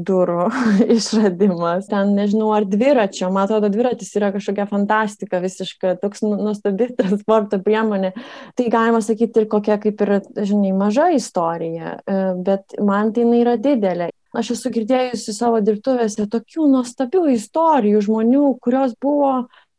durų 0.07 0.49
išradimas, 0.97 1.89
ten 1.91 2.15
nežinau, 2.19 2.51
ar 2.57 2.69
dviračio, 2.69 3.31
man 3.33 3.47
atrodo, 3.47 3.71
dviratis 3.73 4.13
yra 4.19 4.33
kažkokia 4.35 4.69
fantastika 4.71 5.43
visiška, 5.43 5.97
toks 6.03 6.25
nu, 6.27 6.37
nuostabi 6.41 6.91
transporto 6.99 7.61
priemonė. 7.63 8.15
Tai 8.59 8.71
galima 8.73 9.03
sakyti 9.05 9.43
ir 9.45 9.51
kokia 9.51 9.79
kaip 9.83 10.01
ir, 10.05 10.17
žinai, 10.37 10.73
maža 10.77 11.11
istorija, 11.17 11.99
e, 12.01 12.23
bet 12.47 12.79
man 12.85 13.15
tai 13.15 13.27
jinai 13.27 13.45
yra 13.45 13.59
didelė 13.61 14.11
aš 14.37 14.55
esu 14.57 14.71
girdėjusi 14.75 15.35
savo 15.35 15.61
dirbtuvėse 15.65 16.29
tokių 16.31 16.69
nuostabių 16.77 17.27
istorijų 17.35 18.03
žmonių, 18.07 18.45
kurios 18.63 18.95
buvo, 19.03 19.33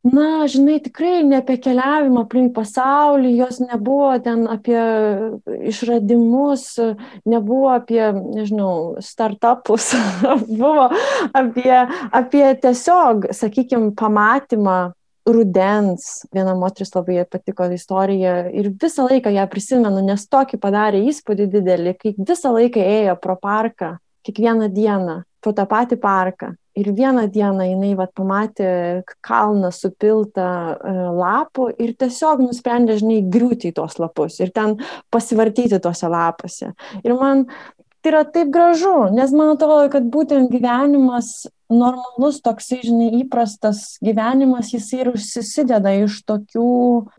na, 0.08 0.48
žinai, 0.52 0.80
tikrai 0.84 1.22
ne 1.28 1.40
apie 1.40 1.58
keliavimą 1.62 2.26
aplink 2.26 2.54
pasaulį, 2.56 3.32
jos 3.40 3.62
nebuvo 3.64 4.12
ten 4.24 4.48
apie 4.52 4.80
išradimus, 5.72 6.66
nebuvo 7.30 7.72
apie, 7.76 8.04
nežinau, 8.12 9.02
startupus, 9.04 9.94
buvo 10.62 10.90
apie, 11.32 11.78
apie 12.12 12.48
tiesiog, 12.66 13.32
sakykime, 13.38 13.94
pamatymą 13.96 14.80
rudens. 15.32 16.26
Viena 16.34 16.58
moteris 16.58 16.92
labai 16.96 17.22
patiko 17.30 17.70
istorija 17.72 18.48
ir 18.50 18.72
visą 18.82 19.06
laiką 19.08 19.32
ją 19.32 19.48
prisimenu, 19.54 20.02
nes 20.04 20.26
tokį 20.28 20.60
padarė 20.60 21.06
įspūdį 21.12 21.52
didelį, 21.56 22.00
kai 22.02 22.16
visą 22.18 22.52
laiką 22.58 22.82
ėjo 23.00 23.20
pro 23.22 23.38
parką 23.40 24.00
kiekvieną 24.26 24.72
dieną 24.74 25.22
po 25.42 25.54
tą 25.54 25.66
patį 25.70 25.98
parką. 26.02 26.54
Ir 26.78 26.88
vieną 26.96 27.26
dieną 27.28 27.66
jinai 27.68 27.92
vat, 28.00 28.14
pamatė 28.16 29.04
kalną 29.28 29.74
supiltą 29.76 30.46
e, 30.72 30.94
lapų 31.18 31.68
ir 31.84 31.92
tiesiog 32.00 32.46
nusprendė, 32.46 32.96
žinai, 33.02 33.20
griūti 33.28 33.74
į 33.74 33.76
tuos 33.76 33.98
lapus 34.00 34.40
ir 34.40 34.54
ten 34.56 34.78
pasivartyti 35.12 35.82
tuose 35.84 36.08
lapuose. 36.08 36.72
Ir 37.04 37.18
man 37.20 37.44
tai 38.02 38.14
yra 38.14 38.26
taip 38.26 38.52
gražu, 38.54 39.10
nes 39.14 39.34
man 39.36 39.56
atrodo, 39.56 39.90
kad 39.94 40.08
būtent 40.14 40.52
gyvenimas 40.54 41.48
normalus 41.72 42.42
toksai, 42.44 42.82
žinai, 42.84 43.10
įprastas 43.22 43.96
gyvenimas, 44.04 44.72
jis 44.76 44.90
ir 44.98 45.12
susideda 45.22 45.94
iš 46.04 46.20
tokių 46.28 46.72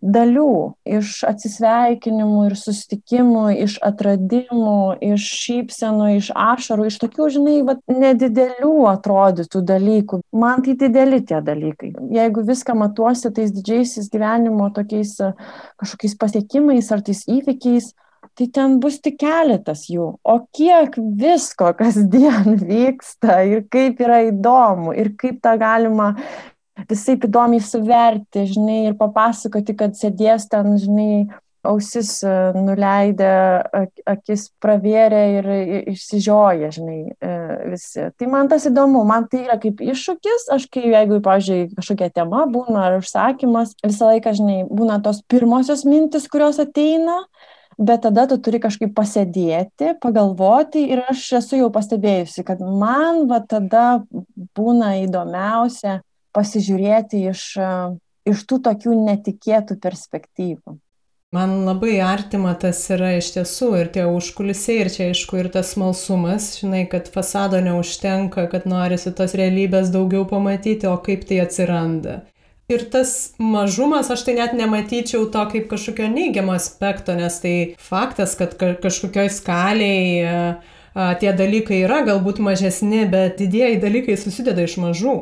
dalių, 0.03 0.75
iš 0.99 1.23
atsisveikinimų 1.29 2.45
ir 2.51 2.57
sustikimų, 2.61 3.47
iš 3.65 3.79
atradimų, 3.85 4.77
iš 5.13 5.29
šypsenų, 5.47 6.11
iš 6.19 6.31
ašarų, 6.37 6.91
iš 6.91 7.01
tokių, 7.07 7.31
žinai, 7.39 7.57
va, 7.69 7.79
nedidelių 7.89 8.75
atrodytų 8.93 9.65
dalykų. 9.73 10.21
Man 10.37 10.67
tai 10.67 10.77
dideli 10.85 11.23
tie 11.25 11.41
dalykai. 11.45 11.95
Jeigu 12.13 12.45
viską 12.47 12.77
matuosi 12.79 13.33
tais 13.35 13.55
didžiaisiais 13.55 14.13
gyvenimo 14.13 14.69
tokiais 14.77 15.17
kažkokiais 15.81 16.19
pasiekimais 16.21 16.93
ar 16.93 17.03
tais 17.05 17.25
įvykiais, 17.31 17.93
tai 18.39 18.49
ten 18.55 18.79
bus 18.83 18.99
tik 19.03 19.19
keletas 19.21 19.87
jų. 19.91 20.09
O 20.23 20.39
kiek 20.57 20.97
visko 20.97 21.73
kasdien 21.79 22.57
vyksta 22.73 23.43
ir 23.49 23.67
kaip 23.73 24.01
yra 24.03 24.23
įdomu 24.31 24.97
ir 24.97 25.15
kaip 25.21 25.43
tą 25.45 25.57
galima 25.61 26.13
visai 26.89 27.19
įdomiai 27.21 27.63
suverti, 27.63 28.47
žinai, 28.49 28.83
ir 28.89 28.99
papasakoti, 28.99 29.77
kad 29.79 29.97
sėdės 29.99 30.49
ten, 30.51 30.75
žinai, 30.81 31.27
ausis 31.63 32.17
e, 32.27 32.31
nuleidę, 32.59 33.31
akis 34.11 34.49
pravėrė 34.63 35.23
ir 35.37 35.49
išsižioja, 35.93 36.73
žinai, 36.75 36.99
e, 37.15 37.37
visi. 37.71 38.09
Tai 38.19 38.31
man 38.33 38.51
tas 38.51 38.67
įdomu, 38.67 39.05
man 39.07 39.29
tai 39.31 39.45
yra 39.45 39.59
kaip 39.63 39.83
iššūkis, 39.85 40.49
aš 40.57 40.67
kai, 40.73 40.89
jeigu, 40.91 41.21
pavyzdžiui, 41.23 41.77
kažkokia 41.79 42.11
tema 42.19 42.45
būna 42.51 42.89
ar 42.89 42.99
užsakymas, 42.99 43.77
visą 43.85 44.11
laiką, 44.11 44.35
žinai, 44.41 44.59
būna 44.71 44.99
tos 45.05 45.23
pirmosios 45.31 45.87
mintis, 45.87 46.27
kurios 46.33 46.59
ateina, 46.63 47.21
bet 47.83 48.05
tada 48.07 48.27
tu 48.31 48.39
turi 48.43 48.61
kažkaip 48.63 48.95
pasėdėti, 48.97 49.97
pagalvoti 50.03 50.85
ir 50.95 51.05
aš 51.11 51.25
esu 51.41 51.59
jau 51.61 51.69
pastebėjusi, 51.75 52.45
kad 52.47 52.63
man 52.63 53.27
va 53.31 53.43
tada 53.43 54.03
būna 54.57 54.95
įdomiausia 55.03 56.01
pasižiūrėti 56.37 57.27
iš, 57.33 57.45
iš 58.29 58.47
tų 58.49 58.63
tokių 58.69 58.97
netikėtų 59.03 59.79
perspektyvų. 59.83 60.79
Man 61.33 61.63
labai 61.65 61.95
artima 62.05 62.51
tas 62.61 62.83
yra 62.93 63.15
iš 63.17 63.31
tiesų 63.33 63.71
ir 63.81 63.89
tie 63.95 64.03
užkulisiai, 64.05 64.83
ir 64.83 64.91
čia 64.93 65.07
aišku 65.09 65.39
ir 65.41 65.47
tas 65.55 65.71
smalsumas, 65.73 66.51
žinai, 66.61 66.83
kad 66.93 67.09
fasado 67.09 67.57
neužtenka, 67.65 68.45
kad 68.53 68.67
norisi 68.69 69.15
tos 69.17 69.33
realybės 69.41 69.89
daugiau 69.95 70.27
pamatyti, 70.29 70.85
o 70.91 70.99
kaip 71.01 71.25
tai 71.31 71.41
atsiranda. 71.47 72.19
Ir 72.73 72.85
tas 72.89 73.35
mažumas, 73.37 74.09
aš 74.13 74.23
tai 74.25 74.37
net 74.39 74.55
nematyčiau 74.57 75.27
to 75.33 75.43
kaip 75.53 75.67
kažkokio 75.69 76.07
neigiamo 76.09 76.55
aspekto, 76.57 77.13
nes 77.19 77.37
tai 77.43 77.57
faktas, 77.77 78.33
kad 78.39 78.55
kažkokioj 78.57 79.29
skaliai 79.35 80.57
tie 81.21 81.33
dalykai 81.37 81.83
yra 81.85 82.03
galbūt 82.07 82.41
mažesni, 82.45 83.05
bet 83.13 83.39
didieji 83.41 83.81
dalykai 83.83 84.17
susideda 84.21 84.65
iš 84.65 84.79
mažų. 84.81 85.17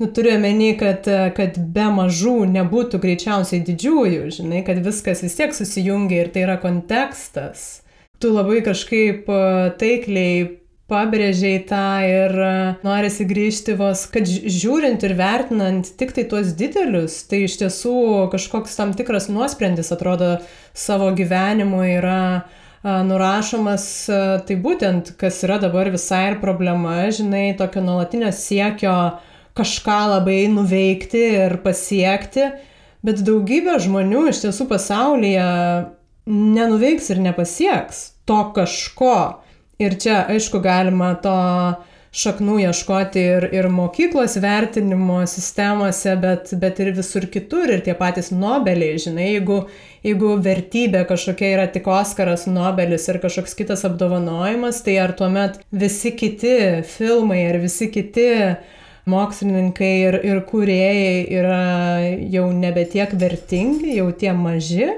Nu, 0.00 0.08
turiu 0.12 0.34
omeny, 0.34 0.72
kad, 0.80 1.06
kad 1.36 1.58
be 1.72 1.84
mažų 1.94 2.38
nebūtų 2.50 2.98
greičiausiai 3.02 3.62
didžiųjų, 3.64 4.24
žinai, 4.34 4.64
kad 4.66 4.80
viskas 4.82 5.22
vis 5.22 5.36
tiek 5.38 5.52
susijungia 5.54 6.24
ir 6.24 6.32
tai 6.34 6.46
yra 6.46 6.56
kontekstas. 6.60 7.84
Tu 8.18 8.32
labai 8.32 8.60
kažkaip 8.64 9.28
taikliai 9.78 10.61
pabrėžiai 10.92 11.62
tą 11.68 11.86
ir 12.04 12.34
e, 12.36 12.52
norisi 12.84 13.24
grįžti 13.28 13.76
vos, 13.78 14.04
kad 14.12 14.28
žiūrint 14.28 15.02
ir 15.06 15.14
vertinant 15.18 15.88
tik 15.98 16.12
tai 16.16 16.26
tuos 16.28 16.52
didelius, 16.58 17.22
tai 17.30 17.44
iš 17.46 17.58
tiesų 17.62 17.94
kažkoks 18.32 18.76
tam 18.78 18.92
tikras 18.96 19.30
nuosprendis 19.32 19.92
atrodo 19.94 20.36
savo 20.76 21.08
gyvenimu 21.16 21.82
yra 21.94 22.22
e, 22.36 22.42
nurašomas, 23.08 23.86
e, 24.12 24.20
tai 24.48 24.58
būtent, 24.60 25.14
kas 25.20 25.40
yra 25.46 25.58
dabar 25.62 25.90
visai 25.94 26.26
ir 26.34 26.40
problema, 26.44 27.00
žinai, 27.08 27.52
tokio 27.58 27.84
nuolatinio 27.84 28.32
siekio 28.36 28.96
kažką 29.56 29.98
labai 30.14 30.44
nuveikti 30.52 31.24
ir 31.46 31.58
pasiekti, 31.64 32.52
bet 33.04 33.24
daugybė 33.24 33.80
žmonių 33.82 34.28
iš 34.30 34.44
tiesų 34.46 34.68
pasaulyje 34.70 35.48
nenuveiks 36.30 37.10
ir 37.10 37.20
nepasieks 37.24 38.12
to 38.28 38.38
kažko 38.54 39.41
Ir 39.80 39.96
čia, 40.00 40.24
aišku, 40.30 40.60
galima 40.62 41.14
to 41.22 41.38
šaknų 42.12 42.58
ieškoti 42.66 43.20
ir, 43.24 43.46
ir 43.56 43.68
mokyklos 43.72 44.36
vertinimo 44.42 45.22
sistemose, 45.30 46.12
bet, 46.20 46.50
bet 46.60 46.80
ir 46.84 46.92
visur 46.96 47.24
kitur, 47.32 47.70
ir 47.72 47.80
tie 47.86 47.94
patys 47.96 48.28
Nobeliai, 48.36 48.98
žinai, 49.00 49.30
jeigu, 49.30 49.62
jeigu 50.04 50.34
vertybė 50.44 51.06
kažkokia 51.08 51.54
yra 51.54 51.66
tik 51.72 51.88
Oskaras, 51.88 52.44
Nobelis 52.50 53.08
ir 53.08 53.20
kažkoks 53.22 53.56
kitas 53.56 53.86
apdovanojimas, 53.88 54.82
tai 54.84 54.98
ar 55.00 55.16
tuomet 55.16 55.62
visi 55.72 56.12
kiti 56.12 56.84
filmai 56.92 57.40
ir 57.46 57.60
visi 57.64 57.88
kiti 57.92 58.28
mokslininkai 59.08 59.94
ir, 60.04 60.18
ir 60.28 60.42
kūrėjai 60.46 61.14
yra 61.40 61.62
jau 62.30 62.44
nebe 62.52 62.84
tiek 62.92 63.16
vertingi, 63.18 63.96
jau 63.96 64.10
tie 64.12 64.36
maži, 64.36 64.92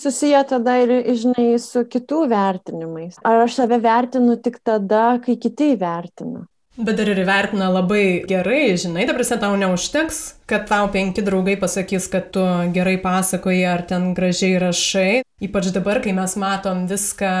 susiję 0.00 0.44
tada 0.48 0.76
ir, 0.82 0.94
žinai, 1.22 1.50
su 1.62 1.84
kitų 1.84 2.24
vertinimais. 2.30 3.20
Ar 3.26 3.44
aš 3.44 3.60
save 3.60 3.80
vertinu 3.84 4.38
tik 4.40 4.62
tada, 4.64 5.18
kai 5.24 5.36
kiti 5.40 5.74
įvertina? 5.76 6.46
Bet 6.80 6.96
dar 6.96 7.08
ir 7.12 7.18
įvertina 7.20 7.66
labai 7.68 8.22
gerai, 8.30 8.76
žinai, 8.80 9.02
ta 9.04 9.12
prasme 9.12 9.36
tau 9.42 9.56
neužteks, 9.58 10.20
kad 10.48 10.68
tau 10.70 10.86
penki 10.92 11.20
draugai 11.26 11.58
pasakys, 11.60 12.06
kad 12.08 12.30
tu 12.32 12.44
gerai 12.72 12.94
pasakoji 13.02 13.64
ar 13.68 13.82
ten 13.88 14.12
gražiai 14.16 14.56
rašai. 14.62 15.20
Ypač 15.44 15.72
dabar, 15.74 16.00
kai 16.00 16.14
mes 16.16 16.36
matom 16.40 16.86
viską 16.88 17.32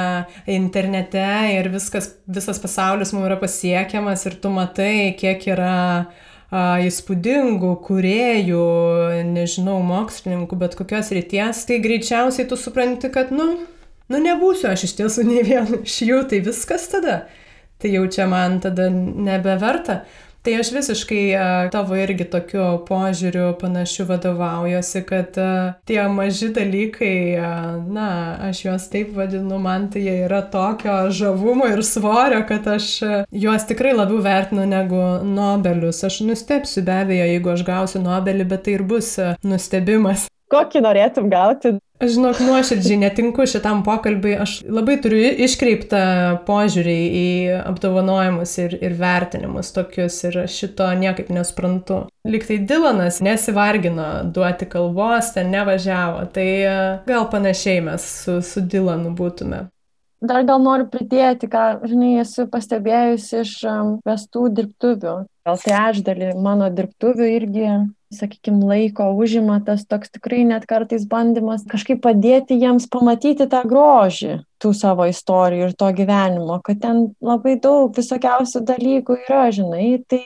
internete 0.50 1.24
ir 1.54 1.70
viskas, 1.72 2.10
visas 2.28 2.60
pasaulis 2.60 3.14
mums 3.16 3.30
yra 3.30 3.38
pasiekiamas 3.40 4.26
ir 4.28 4.36
tu 4.42 4.52
matai, 4.52 5.14
kiek 5.16 5.46
yra 5.54 5.78
įspūdingų 6.50 7.74
kuriejų, 7.86 8.62
nežinau, 9.30 9.78
mokslininkų, 9.86 10.58
bet 10.58 10.74
kokios 10.78 11.12
ryties, 11.14 11.62
tai 11.68 11.78
greičiausiai 11.82 12.48
tu 12.50 12.58
supranti, 12.58 13.10
kad, 13.14 13.30
nu, 13.30 13.52
nu 14.10 14.22
nebūsiu 14.24 14.70
aš 14.72 14.88
iš 14.88 14.96
tiesų 14.98 15.26
nei 15.28 15.44
vienu 15.46 15.82
iš 15.84 16.00
jų, 16.08 16.24
tai 16.32 16.42
viskas 16.42 16.88
tada. 16.90 17.22
Tai 17.80 17.92
jau 17.94 18.02
čia 18.12 18.26
man 18.28 18.58
tada 18.60 18.90
nebeverta. 18.90 20.02
Tai 20.42 20.54
aš 20.56 20.70
visiškai 20.72 21.24
tavo 21.72 21.98
irgi 22.00 22.24
tokiu 22.32 22.64
požiūriu 22.88 23.50
panašiu 23.60 24.06
vadovaujuosi, 24.08 25.02
kad 25.04 25.36
tie 25.84 26.00
maži 26.08 26.48
dalykai, 26.56 27.12
na, 27.92 28.08
aš 28.48 28.62
juos 28.64 28.88
taip 28.88 29.12
vadinu, 29.18 29.58
man 29.60 29.90
tai 29.92 30.06
jie 30.06 30.16
yra 30.24 30.40
tokio 30.52 30.96
žavumo 31.12 31.68
ir 31.68 31.84
svorio, 31.84 32.40
kad 32.48 32.66
aš 32.72 32.88
juos 33.30 33.68
tikrai 33.68 33.92
labiau 33.92 34.24
vertinu 34.24 34.64
negu 34.64 35.04
Nobelius. 35.28 36.00
Aš 36.08 36.22
nustepsiu 36.24 36.88
be 36.88 36.96
abejo, 37.02 37.28
jeigu 37.34 37.52
aš 37.52 37.68
gausiu 37.68 38.04
Nobelį, 38.08 38.48
bet 38.48 38.64
tai 38.64 38.78
ir 38.78 38.86
bus 38.88 39.18
nustebimas. 39.44 40.30
Kokį 40.50 40.82
norėtum 40.82 41.30
gauti? 41.30 41.76
Aš 42.00 42.14
žinok, 42.16 42.38
nuoširdžiai 42.40 42.96
netinku 43.02 43.44
šitam 43.46 43.82
pokalbiui, 43.84 44.32
aš 44.40 44.54
labai 44.64 44.94
turiu 45.04 45.20
iškreiptą 45.44 46.00
požiūrį 46.46 46.96
į 47.20 47.26
apdovanojimus 47.60 48.54
ir, 48.62 48.76
ir 48.80 48.94
vertinimus 48.96 49.68
tokius 49.76 50.16
ir 50.24 50.38
šito 50.48 50.88
niekaip 50.96 51.28
nesprantu. 51.34 52.06
Liktai 52.24 52.56
Dilanas 52.64 53.20
nesivargino 53.24 54.08
duoti 54.32 54.66
kalbos, 54.72 55.34
ten 55.36 55.52
nevažiavo, 55.52 56.24
tai 56.32 56.48
e, 56.64 56.72
gal 57.04 57.28
panašiai 57.30 57.84
mes 57.90 58.08
su, 58.24 58.40
su 58.40 58.64
Dilanu 58.64 59.12
būtume. 59.18 59.66
Dar 60.20 60.44
gal 60.44 60.60
noriu 60.60 60.84
pridėti, 60.92 61.48
ką, 61.48 61.80
žinai, 61.88 62.18
esu 62.20 62.44
pastebėjusi 62.52 63.40
iš 63.40 63.54
vestų 64.04 64.50
dirbtuvių. 64.58 65.14
Gal 65.48 65.62
trečdalį 65.62 66.34
mano 66.44 66.68
dirbtuvių 66.68 67.28
irgi 67.38 67.70
sakykime, 68.12 68.66
laiko 68.66 69.06
užima 69.14 69.60
tas 69.64 69.86
toks 69.88 70.10
tikrai 70.10 70.42
net 70.44 70.66
kartais 70.68 71.06
bandymas 71.08 71.62
kažkaip 71.70 72.02
padėti 72.02 72.58
jiems 72.58 72.88
pamatyti 72.90 73.46
tą 73.50 73.62
grožį 73.70 74.40
tų 74.60 74.72
savo 74.76 75.06
istorijų 75.08 75.70
ir 75.70 75.76
to 75.78 75.88
gyvenimo, 75.96 76.58
kad 76.66 76.82
ten 76.82 77.04
labai 77.22 77.56
daug 77.62 77.94
visokiausių 77.96 78.64
dalykų 78.66 79.20
yra, 79.24 79.46
žinai, 79.54 80.02
tai 80.10 80.24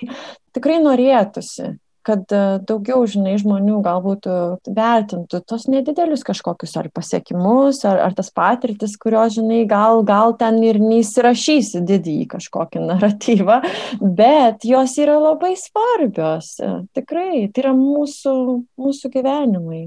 tikrai 0.57 0.81
norėtųsi 0.83 1.75
kad 2.05 2.35
e, 2.35 2.43
daugiau, 2.69 3.05
žinai, 3.09 3.35
žmonių 3.41 3.81
galbūt 3.85 4.29
e, 4.29 4.37
vertintų 4.77 5.41
tos 5.49 5.67
nedidelius 5.71 6.25
kažkokius 6.27 6.77
ar 6.81 6.91
pasiekimus, 6.95 7.83
ar, 7.89 8.03
ar 8.07 8.17
tas 8.17 8.31
patirtis, 8.35 8.99
kurios, 9.01 9.39
žinai, 9.39 9.63
gal, 9.71 10.05
gal 10.07 10.37
ten 10.41 10.61
ir 10.65 10.81
neįsirašysi 10.83 11.83
didįjį 11.89 12.29
kažkokį 12.37 12.85
naratyvą, 12.91 13.61
bet 14.21 14.69
jos 14.69 14.97
yra 15.03 15.19
labai 15.23 15.55
svarbios. 15.61 16.55
E, 16.61 16.73
tikrai, 16.97 17.47
tai 17.51 17.67
yra 17.67 17.77
mūsų, 17.79 18.39
mūsų 18.81 19.13
gyvenimai 19.17 19.87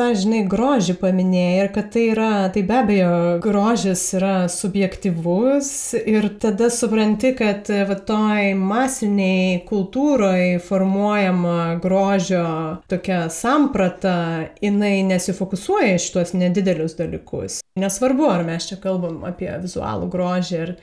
tą, 0.00 0.08
žinai, 0.16 0.40
grožį 0.48 0.94
paminėjai 1.00 1.56
ir 1.60 1.70
kad 1.74 1.90
tai 1.92 2.04
yra, 2.14 2.30
tai 2.54 2.62
be 2.66 2.76
abejo, 2.80 3.12
grožis 3.44 4.02
yra 4.16 4.34
subjektivus 4.52 5.70
ir 5.98 6.30
tada 6.40 6.70
supranti, 6.72 7.34
kad 7.36 7.68
va 7.88 7.96
toj 8.08 8.54
masiniai 8.56 9.58
kultūroje 9.68 10.60
formuojama 10.64 11.80
grožio 11.82 12.46
tokia 12.90 13.26
samprata, 13.34 14.16
jinai 14.62 15.02
nesifokusuoja 15.10 15.98
iš 15.98 16.08
tuos 16.14 16.32
nedidelius 16.36 16.96
dalykus. 17.00 17.60
Nesvarbu, 17.80 18.30
ar 18.30 18.46
mes 18.48 18.70
čia 18.70 18.80
kalbam 18.80 19.20
apie 19.28 19.50
vizualų 19.60 20.08
grožį 20.12 20.62
ar, 20.64 20.74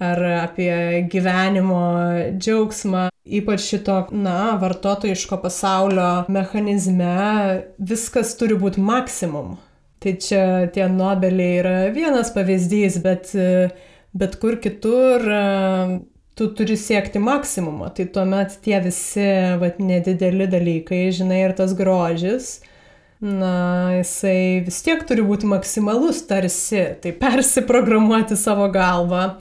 ar 0.00 0.24
apie 0.46 1.06
gyvenimo 1.12 1.80
džiaugsmą 2.36 3.10
ypač 3.30 3.60
šito, 3.68 3.96
na, 4.10 4.56
vartotojiško 4.60 5.38
pasaulio 5.42 6.10
mechanizme 6.28 7.16
viskas 7.78 8.34
turi 8.40 8.56
būti 8.58 8.82
maksimum. 8.82 9.58
Tai 10.00 10.14
čia 10.24 10.44
tie 10.72 10.86
Nobeliai 10.88 11.58
yra 11.60 11.74
vienas 11.92 12.32
pavyzdys, 12.32 12.96
bet, 13.04 13.34
bet 14.16 14.38
kur 14.40 14.56
kitur 14.62 15.26
tu 16.40 16.48
turi 16.56 16.78
siekti 16.80 17.20
maksimumo. 17.20 17.90
Tai 17.92 18.08
tuomet 18.14 18.56
tie 18.64 18.80
visi 18.80 19.28
vat, 19.60 19.78
nedideli 19.84 20.48
dalykai, 20.50 21.04
žinai, 21.12 21.42
ir 21.44 21.56
tas 21.58 21.76
grožis, 21.76 22.54
na, 23.20 24.00
jisai 24.00 24.64
vis 24.64 24.80
tiek 24.86 25.04
turi 25.04 25.26
būti 25.26 25.50
maksimalus 25.50 26.24
tarsi, 26.26 26.86
tai 27.04 27.12
persiprogramuoti 27.20 28.40
savo 28.40 28.70
galvą 28.72 29.34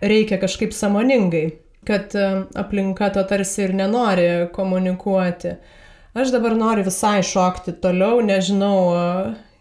reikia 0.00 0.40
kažkaip 0.42 0.74
samoningai 0.76 1.46
kad 1.86 2.14
e, 2.14 2.42
aplinka 2.54 3.10
to 3.10 3.22
tarsi 3.22 3.62
ir 3.62 3.74
nenori 3.74 4.48
komunikuoti. 4.52 5.54
Aš 6.16 6.32
dabar 6.34 6.56
noriu 6.56 6.84
visai 6.86 7.22
šokti 7.22 7.76
toliau, 7.82 8.20
nežinau, 8.24 8.78
e, 8.96 9.06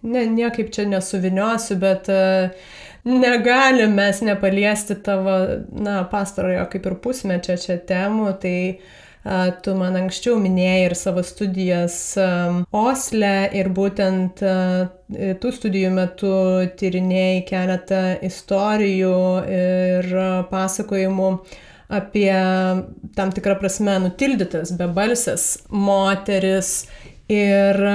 ne, 0.09 0.25
niekaip 0.33 0.71
čia 0.73 0.87
nesuviniosiu, 0.89 1.77
bet 1.81 2.09
e, 2.09 2.49
negalim 3.05 3.93
mes 3.99 4.23
nepaliesti 4.25 4.97
tavo, 5.05 5.37
na, 5.87 6.01
pastarojo 6.11 6.65
kaip 6.71 6.89
ir 6.89 6.99
pusmečio 7.03 7.57
čia 7.61 7.77
temų, 7.91 8.31
tai 8.41 8.55
uh, 8.71 9.04
tu 9.65 9.73
man 9.77 9.95
anksčiau 9.97 10.37
minėjai 10.37 10.81
ir 10.85 10.93
savo 10.97 11.23
studijas 11.25 11.95
Osle 12.75 13.35
ir 13.57 13.71
būtent 13.73 14.43
tų 15.41 15.53
studijų 15.59 15.93
metu 15.95 16.33
tyrinėjai 16.77 17.39
keletą 17.49 18.03
istorijų 18.29 19.15
ir 19.57 20.11
pasakojimų 20.51 21.31
apie 21.89 22.33
tam 23.15 23.33
tikrą 23.33 23.57
prasme 23.61 23.97
nutildytas, 24.05 24.73
bebalsės 24.77 25.49
moteris. 25.69 26.85
Ir 27.31 27.79
e, 27.81 27.93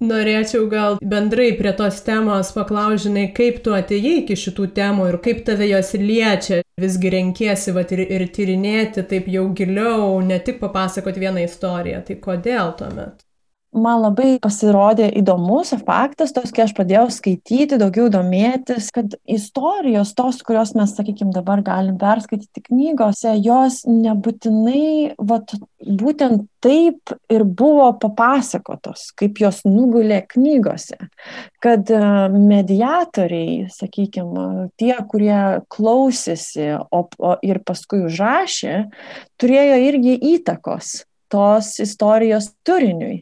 norėčiau 0.00 0.64
gal 0.72 0.96
bendrai 1.04 1.50
prie 1.58 1.72
tos 1.76 2.00
temos 2.06 2.52
paklaužinai, 2.56 3.26
kaip 3.36 3.60
tu 3.64 3.74
atėjai 3.76 4.22
iki 4.22 4.36
šitų 4.40 4.70
temų 4.76 5.10
ir 5.10 5.18
kaip 5.24 5.42
tave 5.44 5.68
jos 5.68 5.92
liečia. 6.00 6.62
Visgi 6.80 7.12
renkiesi 7.12 7.74
vat, 7.76 7.92
ir, 7.92 8.06
ir 8.08 8.24
tyrinėti 8.32 9.04
taip 9.10 9.28
jau 9.28 9.50
giliau, 9.56 10.14
ne 10.24 10.40
tik 10.40 10.62
papasakoti 10.62 11.26
vieną 11.26 11.44
istoriją. 11.44 12.00
Tai 12.08 12.16
kodėl 12.24 12.72
tuomet? 12.78 13.20
Man 13.76 14.00
labai 14.02 14.34
pasirodė 14.42 15.08
įdomus 15.20 15.72
faktas, 15.86 16.32
tos, 16.34 16.50
kai 16.54 16.64
aš 16.66 16.74
pradėjau 16.76 17.06
skaityti, 17.14 17.78
daugiau 17.80 18.08
domėtis, 18.12 18.90
kad 18.94 19.14
istorijos, 19.30 20.12
tos, 20.18 20.40
kurios 20.46 20.74
mes, 20.78 20.94
sakykime, 20.96 21.32
dabar 21.34 21.62
galim 21.66 21.98
perskaityti 22.00 22.64
knygose, 22.66 23.36
jos 23.44 23.82
nebūtinai, 23.86 25.14
vat, 25.18 25.54
būtent 25.80 26.48
taip 26.64 27.14
ir 27.32 27.44
buvo 27.44 27.88
papasakotos, 28.02 29.10
kaip 29.18 29.38
jos 29.40 29.62
nugulė 29.68 30.22
knygose. 30.34 30.98
Kad 31.62 31.92
e, 31.94 32.00
mediatoriai, 32.34 33.70
sakykime, 33.72 34.70
tie, 34.80 34.92
kurie 35.08 35.62
klausėsi 35.72 36.72
o, 36.82 37.06
o, 37.06 37.36
ir 37.46 37.62
paskui 37.64 38.02
užrašė, 38.08 38.82
turėjo 39.40 39.80
irgi 39.86 40.18
įtakos 40.34 40.98
tos 41.30 41.78
istorijos 41.80 42.50
turiniui. 42.66 43.20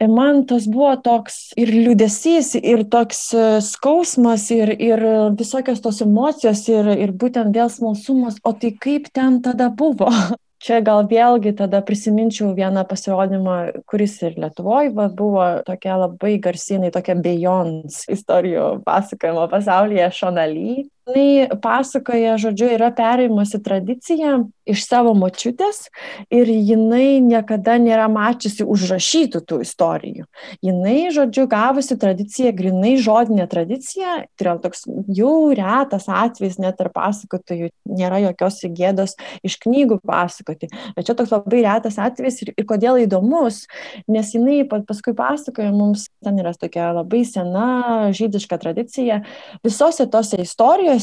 Man 0.00 0.42
tas 0.44 0.66
buvo 0.68 0.90
toks 1.00 1.54
ir 1.56 1.70
liūdėsys, 1.72 2.50
ir 2.60 2.82
toks 2.92 3.20
e, 3.32 3.44
skausmas, 3.64 4.44
ir, 4.52 4.74
ir 4.76 5.00
visokios 5.38 5.80
tos 5.80 6.02
emocijos, 6.04 6.66
ir, 6.68 6.90
ir 7.00 7.14
būtent 7.16 7.56
vėl 7.56 7.70
smalsumas, 7.72 8.36
o 8.44 8.52
tai 8.52 8.74
kaip 8.76 9.08
ten 9.16 9.40
tada 9.40 9.70
buvo? 9.72 10.10
Čia 10.66 10.82
gal 10.84 11.06
vėlgi 11.08 11.54
tada 11.56 11.80
prisiminčiau 11.84 12.50
vieną 12.56 12.84
pasirodymą, 12.88 13.56
kuris 13.88 14.18
ir 14.24 14.36
Lietuvoje 14.40 14.92
buvo 15.16 15.46
tokia 15.64 15.96
labai 16.00 16.34
garsinai, 16.44 16.92
tokia 16.92 17.16
Beyond 17.16 17.96
istorijų 18.12 18.68
pasakojimo 18.84 19.48
pasaulyje 19.52 20.10
Šonaly 20.16 20.86
jinai 21.06 21.48
pasakoja, 21.62 22.36
žodžiu, 22.40 22.68
yra 22.74 22.90
perėjimusi 22.94 23.60
tradicija 23.62 24.40
iš 24.66 24.82
savo 24.88 25.12
močiutės 25.14 25.86
ir 26.34 26.48
jinai 26.50 27.20
niekada 27.22 27.76
nėra 27.78 28.08
mačiusi 28.10 28.66
užrašytų 28.66 29.42
tų 29.46 29.60
istorijų. 29.62 30.26
Jinai, 30.64 31.12
žodžiu, 31.14 31.46
gavusi 31.50 31.96
tradiciją, 32.00 32.50
grinai 32.56 32.96
žodinė 32.98 33.46
tradicija, 33.50 34.24
tai 34.34 34.46
yra 34.46 34.56
toks 34.62 34.86
jau 35.14 35.52
retas 35.54 36.08
atvejis, 36.10 36.58
net 36.58 36.82
ar 36.82 36.90
pasakotojų 36.94 37.70
nėra 37.86 38.20
jokios 38.24 38.58
gėdos 38.66 39.14
iš 39.46 39.58
knygų 39.62 40.00
pasakoti. 40.06 40.70
Bet 40.96 41.06
čia 41.06 41.14
toks 41.14 41.34
labai 41.34 41.62
retas 41.68 42.00
atvejis 42.02 42.42
ir, 42.42 42.52
ir 42.58 42.66
kodėl 42.66 42.98
įdomus, 43.04 43.64
nes 44.10 44.34
jinai 44.34 44.64
paskui 44.66 45.14
pasakoja 45.16 45.70
mums, 45.70 46.08
ten 46.24 46.42
yra 46.42 46.54
tokia 46.56 46.90
labai 46.96 47.22
sena 47.28 48.10
žydiška 48.16 48.58
tradicija, 48.58 49.22
visose 49.62 50.08
tose 50.10 50.40
istorijose, 50.42 50.95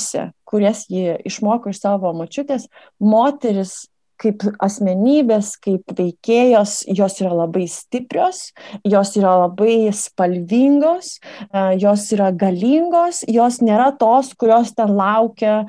kurias 0.47 0.85
ji 0.89 1.17
išmoko 1.25 1.73
iš 1.73 1.81
savo 1.83 2.13
močiutės, 2.17 2.69
moteris 2.99 3.83
kaip 4.23 4.43
asmenybės, 4.63 5.53
kaip 5.63 5.93
veikėjos, 5.97 6.83
jos 6.95 7.17
yra 7.21 7.33
labai 7.35 7.65
stiprios, 7.71 8.51
jos 8.87 9.13
yra 9.19 9.33
labai 9.43 9.91
spalvingos, 9.95 11.17
e, 11.17 11.63
jos 11.81 12.05
yra 12.15 12.29
galingos, 12.31 13.23
jos 13.27 13.59
nėra 13.65 13.91
tos, 13.99 14.31
kurios 14.39 14.73
ten 14.77 14.93
laukia, 14.97 15.63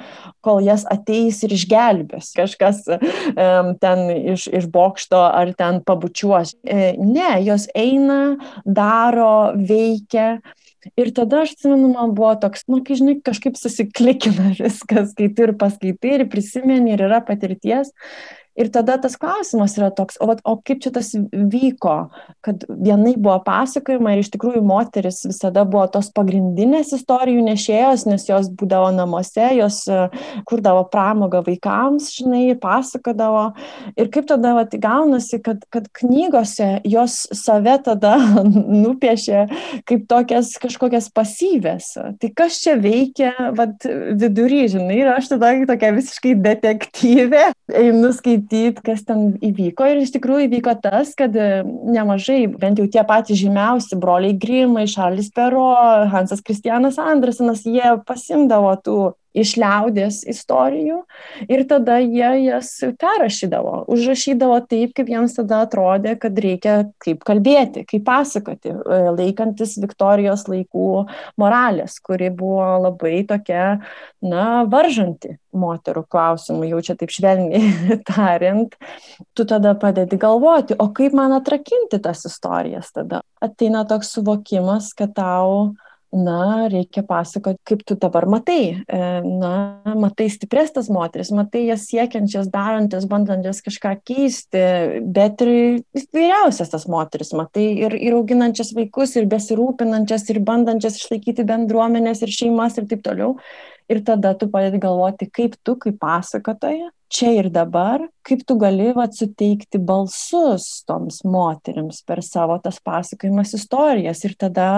kol 0.44 0.62
jas 0.64 0.86
ateis 0.92 1.42
ir 1.46 1.56
išgelbės. 1.56 2.32
Kažkas 2.36 2.84
ten 3.80 4.04
iš, 4.34 4.46
iš 4.52 4.68
bokšto 4.72 5.22
ar 5.24 5.54
ten 5.58 5.80
pabučiuos. 5.86 6.54
E, 6.62 6.94
ne, 7.00 7.30
jos 7.46 7.66
eina, 7.74 8.36
daro, 8.64 9.54
veikia. 9.56 10.38
Ir 11.00 11.10
tada 11.16 11.42
aš 11.44 11.54
atsimenu, 11.56 11.90
man 11.94 12.14
buvo 12.16 12.34
toks, 12.40 12.66
nu, 12.70 12.80
kai 12.84 12.98
žinai, 13.00 13.16
kažkaip 13.24 13.58
susiklikina 13.60 14.52
viskas, 14.60 15.14
kai 15.18 15.30
tu 15.34 15.48
ir 15.48 15.54
paskaitai, 15.60 16.16
ir 16.18 16.26
prisimeni, 16.32 16.94
ir 16.94 17.06
yra 17.08 17.22
patirties. 17.24 17.92
Ir 18.54 18.68
tada 18.70 18.94
tas 19.02 19.16
klausimas 19.18 19.72
yra 19.74 19.88
toks, 19.90 20.14
o, 20.22 20.28
o 20.30 20.52
kaip 20.62 20.78
čia 20.84 20.92
tas 20.94 21.08
vyko, 21.34 21.94
kad 22.44 22.62
vienai 22.70 23.16
buvo 23.18 23.40
pasakojama 23.42 24.12
ir 24.14 24.22
iš 24.22 24.30
tikrųjų 24.30 24.60
moteris 24.62 25.24
visada 25.26 25.64
buvo 25.66 25.88
tos 25.90 26.12
pagrindinės 26.14 26.92
istorijų 26.94 27.42
nešėjos, 27.48 28.04
nes 28.06 28.28
jos 28.28 28.50
būdavo 28.54 28.92
namuose, 28.94 29.48
jos 29.58 29.80
e, 29.90 30.04
kurdavo 30.46 30.84
pramogą 30.92 31.40
vaikams, 31.48 32.12
žinai, 32.14 32.44
pasakodavo. 32.62 33.48
Ir 33.98 34.12
kaip 34.14 34.30
tada 34.30 34.54
vat, 34.60 34.78
gaunasi, 34.78 35.42
kad, 35.42 35.66
kad 35.74 35.90
knygose 35.98 36.76
jos 36.86 37.24
save 37.34 37.74
tada 37.88 38.14
nupiešė 38.84 39.48
kaip 39.90 40.06
tokias 40.10 40.54
kažkokias 40.62 41.10
pasyvės. 41.10 41.90
Tai 42.22 42.32
kas 42.38 42.62
čia 42.62 42.78
veikia 42.78 43.34
vat, 43.58 43.82
vidury, 44.14 44.62
žinai, 44.70 45.02
ir 45.02 45.12
aš 45.16 45.34
tada 45.34 45.56
tokia 45.66 45.90
visiškai 45.98 46.38
detektyvė, 46.38 47.48
einu 47.82 48.14
skaityti 48.14 48.43
skaityti, 48.44 48.82
kas 48.84 49.04
ten 49.04 49.36
įvyko. 49.42 49.86
Ir 49.88 50.02
iš 50.02 50.12
tikrųjų 50.14 50.48
įvyko 50.48 50.74
tas, 50.82 51.14
kad 51.16 51.34
e, 51.36 51.64
nemažai, 51.64 52.46
bent 52.48 52.78
jau 52.78 52.86
tie 52.86 53.04
patys 53.04 53.38
žymiausi 53.40 53.96
broliai 53.96 54.36
Grimai, 54.36 54.86
Šarlis 54.86 55.30
Pero, 55.34 55.74
Hansas 56.12 56.42
Kristianas 56.42 56.98
Andersenas, 56.98 57.64
jie 57.64 57.96
pasimdavo 58.06 58.74
tų 58.84 59.14
iš 59.34 59.56
liaudės 59.58 60.22
istorijų 60.30 61.00
ir 61.50 61.64
tada 61.70 61.98
jie 62.02 62.30
jas 62.46 62.70
perrašydavo, 63.00 63.84
užrašydavo 63.90 64.60
taip, 64.70 64.94
kaip 64.96 65.10
jiems 65.10 65.36
tada 65.38 65.64
atrodė, 65.66 66.14
kad 66.20 66.38
reikia 66.38 66.76
kaip 67.02 67.24
kalbėti, 67.26 67.84
kaip 67.90 68.04
pasakoti, 68.06 68.72
e, 68.74 69.00
laikantis 69.18 69.76
Viktorijos 69.82 70.46
laikų 70.50 70.88
moralės, 71.40 71.98
kuri 72.04 72.30
buvo 72.34 72.68
labai 72.86 73.24
tokia, 73.28 73.64
na, 74.24 74.46
varžanti 74.70 75.36
moterų 75.54 76.04
klausimų, 76.10 76.68
jau 76.72 76.82
čia 76.88 76.96
taip 76.98 77.12
švelniai 77.14 77.98
tariant, 78.10 78.74
tu 79.34 79.46
tada 79.48 79.74
padedi 79.78 80.18
galvoti, 80.20 80.78
o 80.78 80.90
kaip 80.94 81.14
man 81.16 81.34
atrakinti 81.36 82.00
tas 82.02 82.24
istorijas 82.28 82.94
tada. 82.94 83.22
Ateina 83.44 83.84
toks 83.88 84.14
suvokimas, 84.14 84.92
kad 84.96 85.14
tau 85.18 85.74
na, 86.14 86.68
reikia 86.70 87.02
pasakoti, 87.06 87.58
kaip 87.66 87.82
tu 87.86 87.96
dabar 87.98 88.26
matai. 88.30 88.84
E, 88.86 88.98
na, 89.26 89.82
matai 89.98 90.28
stiprestas 90.30 90.88
moteris, 90.92 91.32
matai 91.34 91.64
jas 91.66 91.88
siekiančias, 91.90 92.48
darančias, 92.54 93.08
bandančias 93.10 93.62
kažką 93.66 93.96
keisti, 94.06 94.64
bet 95.02 95.42
ir 95.44 95.82
vyriausias 96.14 96.70
tas 96.72 96.86
moteris, 96.90 97.34
matai 97.36 97.66
ir, 97.82 97.98
ir 97.98 98.16
auginančias 98.18 98.72
vaikus, 98.76 99.16
ir 99.18 99.28
besirūpinančias, 99.30 100.28
ir 100.30 100.42
bandančias 100.46 101.00
išlaikyti 101.02 101.46
bendruomenės 101.48 102.22
ir 102.24 102.34
šeimas 102.34 102.78
ir 102.78 102.90
taip 102.90 103.02
toliau. 103.06 103.34
Ir 103.90 103.98
tada 104.00 104.30
tu 104.40 104.46
padedi 104.48 104.78
galvoti, 104.80 105.26
kaip 105.28 105.58
tu, 105.60 105.74
kaip 105.76 105.98
pasakotoja, 106.00 106.86
čia 107.12 107.34
ir 107.36 107.50
dabar, 107.52 108.06
kaip 108.24 108.46
tu 108.48 108.56
gali 108.56 108.94
vat, 108.96 109.12
suteikti 109.12 109.76
balsus 109.76 110.86
toms 110.88 111.20
moteriams 111.28 112.00
per 112.08 112.22
savo 112.24 112.56
tas 112.64 112.80
pasakojimas 112.80 113.52
istorijas 113.58 114.24
ir 114.24 114.38
tada 114.40 114.70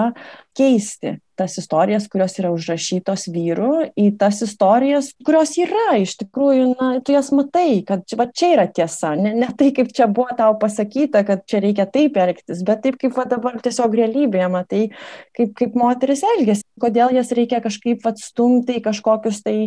keisti 0.57 1.15
tas 1.37 1.57
istorijas, 1.61 2.07
kurios 2.11 2.37
yra 2.41 2.51
užrašytos 2.55 3.27
vyrų, 3.33 3.71
į 3.97 4.07
tas 4.19 4.41
istorijas, 4.45 5.11
kurios 5.25 5.53
yra 5.61 5.97
iš 6.01 6.17
tikrųjų, 6.23 6.69
na, 6.75 6.89
tu 7.05 7.15
jas 7.15 7.31
matai, 7.35 7.83
kad 7.87 8.03
va, 8.19 8.27
čia 8.33 8.53
yra 8.55 8.67
tiesa, 8.71 9.13
ne, 9.19 9.33
ne 9.37 9.51
tai, 9.57 9.71
kaip 9.75 9.93
čia 9.95 10.09
buvo 10.11 10.33
tau 10.37 10.57
pasakyta, 10.59 11.23
kad 11.27 11.45
čia 11.49 11.61
reikia 11.63 11.87
taip 11.91 12.17
elgtis, 12.21 12.63
bet 12.67 12.83
taip, 12.85 12.99
kaip 13.01 13.15
va, 13.17 13.27
dabar 13.29 13.59
tiesiog 13.63 13.95
realybėje 14.01 14.49
matai, 14.53 14.83
kaip, 15.37 15.53
kaip 15.57 15.77
moteris 15.77 16.25
elgesi, 16.35 16.65
kodėl 16.81 17.15
jas 17.17 17.31
reikia 17.35 17.61
kažkaip 17.63 18.05
atstumti 18.09 18.77
į 18.77 18.83
kažkokius 18.85 19.43
tai 19.45 19.57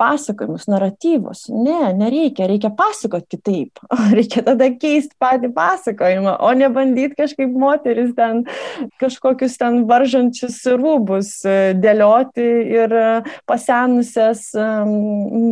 pasakojimus, 0.00 0.66
naratyvus. 0.68 1.46
Ne, 1.48 1.92
nereikia, 1.96 2.48
reikia 2.50 2.70
pasakoti 2.74 3.36
kitaip. 3.36 3.82
Reikia 4.16 4.42
tada 4.46 4.68
keisti 4.80 5.14
patį 5.22 5.52
pasakojimą, 5.54 6.36
o 6.42 6.50
ne 6.56 6.68
bandyti 6.72 7.16
kažkaip 7.18 7.54
moteris 7.58 8.12
ten 8.16 8.42
kažkokius 9.00 9.56
ten 9.60 9.84
varžančius 9.88 10.58
rūbus 10.74 11.13
darbus, 11.14 11.44
e, 11.44 11.74
dėlioti 11.74 12.44
ir 12.74 12.92
e, 12.92 13.22
pasenusias 13.46 14.52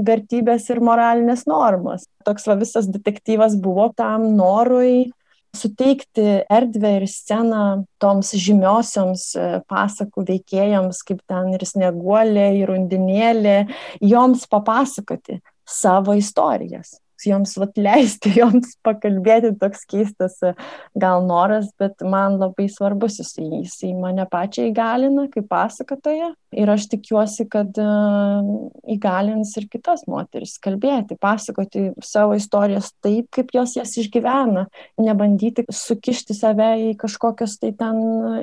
vertybės 0.06 0.68
ir 0.70 0.80
moralinės 0.80 1.46
normas. 1.46 2.06
Toks 2.24 2.46
va 2.46 2.56
visas 2.56 2.86
detektyvas 2.88 3.56
buvo 3.56 3.92
tam 3.96 4.36
norui 4.36 5.12
suteikti 5.54 6.46
erdvę 6.48 6.96
ir 7.02 7.06
sceną 7.06 7.84
toms 8.00 8.32
žymiosioms 8.32 9.34
e, 9.36 9.60
pasakų 9.68 10.24
veikėjams, 10.28 11.02
kaip 11.04 11.22
ten 11.28 11.52
ir 11.54 11.64
sneguolė, 11.64 12.52
ir 12.56 12.72
undinėlė, 12.72 13.66
joms 14.00 14.46
papasakoti 14.48 15.40
savo 15.68 16.14
istorijas 16.14 17.01
joms 17.26 17.54
vat, 17.60 17.76
leisti 17.78 18.32
joms 18.40 18.76
pakalbėti, 18.86 19.54
toks 19.60 19.84
keistas 19.90 20.38
e, 20.46 20.54
gal 20.98 21.26
noras, 21.26 21.70
bet 21.80 22.02
man 22.04 22.38
labai 22.40 22.68
svarbus 22.72 23.20
jisai, 23.22 23.48
jisai 23.62 23.92
mane 23.98 24.26
pačią 24.30 24.68
įgalina 24.70 25.28
kaip 25.32 25.48
pasakotoja 25.50 26.32
ir 26.52 26.72
aš 26.72 26.86
tikiuosi, 26.92 27.46
kad 27.52 27.78
uh, 27.80 28.48
įgalins 28.92 29.54
ir 29.56 29.68
kitas 29.72 30.04
moteris 30.10 30.58
kalbėti, 30.62 31.16
pasakoti 31.20 31.86
savo 32.04 32.36
istorijas 32.36 32.92
taip, 33.04 33.30
kaip 33.32 33.54
jos 33.56 33.76
jas 33.78 33.94
išgyvena, 34.00 34.66
nebandyti 35.00 35.64
sukišti 35.72 36.36
save 36.36 36.72
į 36.90 36.96
kažkokias 37.00 37.56
tai 37.62 37.72
ten 37.78 38.02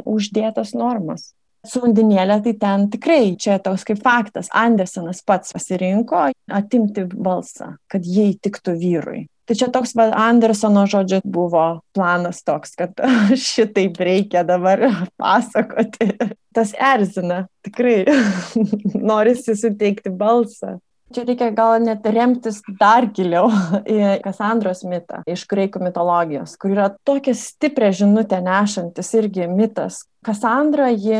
uždėtas 0.10 0.74
normas 0.78 1.30
su 1.66 1.82
undinėle, 1.84 2.40
tai 2.46 2.54
ten 2.60 2.88
tikrai 2.94 3.36
čia 3.40 3.60
toks 3.64 3.86
kaip 3.88 4.02
faktas. 4.04 4.52
Andersenas 4.56 5.24
pats 5.26 5.56
pasirinko 5.56 6.30
atimti 6.60 7.06
balsą, 7.10 7.76
kad 7.92 8.08
jie 8.08 8.32
įtiktų 8.36 8.78
vyrui. 8.80 9.28
Tai 9.50 9.56
čia 9.58 9.66
toks 9.74 9.96
va, 9.98 10.12
Andersono 10.14 10.84
žodžio 10.86 11.24
buvo 11.26 11.64
planas 11.98 12.44
toks, 12.46 12.76
kad 12.78 13.00
šitaip 13.50 13.98
reikia 13.98 14.44
dabar 14.46 14.84
pasakoti. 15.18 16.12
Tas 16.54 16.76
erzina, 16.78 17.48
tikrai 17.66 18.04
norisi 19.12 19.58
suteikti 19.58 20.14
balsą. 20.14 20.78
Čia 21.10 21.24
reikia 21.26 21.48
gal 21.58 21.80
net 21.82 22.06
remtis 22.06 22.60
dar 22.78 23.08
giliau 23.10 23.48
į 23.90 24.20
Kasandros 24.22 24.84
mitą 24.86 25.24
iš 25.26 25.48
graikų 25.50 25.82
mitologijos, 25.82 26.54
kur 26.62 26.76
yra 26.76 26.92
tokia 26.94 27.34
stiprią 27.34 27.90
žinutę 28.04 28.38
nešantis 28.46 29.10
irgi 29.18 29.48
mitas, 29.50 30.04
Kasandra 30.26 30.90
ji 30.90 31.20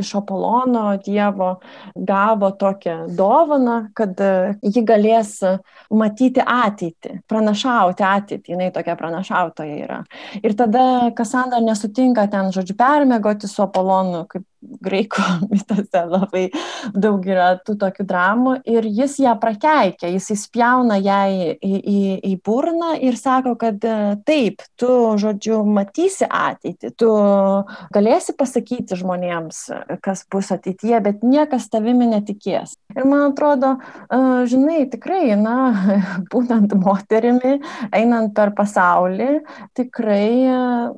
iš 0.00 0.14
Apolono 0.14 0.96
Dievo 1.04 1.54
gavo 1.94 2.50
tokią 2.50 3.06
dovaną, 3.16 3.76
kad 3.96 4.20
e, 4.20 4.54
ji 4.62 4.82
galės 4.84 5.38
matyti 5.90 6.44
ateitį, 6.44 7.20
pranašauti 7.30 8.04
ateitį, 8.04 8.54
jinai 8.54 8.68
tokia 8.74 8.96
pranašautoja 9.00 9.78
yra. 9.86 10.02
Ir 10.42 10.56
tada 10.58 10.84
Kasandra 11.16 11.62
nesutinka 11.64 12.26
ten, 12.30 12.52
žodžiu, 12.52 12.76
permėgoti 12.76 13.48
su 13.48 13.64
Apolonu, 13.64 14.26
kaip 14.28 14.44
graikų 14.60 15.24
mitose 15.52 16.02
labai 16.04 16.44
daug 16.92 17.24
yra 17.24 17.54
tų 17.64 17.76
tokių 17.80 18.04
dramų 18.08 18.54
ir 18.68 18.84
jis 18.84 19.16
ją 19.24 19.32
prakeikia, 19.40 20.10
jis 20.12 20.30
įspjauna 20.36 20.98
jai 21.00 21.56
į, 21.56 21.72
į, 21.80 22.00
į 22.28 22.34
burną 22.44 22.92
ir 23.00 23.16
sako, 23.16 23.56
kad 23.60 23.80
e, 23.80 23.96
taip, 24.28 24.64
tu, 24.80 24.90
žodžiu, 25.20 25.62
matysi 25.64 26.28
ateitį, 26.28 26.92
tu 27.00 27.10
galėsi 27.94 28.09
galėsi 28.10 28.34
pasakyti 28.34 28.98
žmonėms, 28.98 29.58
kas 30.02 30.24
bus 30.30 30.50
ateityje, 30.50 30.98
bet 31.04 31.22
niekas 31.22 31.68
tavimi 31.70 32.08
netikės. 32.10 32.74
Ir 32.96 33.06
man 33.06 33.30
atrodo, 33.30 33.76
žinai, 34.50 34.88
tikrai, 34.90 35.36
na, 35.38 35.56
būtent 36.32 36.74
moterimi, 36.74 37.60
einant 37.94 38.34
per 38.34 38.50
pasaulį, 38.56 39.44
tikrai 39.78 40.50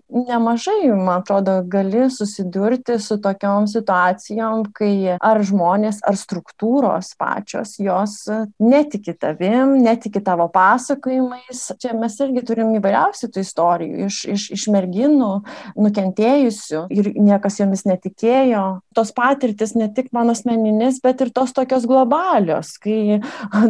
nemažai, 0.08 0.88
man 0.88 1.20
atrodo, 1.20 1.60
gali 1.68 2.08
susidurti 2.10 2.98
su 3.02 3.18
tokiom 3.20 3.68
situacijom, 3.68 4.64
kai 4.72 5.18
ar 5.18 5.42
žmonės, 5.44 6.00
ar 6.08 6.16
struktūros 6.16 7.12
pačios, 7.20 7.76
jos 7.82 8.24
netiki 8.62 9.14
tavim, 9.20 9.76
netiki 9.84 10.22
tavo 10.24 10.48
pasakojimais. 10.52 11.66
Čia 11.82 11.92
mes 11.98 12.16
irgi 12.24 12.44
turim 12.48 12.72
įvairiausių 12.78 13.30
tų 13.32 13.44
istorijų 13.44 14.08
iš, 14.08 14.22
iš, 14.32 14.48
iš 14.56 14.66
merginų 14.72 15.32
nukentėjusių 15.76 16.86
ir 17.02 17.10
niekas 17.18 17.58
jomis 17.60 17.84
netikėjo. 17.88 18.62
Tos 18.96 19.12
patirtis 19.16 19.74
ne 19.78 19.88
tik 19.94 20.10
mano 20.16 20.34
asmeninis, 20.36 21.00
bet 21.04 21.20
ir 21.24 21.32
tos 21.34 21.54
tokios 21.56 21.86
globalios, 21.88 22.76
kai 22.82 23.18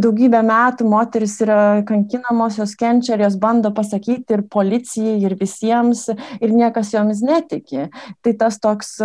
daugybę 0.05 0.43
metų 0.47 0.89
moteris 0.93 1.39
yra 1.45 1.62
kankinamos, 1.89 2.61
jos 2.61 2.76
kenčia 2.78 3.16
ir 3.16 3.26
jos 3.26 3.39
bando 3.41 3.72
pasakyti 3.74 4.39
ir 4.39 4.45
policijai, 4.53 5.18
ir 5.24 5.37
visiems, 5.41 6.09
ir 6.41 6.55
niekas 6.55 6.93
jomis 6.95 7.24
netiki. 7.24 7.89
Tai 8.22 8.37
tas 8.39 8.61
toks 8.62 8.97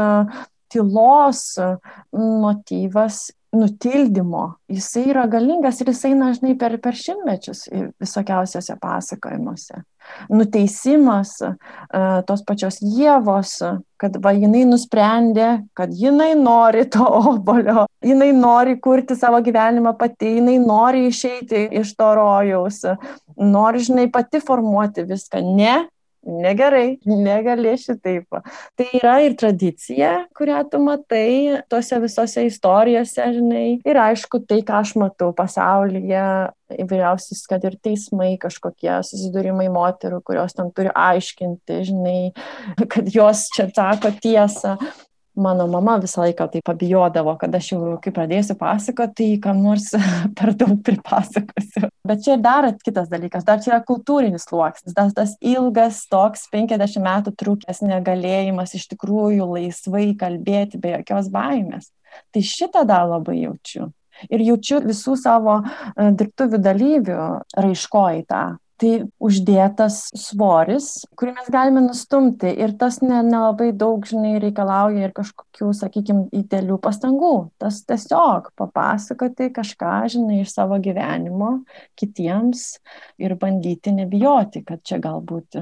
tylos 0.72 1.42
motyvas 2.12 3.28
nutildymo, 3.56 4.44
jisai 4.72 5.06
yra 5.12 5.26
galingas 5.32 5.80
ir 5.82 5.92
jisai 5.92 6.14
dažnai 6.20 6.56
per, 6.60 6.76
per 6.84 6.96
šimtmečius 6.98 7.68
visokiausiose 8.02 8.76
pasakojimuose. 8.82 9.84
Nuteisimas 10.32 11.34
tos 12.28 12.44
pačios 12.48 12.80
Jėvos, 12.80 13.58
kad 14.00 14.16
va 14.24 14.32
jinai 14.36 14.64
nusprendė, 14.70 15.50
kad 15.76 15.92
jinai 15.96 16.32
nori 16.40 16.86
to 16.92 17.04
obolio, 17.32 17.88
jinai 18.04 18.30
nori 18.36 18.78
kurti 18.84 19.18
savo 19.20 19.42
gyvenimą 19.44 19.98
pati, 20.00 20.38
jinai 20.40 20.58
nori 20.64 21.08
išeiti 21.10 21.68
iš 21.82 21.96
to 21.98 22.14
rojaus, 22.20 22.84
nori, 23.38 23.84
žinai, 23.84 24.08
pati 24.12 24.44
formuoti 24.44 25.08
viską. 25.08 25.44
Ne, 25.58 25.76
negerai, 26.28 26.98
negali 27.08 27.74
šitaip. 27.80 28.40
Tai 28.78 28.88
yra 29.00 29.18
ir 29.26 29.38
tradicija, 29.40 30.12
kurią 30.38 30.62
tu 30.72 30.82
matai 30.84 31.64
tose 31.72 32.00
visose 32.04 32.46
istorijose, 32.48 33.32
žinai. 33.38 33.80
Ir 33.88 34.02
aišku, 34.02 34.44
tai, 34.50 34.62
ką 34.68 34.82
aš 34.84 34.94
matau 35.00 35.32
pasaulyje, 35.38 36.28
įvairiausiais, 36.76 37.46
kad 37.48 37.64
ir 37.68 37.78
teismai 37.84 38.34
kažkokie 38.42 38.92
susidūrimai 39.08 39.70
moterų, 39.72 40.20
kurios 40.28 40.56
tam 40.58 40.72
turi 40.76 40.92
aiškinti, 40.92 41.82
žinai, 41.88 42.20
kad 42.92 43.08
jos 43.14 43.48
čia 43.56 43.70
sako 43.72 44.12
tiesą 44.22 44.76
mano 45.38 45.68
mama 45.72 45.98
visą 46.02 46.24
laiką 46.26 46.48
tai 46.52 46.62
pabijodavo, 46.66 47.36
kad 47.40 47.56
aš 47.56 47.72
jau, 47.74 47.82
kai 48.04 48.14
pradėsiu 48.16 48.58
pasakoti, 48.60 49.16
tai 49.18 49.28
kam 49.44 49.62
nors 49.64 49.92
per 50.38 50.54
daug 50.58 50.76
pripasakosiu. 50.86 51.92
Bet 52.08 52.24
čia 52.26 52.38
dar 52.42 52.70
kitas 52.84 53.12
dalykas, 53.12 53.46
dar 53.48 53.62
čia 53.64 53.76
yra 53.76 53.82
kultūrinis 53.88 54.48
sluoksnis, 54.50 54.96
tas, 54.98 55.14
tas 55.18 55.36
ilgas 55.42 56.04
toks 56.12 56.48
50 56.54 57.04
metų 57.04 57.36
trukęs 57.38 57.84
negalėjimas 57.86 58.76
iš 58.78 58.88
tikrųjų 58.94 59.48
laisvai 59.54 60.10
kalbėti 60.20 60.82
be 60.82 60.98
jokios 60.98 61.32
baimės. 61.34 61.92
Tai 62.34 62.44
šitą 62.44 62.86
dar 62.88 63.08
labai 63.10 63.42
jaučiu. 63.44 63.92
Ir 64.34 64.42
jaučiu 64.42 64.80
visų 64.82 65.14
savo 65.20 65.60
e, 65.62 66.08
dirbtuvių 66.18 66.60
dalyvių 66.66 67.26
raiškoj 67.54 68.24
tą 68.32 68.46
tai 68.82 68.92
uždėtas 69.24 70.00
svoris, 70.18 70.90
kurį 71.18 71.34
mes 71.38 71.50
galime 71.54 71.82
nustumti 71.86 72.50
ir 72.54 72.76
tas 72.80 73.00
nelabai 73.02 73.72
ne 73.72 73.78
daug, 73.82 74.06
žinai, 74.06 74.36
reikalauja 74.44 75.08
ir 75.08 75.14
kažkokių, 75.18 75.72
sakykime, 75.78 76.28
didelių 76.34 76.78
pastangų. 76.84 77.34
Tas 77.62 77.82
tiesiog 77.90 78.52
papasakoti 78.60 79.50
kažką, 79.56 79.94
žinai, 80.14 80.42
iš 80.44 80.54
savo 80.54 80.78
gyvenimo 80.84 81.64
kitiems 81.98 82.78
ir 83.22 83.36
bandyti 83.40 83.96
nebijoti, 83.98 84.64
kad 84.68 84.84
čia 84.86 85.02
galbūt 85.04 85.60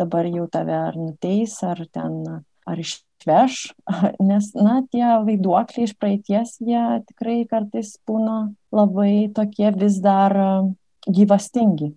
dabar 0.00 0.28
jau 0.30 0.46
tave 0.50 0.76
ar 0.76 0.98
nuteis, 0.98 1.56
ar 1.66 1.82
ten, 1.92 2.20
ar 2.66 2.82
išveš, 2.82 3.58
nes, 4.30 4.52
na, 4.58 4.80
tie 4.92 5.04
vaiduokliai 5.26 5.88
iš 5.88 5.96
praeities, 5.98 6.60
jie 6.62 6.84
tikrai 7.10 7.42
kartais 7.50 7.96
būna 8.08 8.52
labai 8.74 9.32
tokie 9.34 9.74
vis 9.74 9.98
dar 10.04 10.38
gyvastingi. 11.10 11.92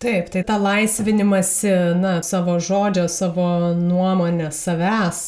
Taip, 0.00 0.30
tai 0.32 0.40
ta 0.48 0.54
laisvinimasi, 0.56 1.68
na, 2.00 2.22
savo 2.24 2.54
žodžio, 2.56 3.02
savo 3.12 3.74
nuomonės, 3.76 4.62
savęs, 4.64 5.18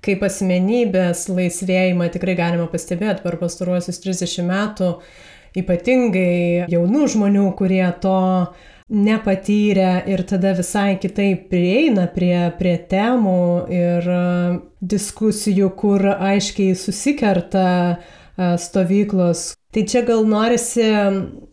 kaip 0.00 0.24
asmenybės 0.24 1.26
laisvėjimą 1.28 2.06
tikrai 2.14 2.32
galima 2.38 2.70
pastebėti 2.72 3.20
per 3.20 3.36
pastaruosius 3.36 4.00
30 4.00 4.48
metų, 4.48 4.88
ypatingai 5.60 6.72
jaunų 6.72 7.04
žmonių, 7.12 7.44
kurie 7.60 7.84
to 8.00 8.16
nepatyrę 8.88 9.92
ir 10.08 10.24
tada 10.24 10.56
visai 10.56 10.96
kitaip 10.96 11.50
prieina 11.52 12.08
prie, 12.16 12.48
prie 12.56 12.78
temų 12.88 13.38
ir 13.76 14.12
diskusijų, 14.80 15.68
kur 15.76 16.14
aiškiai 16.16 16.72
susikerta 16.80 17.68
stovyklos. 18.40 19.50
Tai 19.72 19.86
čia 19.88 20.02
gal 20.04 20.26
norisi 20.28 20.84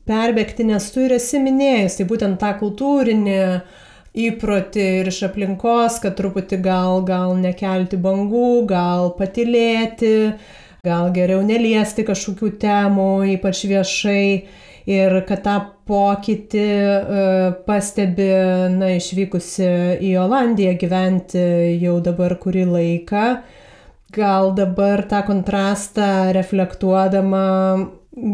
perbėgti, 0.09 0.65
nes 0.67 0.89
tu 0.91 1.05
ir 1.05 1.13
esi 1.15 1.39
minėjus, 1.39 1.93
tai 1.95 2.05
būtent 2.09 2.35
tą 2.41 2.49
kultūrinį 2.59 3.35
įprotį 4.27 4.87
ir 4.99 5.07
iš 5.07 5.21
aplinkos, 5.29 6.01
kad 6.03 6.17
truputį 6.17 6.57
gal, 6.65 6.99
gal 7.07 7.37
nekelti 7.39 7.95
bangų, 8.01 8.65
gal 8.67 9.13
patilėti, 9.15 10.33
gal 10.83 11.13
geriau 11.15 11.45
neliesti 11.47 12.03
kažkokių 12.07 12.49
temų, 12.59 13.11
ypač 13.37 13.63
viešai. 13.69 14.25
Ir 14.89 15.13
kad 15.27 15.43
tą 15.45 15.55
pokytį 15.85 16.65
uh, 16.65 17.41
pastebi, 17.67 18.27
na, 18.73 18.95
išvykusi 18.97 19.67
į 20.07 20.15
Olandiją 20.23 20.73
gyventi 20.81 21.43
jau 21.77 21.99
dabar 22.01 22.33
kurį 22.41 22.63
laiką, 22.71 23.25
gal 24.15 24.51
dabar 24.57 25.03
tą 25.11 25.21
kontrastą 25.27 26.09
reflektuodama 26.33 27.45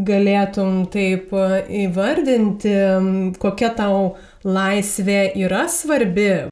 galėtum 0.07 0.85
taip 0.91 1.33
e, 1.33 1.45
įvardinti, 1.85 2.73
kokia 3.41 3.71
tau 3.77 3.99
laisvė 4.45 5.31
yra 5.45 5.65
svarbi? 5.71 6.47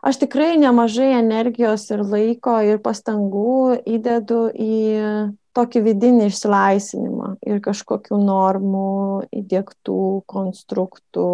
Aš 0.00 0.22
tikrai 0.22 0.54
nemažai 0.56 1.10
energijos 1.18 1.84
ir 1.92 2.00
laiko 2.00 2.56
ir 2.64 2.80
pastangų 2.80 3.82
įdedu 3.84 4.46
į 4.56 4.78
tokį 5.60 5.82
vidinį 5.84 6.28
išsilaisvinimą 6.30 7.34
ir 7.46 7.60
kažkokių 7.64 8.18
normų 8.24 8.86
įdėktų 9.40 10.00
konstruktų, 10.30 11.26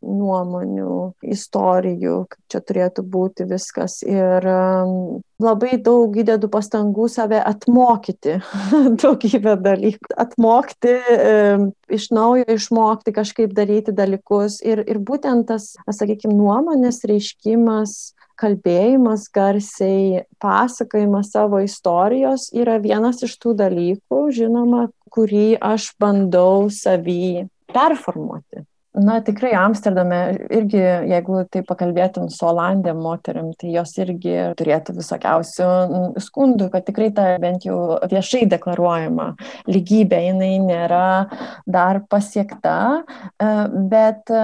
nuomonių, 0.00 0.96
istorijų, 1.36 2.16
kaip 2.32 2.52
čia 2.52 2.62
turėtų 2.64 3.04
būti 3.12 3.46
viskas. 3.50 3.98
Ir 4.06 4.46
um, 4.48 5.20
labai 5.42 5.76
daug 5.82 6.16
įdedu 6.16 6.48
pastangų 6.52 7.08
save 7.12 7.42
atmokyti 7.42 8.38
daugybę 9.02 9.56
dalykų. 9.60 10.16
Atmokti, 10.26 10.96
um, 10.96 11.70
iš 11.92 12.10
naujo 12.16 12.48
išmokti 12.56 13.14
kažkaip 13.16 13.54
daryti 13.56 13.94
dalykus. 13.96 14.62
Ir, 14.64 14.84
ir 14.86 15.02
būtent 15.02 15.48
tas, 15.52 15.74
sakykime, 15.84 16.34
nuomonės 16.36 17.04
reiškimas 17.08 18.15
kalbėjimas 18.40 19.26
garsiai, 19.34 20.22
pasakojimas 20.42 21.32
savo 21.34 21.60
istorijos 21.64 22.50
yra 22.56 22.78
vienas 22.82 23.22
iš 23.26 23.36
tų 23.42 23.56
dalykų, 23.62 24.22
žinoma, 24.36 24.86
kurį 25.12 25.56
aš 25.64 25.92
bandau 26.00 26.68
savį 26.72 27.46
performuoti. 27.72 28.66
Na, 28.96 29.18
tikrai 29.20 29.50
Amsterdame 29.60 30.18
irgi, 30.56 30.80
jeigu 30.80 31.42
tai 31.52 31.60
pakalbėtum 31.68 32.30
su 32.32 32.46
Olandėm 32.48 33.02
moteriam, 33.04 33.50
tai 33.60 33.74
jos 33.74 33.92
irgi 34.00 34.54
turėtų 34.56 34.94
visokiausių 34.96 35.66
skundų, 36.24 36.70
kad 36.72 36.86
tikrai 36.86 37.10
ta 37.12 37.26
bent 37.42 37.66
jau 37.68 37.98
viešai 38.08 38.46
deklaruojama 38.48 39.34
lygybė, 39.68 40.22
jinai 40.30 40.54
nėra 40.64 41.10
dar 41.68 42.00
pasiekta, 42.08 42.78
e, 43.36 43.50
bet 43.92 44.32
e, 44.32 44.42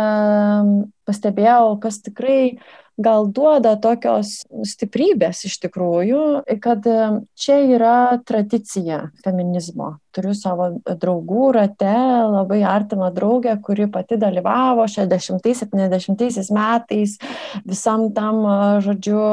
pastebėjau, 1.09 1.79
kas 1.81 2.03
tikrai 2.05 2.59
gal 3.01 3.27
duoda 3.33 3.75
tokios 3.81 4.43
stiprybės 4.69 5.47
iš 5.49 5.59
tikrųjų, 5.65 6.45
kad 6.63 6.87
čia 7.39 7.59
yra 7.77 7.97
tradicija 8.27 9.09
feminizmo. 9.25 9.97
Turiu 10.13 10.35
savo 10.37 10.67
draugų 10.85 11.47
rate 11.57 11.93
labai 12.29 12.61
artimą 12.69 13.09
draugę, 13.17 13.55
kuri 13.65 13.87
pati 13.89 14.19
dalyvavo 14.21 14.85
60-70 14.85 16.53
metais 16.53 17.17
visam 17.65 18.11
tam, 18.13 18.45
žodžiu, 18.85 19.25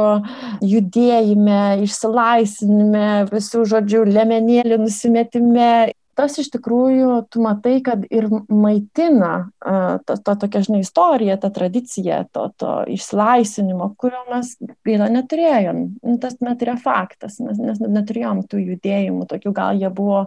judėjime, 0.64 1.84
išsilaisvinime, 1.84 3.08
visų, 3.34 3.66
žodžiu, 3.68 4.06
lemenėlį 4.08 4.80
nusimetime 4.80 5.72
tas 6.20 6.36
iš 6.42 6.50
tikrųjų 6.52 7.12
tu 7.32 7.42
matai, 7.44 7.78
kad 7.86 8.04
ir 8.12 8.28
maitina 8.52 9.50
tą 9.64 10.18
to, 10.20 10.36
tokią, 10.44 10.64
žinai, 10.68 10.82
istoriją, 10.84 11.38
tą 11.40 11.52
tradiciją, 11.56 12.22
to, 12.36 12.50
to 12.60 12.74
išsilaisvinimo, 12.92 13.94
kurio 14.00 14.26
mes 14.32 14.56
gaila 14.88 15.08
neturėjom. 15.14 15.86
Nu, 16.04 16.18
tas 16.22 16.36
net 16.44 16.66
yra 16.66 16.76
faktas, 16.82 17.40
mes, 17.44 17.62
mes 17.64 17.80
neturėjom 17.80 18.44
tų 18.52 18.66
judėjimų, 18.74 19.30
tokių 19.32 19.56
gal 19.56 19.80
jie 19.80 19.92
buvo 19.94 20.26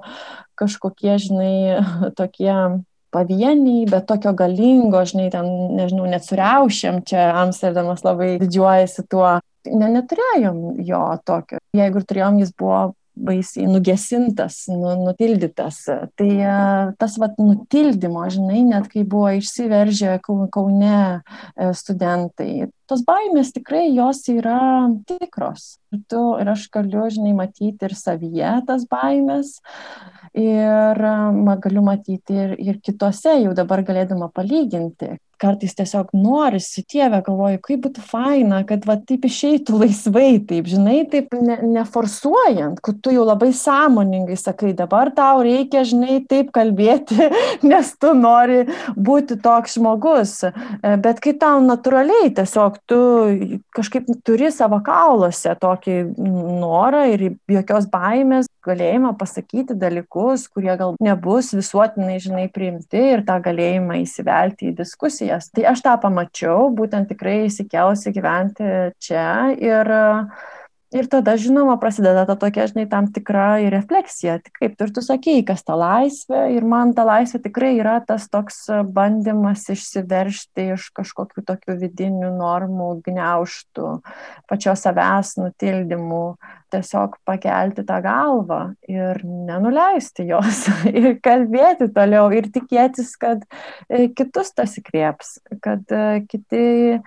kažkokie, 0.58 1.18
žinai, 1.20 1.52
tokie 2.18 2.56
pavieniai, 3.12 3.84
bet 3.90 4.08
tokio 4.08 4.32
galingo, 4.36 5.04
žinai, 5.08 5.28
ten, 5.34 5.48
nežinau, 5.76 6.08
net 6.08 6.24
suriaušėm, 6.24 7.02
čia 7.08 7.28
Amsterdamas 7.42 8.04
labai 8.06 8.38
didžiuojasi 8.40 9.06
tuo. 9.12 9.36
Ne, 9.68 9.92
neturėjom 9.92 10.80
jo 10.82 11.04
tokio. 11.22 11.60
Jeigu 11.76 12.00
ir 12.00 12.06
turėjom, 12.08 12.40
jis 12.42 12.50
buvo 12.58 12.80
baisiai 13.16 13.68
nugesintas, 13.68 14.64
nu, 14.72 14.92
nutildytas. 15.06 15.84
Tai 16.16 16.28
e, 16.28 16.54
tas 17.00 17.16
vat 17.20 17.38
nutildymo, 17.40 18.24
žinai, 18.32 18.62
net 18.68 18.88
kai 18.92 19.04
buvo 19.08 19.32
išsiveržę 19.38 20.18
Kaune 20.24 20.96
e, 20.96 21.72
studentai, 21.76 22.68
tos 22.92 23.04
baimės 23.08 23.54
tikrai 23.56 23.86
jos 23.96 24.26
yra 24.28 24.90
tikros. 25.08 25.78
Ir 25.92 26.04
tu 26.12 26.20
ir 26.40 26.52
aš 26.52 26.68
galiu, 26.72 27.06
žinai, 27.12 27.32
matyti 27.36 27.88
ir 27.88 27.96
savyje 27.96 28.52
tas 28.68 28.84
baimės. 28.90 29.56
Ir 30.36 31.02
galiu 31.64 31.82
matyti 31.84 32.36
ir, 32.44 32.54
ir 32.60 32.80
kitose, 32.84 33.34
jau 33.42 33.52
dabar 33.56 33.82
galėdama 33.84 34.30
palyginti, 34.32 35.16
kartais 35.42 35.74
tiesiog 35.74 36.12
norisi, 36.14 36.84
Dieve, 36.86 37.18
galvoju, 37.26 37.58
kaip 37.64 37.82
būtų 37.86 38.04
faina, 38.06 38.62
kad 38.68 38.86
va 38.86 38.96
taip 39.08 39.26
išeitų 39.26 39.80
laisvai, 39.82 40.36
taip, 40.46 40.68
žinai, 40.70 41.00
taip 41.10 41.34
ne, 41.34 41.58
neforsuojant, 41.74 42.78
kad 42.84 43.00
tu 43.02 43.14
jau 43.14 43.24
labai 43.26 43.50
sąmoningai 43.56 44.38
sakai, 44.38 44.72
dabar 44.78 45.10
tau 45.16 45.42
reikia, 45.42 45.82
žinai, 45.88 46.20
taip 46.30 46.52
kalbėti, 46.54 47.18
nes 47.70 47.92
tu 47.98 48.14
nori 48.18 48.62
būti 48.94 49.40
toks 49.42 49.78
žmogus. 49.80 50.38
E, 50.46 50.94
bet 51.02 51.22
kai 51.24 51.34
tau 51.40 51.58
natūraliai 51.64 52.30
tiesiog 52.36 52.78
tu 52.90 52.98
kažkaip 53.76 54.08
turi 54.26 54.50
savo 54.52 54.78
kaulose 54.84 55.54
tokį 55.60 55.96
norą 56.62 57.04
ir 57.12 57.26
jokios 57.50 57.86
baimės, 57.92 58.48
galėjimą 58.62 59.14
pasakyti 59.18 59.76
dalykus, 59.78 60.46
kurie 60.52 60.74
gal 60.78 60.96
nebus 61.02 61.52
visuotinai, 61.56 62.18
žinai, 62.22 62.46
priimti 62.52 63.02
ir 63.16 63.24
tą 63.26 63.38
galėjimą 63.42 64.00
įsivelti 64.02 64.70
į 64.70 64.76
diskusijas. 64.82 65.50
Tai 65.54 65.66
aš 65.72 65.84
tą 65.86 65.96
pamačiau, 66.02 66.70
būtent 66.76 67.10
tikrai 67.10 67.44
įsikėlusi 67.48 68.14
gyventi 68.14 68.68
čia 69.02 69.28
ir 69.58 69.94
Ir 70.92 71.06
tada, 71.08 71.38
žinoma, 71.40 71.78
prasideda 71.80 72.26
ta 72.28 72.34
tokia, 72.36 72.66
žinai, 72.68 72.84
tam 72.90 73.06
tikra 73.12 73.62
ir 73.64 73.72
refleksija. 73.72 74.36
Tai 74.44 74.52
kaip 74.58 74.82
ir 74.84 74.92
tu 74.92 75.00
sakėjai, 75.04 75.44
kas 75.48 75.64
ta 75.64 75.76
laisvė. 75.78 76.42
Ir 76.52 76.66
man 76.68 76.92
ta 76.96 77.06
laisvė 77.08 77.40
tikrai 77.46 77.72
yra 77.78 77.94
tas 78.04 78.28
toks 78.32 78.66
bandymas 78.92 79.64
išsiveršti 79.72 80.68
iš 80.76 80.90
kažkokių 80.96 81.46
tokių 81.48 81.78
vidinių 81.80 82.34
normų, 82.36 82.90
gniauštų, 83.08 83.92
pačios 84.52 84.84
savęs 84.84 85.38
nutildymų, 85.40 86.26
tiesiog 86.72 87.16
pakelti 87.28 87.84
tą 87.88 87.98
galvą 88.04 88.60
ir 88.88 89.20
nenuleisti 89.24 90.26
jos 90.28 90.66
ir 90.92 91.16
kalbėti 91.24 91.88
toliau 91.94 92.30
ir 92.36 92.48
tikėtis, 92.52 93.14
kad 93.20 93.44
e, 93.88 94.08
kitus 94.16 94.52
tas 94.56 94.76
įkrieps, 94.80 95.38
kad 95.64 95.84
e, 95.92 96.22
kiti 96.28 97.00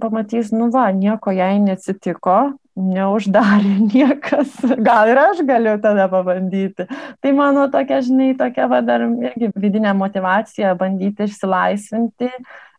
pamatys, 0.00 0.50
nu 0.52 0.68
va, 0.72 0.88
nieko 0.92 1.32
jai 1.34 1.54
neatsitiko, 1.62 2.38
neuždarė 2.80 3.74
niekas, 3.92 4.54
gal 4.84 5.10
ir 5.10 5.20
aš 5.20 5.42
galiu 5.48 5.76
tada 5.82 6.08
pabandyti. 6.12 6.86
Tai 7.20 7.34
mano 7.36 7.66
tokia, 7.72 8.00
žinai, 8.04 8.32
tokia 8.38 8.68
va 8.70 8.80
dar 8.84 9.06
irgi 9.08 9.52
vidinė 9.56 9.94
motivacija 9.96 10.74
bandyti 10.78 11.28
išsilaisvinti, 11.28 12.30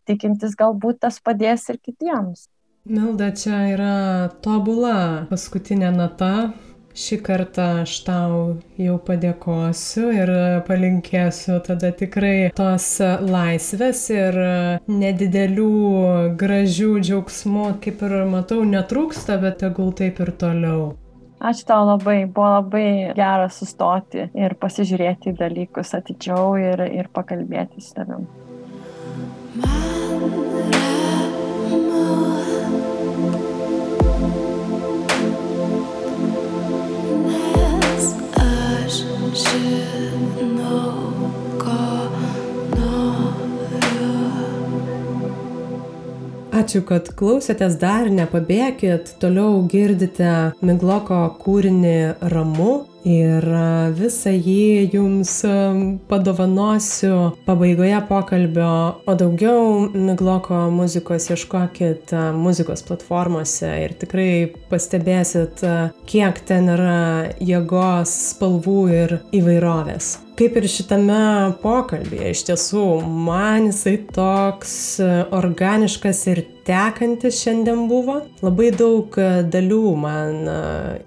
tikintis 0.10 0.58
galbūt 0.58 1.02
tas 1.06 1.22
padės 1.24 1.68
ir 1.74 1.82
kitiems. 1.82 2.47
Milda, 2.89 3.28
čia 3.38 3.60
yra 3.76 3.95
tobula 4.41 5.28
paskutinė 5.30 5.91
nata, 5.93 6.49
Šį 6.92 7.18
kartą 7.24 7.68
aš 7.82 7.94
tau 8.04 8.39
jau 8.80 8.98
padėkosiu 9.08 10.10
ir 10.12 10.32
palinkėsiu 10.68 11.60
tada 11.64 11.94
tikrai 11.96 12.52
tos 12.58 12.88
laisvės 13.24 14.02
ir 14.12 14.39
nedidelių 14.92 15.70
gražių 16.42 16.92
džiaugsmų, 17.00 17.68
kaip 17.86 18.04
ir 18.08 18.18
matau, 18.32 18.64
netrūksta, 18.68 19.39
bet 19.39 19.62
tegul 19.64 19.96
taip 19.96 20.20
ir 20.20 20.34
toliau. 20.44 20.92
Ačiū 21.42 21.66
tau 21.66 21.88
labai, 21.88 22.20
buvo 22.30 22.52
labai 22.60 22.86
gera 23.18 23.48
sustoti 23.50 24.28
ir 24.38 24.54
pasižiūrėti 24.62 25.34
dalykus 25.39 25.96
atidžiau 25.98 26.54
ir, 26.62 26.86
ir 27.02 27.10
pakalbėti 27.16 27.82
su 27.82 27.96
tavim. 27.98 28.28
Ačiū, 46.62 46.84
kad 46.86 47.08
klausėtės 47.18 47.74
dar, 47.82 48.06
nepabėkit, 48.14 49.16
toliau 49.20 49.64
girdite 49.72 50.54
Migloko 50.62 51.18
kūrinį 51.41 51.95
Ramu 52.32 52.91
ir 53.08 53.45
visą 53.97 54.34
jį 54.34 54.89
jums 54.93 55.34
padovanosiu 56.10 57.32
pabaigoje 57.47 57.99
pokalbio, 58.10 58.72
o 59.06 59.16
daugiau 59.18 59.89
Migloko 59.93 60.64
muzikos 60.74 61.30
ieškokit 61.34 62.14
muzikos 62.38 62.86
platformose 62.88 63.70
ir 63.86 63.95
tikrai 64.02 64.32
pastebėsit, 64.72 65.64
kiek 66.10 66.41
ten 66.47 66.74
yra 66.76 67.32
jėgos, 67.41 68.14
spalvų 68.32 68.82
ir 68.95 69.18
įvairovės. 69.36 70.18
Kaip 70.41 70.56
ir 70.58 70.66
šitame 70.72 71.24
pokalbėje, 71.62 72.32
iš 72.34 72.45
tiesų, 72.47 72.86
man 73.06 73.68
jisai 73.70 73.97
toks 74.16 74.74
organiškas 75.38 76.24
ir 76.32 76.41
tekantis 76.66 77.41
šiandien 77.41 77.88
buvo. 77.89 78.18
Labai 78.41 78.70
daug 78.76 79.16
e, 79.20 79.28
dalių 79.51 79.93
man 79.99 80.49
e, 80.49 80.57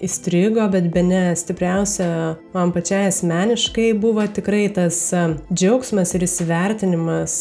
įstrigo, 0.07 0.67
bet 0.73 0.91
be 0.95 1.05
ne 1.07 1.23
stipriausia 1.39 2.09
man 2.55 2.73
pačiai 2.75 3.09
asmeniškai 3.11 3.93
buvo 4.01 4.25
tikrai 4.27 4.67
tas 4.75 4.99
e, 5.15 5.25
džiaugsmas 5.53 6.15
ir 6.17 6.27
įsivertinimas 6.27 7.37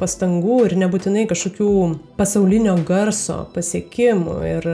pastangų 0.00 0.60
ir 0.66 0.76
nebūtinai 0.82 1.26
kažkokių 1.30 1.70
pasaulinio 2.18 2.76
garso 2.86 3.42
pasiekimų. 3.54 4.36
Ir 4.46 4.68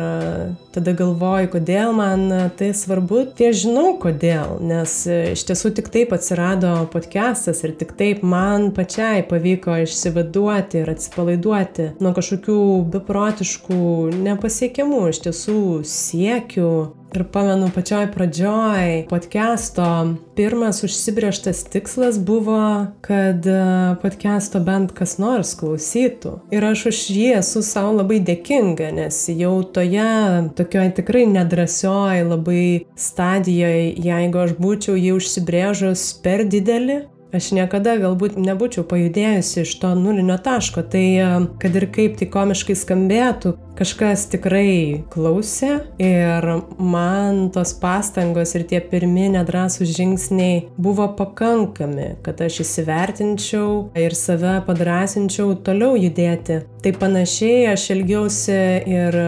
tada 0.75 0.95
galvoju, 0.97 1.53
kodėl 1.57 1.95
man 1.97 2.27
tai 2.59 2.73
svarbu. 2.77 3.25
Tai 3.37 3.53
žinau 3.57 3.95
kodėl, 4.03 4.59
nes 4.65 4.95
iš 5.09 5.45
tiesų 5.49 5.73
tik 5.79 5.91
taip 5.95 6.15
atsirado 6.17 6.73
podcastas 6.93 7.63
ir 7.67 7.75
tik 7.79 7.95
taip 7.99 8.23
man 8.27 8.71
pačiai 8.75 9.23
pavyko 9.29 9.79
išsivaduoti 9.85 10.83
ir 10.83 10.93
atsipalaiduoti 10.95 11.91
nuo 12.03 12.15
kažkokių 12.17 12.61
beprotiškų, 12.95 13.85
nepasiekiamų 14.25 15.05
iš 15.13 15.23
tiesų 15.29 15.61
siekių. 15.89 16.73
Ir 17.13 17.27
pamenu 17.29 17.67
pačioj 17.69 18.07
pradžioj 18.15 19.03
podcast'o 19.11 19.85
pirmas 20.33 20.79
užsibrieštas 20.87 21.61
tikslas 21.69 22.17
buvo, 22.17 22.87
kad 23.05 23.45
e, 23.45 23.57
podcast'o 24.01 24.63
bent 24.65 24.95
kas 24.97 25.19
nors 25.21 25.53
klausytų. 25.61 26.39
Ir 26.57 26.65
aš 26.71 26.87
už 26.89 27.03
jį 27.13 27.27
esu 27.43 27.61
savo 27.69 27.93
labai 27.99 28.23
dėkinga, 28.25 28.89
nes 28.97 29.21
jau 29.29 29.59
toje 29.77 30.09
tokioje 30.57 30.97
tikrai 31.03 31.27
nedrasioj 31.35 32.25
labai 32.31 32.65
stadijoje, 32.97 33.93
jeigu 34.09 34.45
aš 34.47 34.57
būčiau 34.57 34.97
jį 34.97 35.13
užsibrėžus 35.19 36.09
per 36.25 36.47
didelį, 36.49 37.03
aš 37.33 37.53
niekada 37.57 37.97
galbūt 38.01 38.39
nebūčiau 38.41 38.85
pajudėjusi 38.89 39.63
iš 39.65 39.75
to 39.83 39.93
nulinio 39.99 40.39
taško. 40.43 40.85
Tai 40.93 41.05
e, 41.17 41.29
kad 41.63 41.79
ir 41.79 41.89
kaip 41.95 42.19
tai 42.21 42.29
komiškai 42.33 42.77
skambėtų, 42.79 43.57
kažkas 43.79 44.27
tikrai 44.33 45.03
klausė 45.13 45.81
ir 46.03 46.47
man 46.79 47.47
tos 47.55 47.73
pastangos 47.81 48.53
ir 48.59 48.67
tie 48.69 48.83
pirmi 48.85 49.31
nedrasūs 49.33 49.95
žingsniai 49.97 50.67
buvo 50.77 51.09
pakankami, 51.19 52.13
kad 52.25 52.43
aš 52.45 52.63
įsivertinčiau 52.67 53.71
ir 53.99 54.17
save 54.19 54.59
padrasinčiau 54.69 55.57
toliau 55.65 55.97
judėti. 55.99 56.61
Tai 56.83 56.93
panašiai 56.99 57.71
aš 57.73 57.89
elgiausi 57.95 58.59
ir 58.91 59.19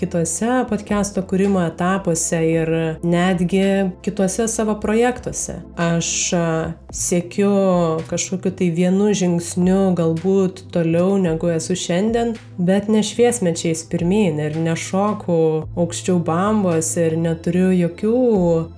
kitose 0.00 0.62
podcast'o 0.70 1.22
kūrimo 1.28 1.60
etapuose 1.68 2.40
ir 2.48 2.72
netgi 3.04 3.92
kitose 4.04 4.48
savo 4.48 4.78
projektuose. 4.80 5.60
Aš 5.76 6.10
siekiu 6.96 7.35
kažkokiu 8.08 8.52
tai 8.56 8.70
vienu 8.72 9.10
žingsniu 9.12 9.92
galbūt 9.96 10.62
toliau 10.72 11.18
negu 11.20 11.50
esu 11.52 11.76
šiandien, 11.76 12.34
bet 12.56 12.88
ne 12.88 13.02
šviesmečiai 13.04 13.74
eis 13.74 13.82
pirmyn 13.90 14.40
ir 14.40 14.56
nešoku 14.56 15.36
aukščiau 15.76 16.18
bambos 16.24 16.94
ir 17.00 17.18
neturiu 17.20 17.68
jokių 17.74 18.14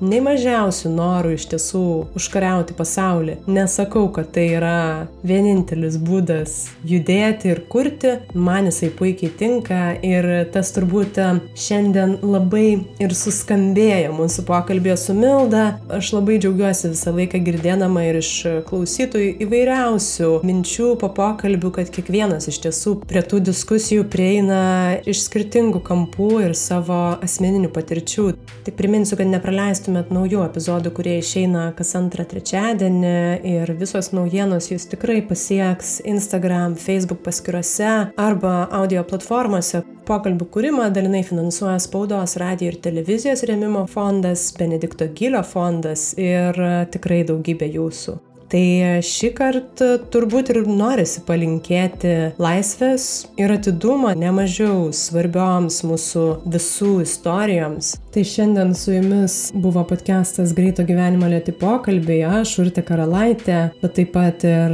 nei 0.02 0.20
mažiausių 0.24 0.92
norų 0.96 1.36
iš 1.36 1.46
tiesų 1.52 1.84
užkariauti 2.18 2.76
pasaulį. 2.78 3.38
Nesakau, 3.46 4.08
kad 4.14 4.32
tai 4.34 4.48
yra 4.58 5.06
vienintelis 5.22 6.00
būdas 6.02 6.56
judėti 6.86 7.52
ir 7.52 7.62
kurti, 7.70 8.16
man 8.34 8.68
jisai 8.72 8.90
puikiai 8.98 9.32
tinka 9.38 9.82
ir 10.02 10.28
tas 10.52 10.72
turbūt 10.74 11.20
šiandien 11.58 12.18
labai 12.24 12.66
ir 13.02 13.14
suskambėjo 13.16 14.12
mūsų 14.16 14.44
pokalbėje 14.48 14.98
su 15.00 15.16
Milda. 15.16 15.78
Aš 15.92 16.12
labai 16.16 16.38
džiaugiuosi 16.42 16.92
visą 16.92 17.14
laiką 17.16 17.40
girdėdama 17.46 18.04
ir 18.08 18.20
iš 18.20 18.32
klausytojų 18.68 19.34
įvairiausių 19.44 20.30
minčių 20.46 20.88
po 21.00 21.10
pokalbių, 21.16 21.72
kad 21.78 21.90
kiekvienas 21.94 22.48
iš 22.50 22.60
tiesų 22.64 22.94
prie 23.08 23.22
tų 23.24 23.40
diskusijų 23.48 24.06
prieina 24.10 24.60
iš 25.08 25.24
skirtingų 25.26 25.82
kampų 25.86 26.30
ir 26.46 26.56
savo 26.58 27.00
asmeninių 27.24 27.72
patirčių. 27.74 28.28
Tik 28.66 28.76
priminsiu, 28.78 29.16
kad 29.20 29.30
nepraleistumėt 29.30 30.12
naujų 30.14 30.44
epizodų, 30.46 30.92
kurie 30.96 31.18
išeina 31.22 31.68
kas 31.78 31.94
antrą 31.98 32.26
trečiadienį 32.28 33.14
ir 33.48 33.74
visos 33.78 34.12
naujienos 34.16 34.70
jūs 34.72 34.88
tikrai 34.92 35.20
pasieks 35.26 35.98
Instagram, 36.08 36.76
Facebook 36.80 37.22
paskiruose 37.26 37.92
arba 38.16 38.56
audio 38.80 39.04
platformose. 39.08 39.84
Pokalbių 40.08 40.46
kūrimą 40.48 40.86
dalinai 40.96 41.20
finansuoja 41.26 41.76
spaudos, 41.84 42.38
radio 42.40 42.70
ir 42.70 42.78
televizijos 42.80 43.42
rėmimo 43.48 43.84
fondas, 43.92 44.46
Benedikto 44.56 45.10
Gilio 45.12 45.42
fondas 45.44 46.14
ir 46.16 46.56
tikrai 46.94 47.26
daugybė 47.28 47.68
jūsų. 47.74 48.16
Tai 48.48 49.00
šį 49.04 49.28
kartą 49.36 49.88
turbūt 50.08 50.48
ir 50.54 50.62
norisi 50.64 51.20
palinkėti 51.26 52.12
laisvės 52.40 53.26
ir 53.36 53.52
atidumo 53.52 54.14
nemažiau 54.16 54.88
svarbioms 54.96 55.82
mūsų 55.84 56.24
visų 56.48 56.92
istorijoms. 57.04 57.90
Tai 58.14 58.24
šiandien 58.24 58.72
su 58.72 58.94
jumis 58.94 59.36
buvo 59.52 59.82
podcastas 59.90 60.54
Greito 60.56 60.86
gyvenimo 60.88 61.28
lėti 61.28 61.52
pokalbiai, 61.60 62.22
aš 62.40 62.54
Urte 62.64 62.84
Karalaitė, 62.88 63.58
bet 63.82 63.98
taip 63.98 64.14
pat 64.16 64.48
ir 64.48 64.72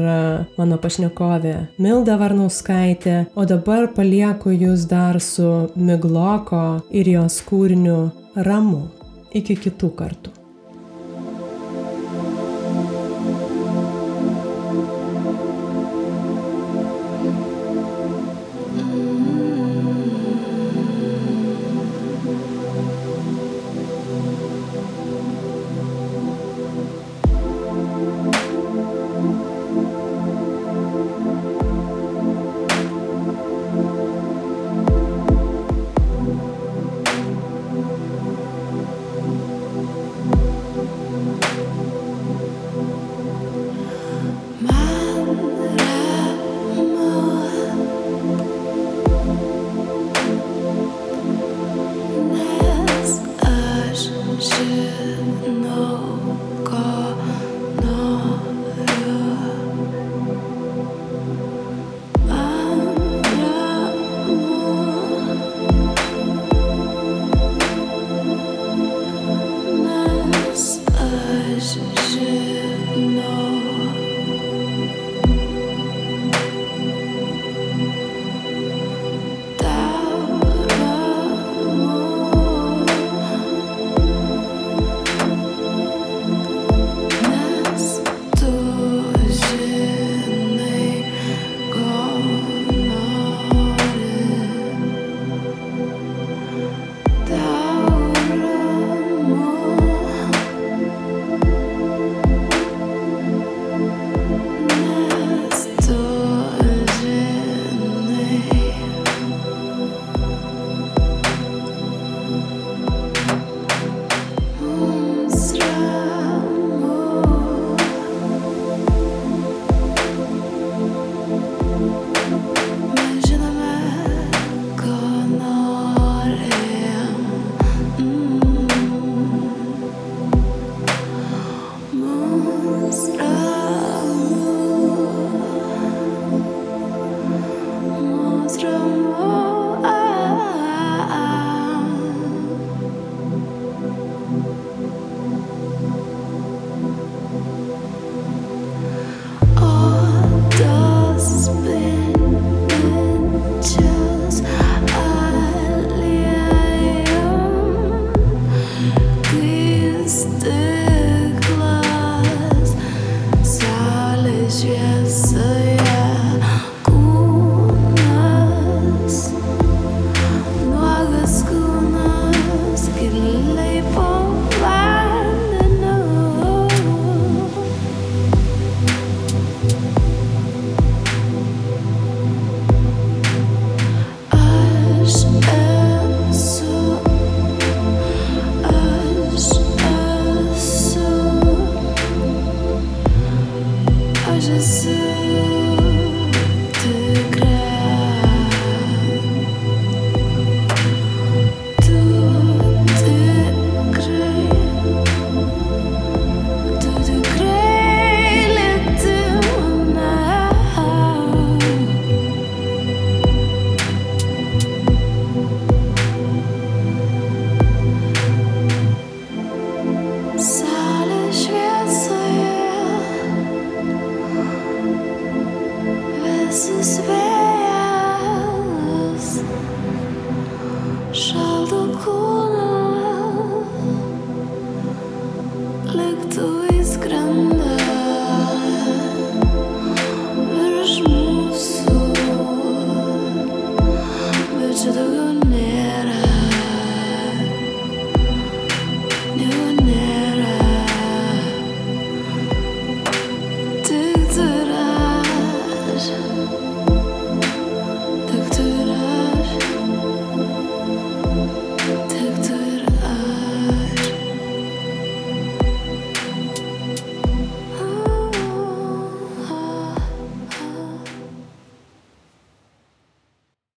mano 0.55 0.79
pašnekovė 0.79 1.57
Milda 1.83 2.14
Varnauskaitė, 2.22 3.25
o 3.35 3.43
dabar 3.49 3.91
palieku 3.97 4.55
jūs 4.55 4.87
dar 4.87 5.18
su 5.18 5.51
Migloko 5.75 6.64
ir 6.95 7.11
jos 7.16 7.43
kūriniu 7.51 7.99
Ramu. 8.47 8.87
Iki 9.35 9.59
kitų 9.66 9.95
kartų. 9.99 10.43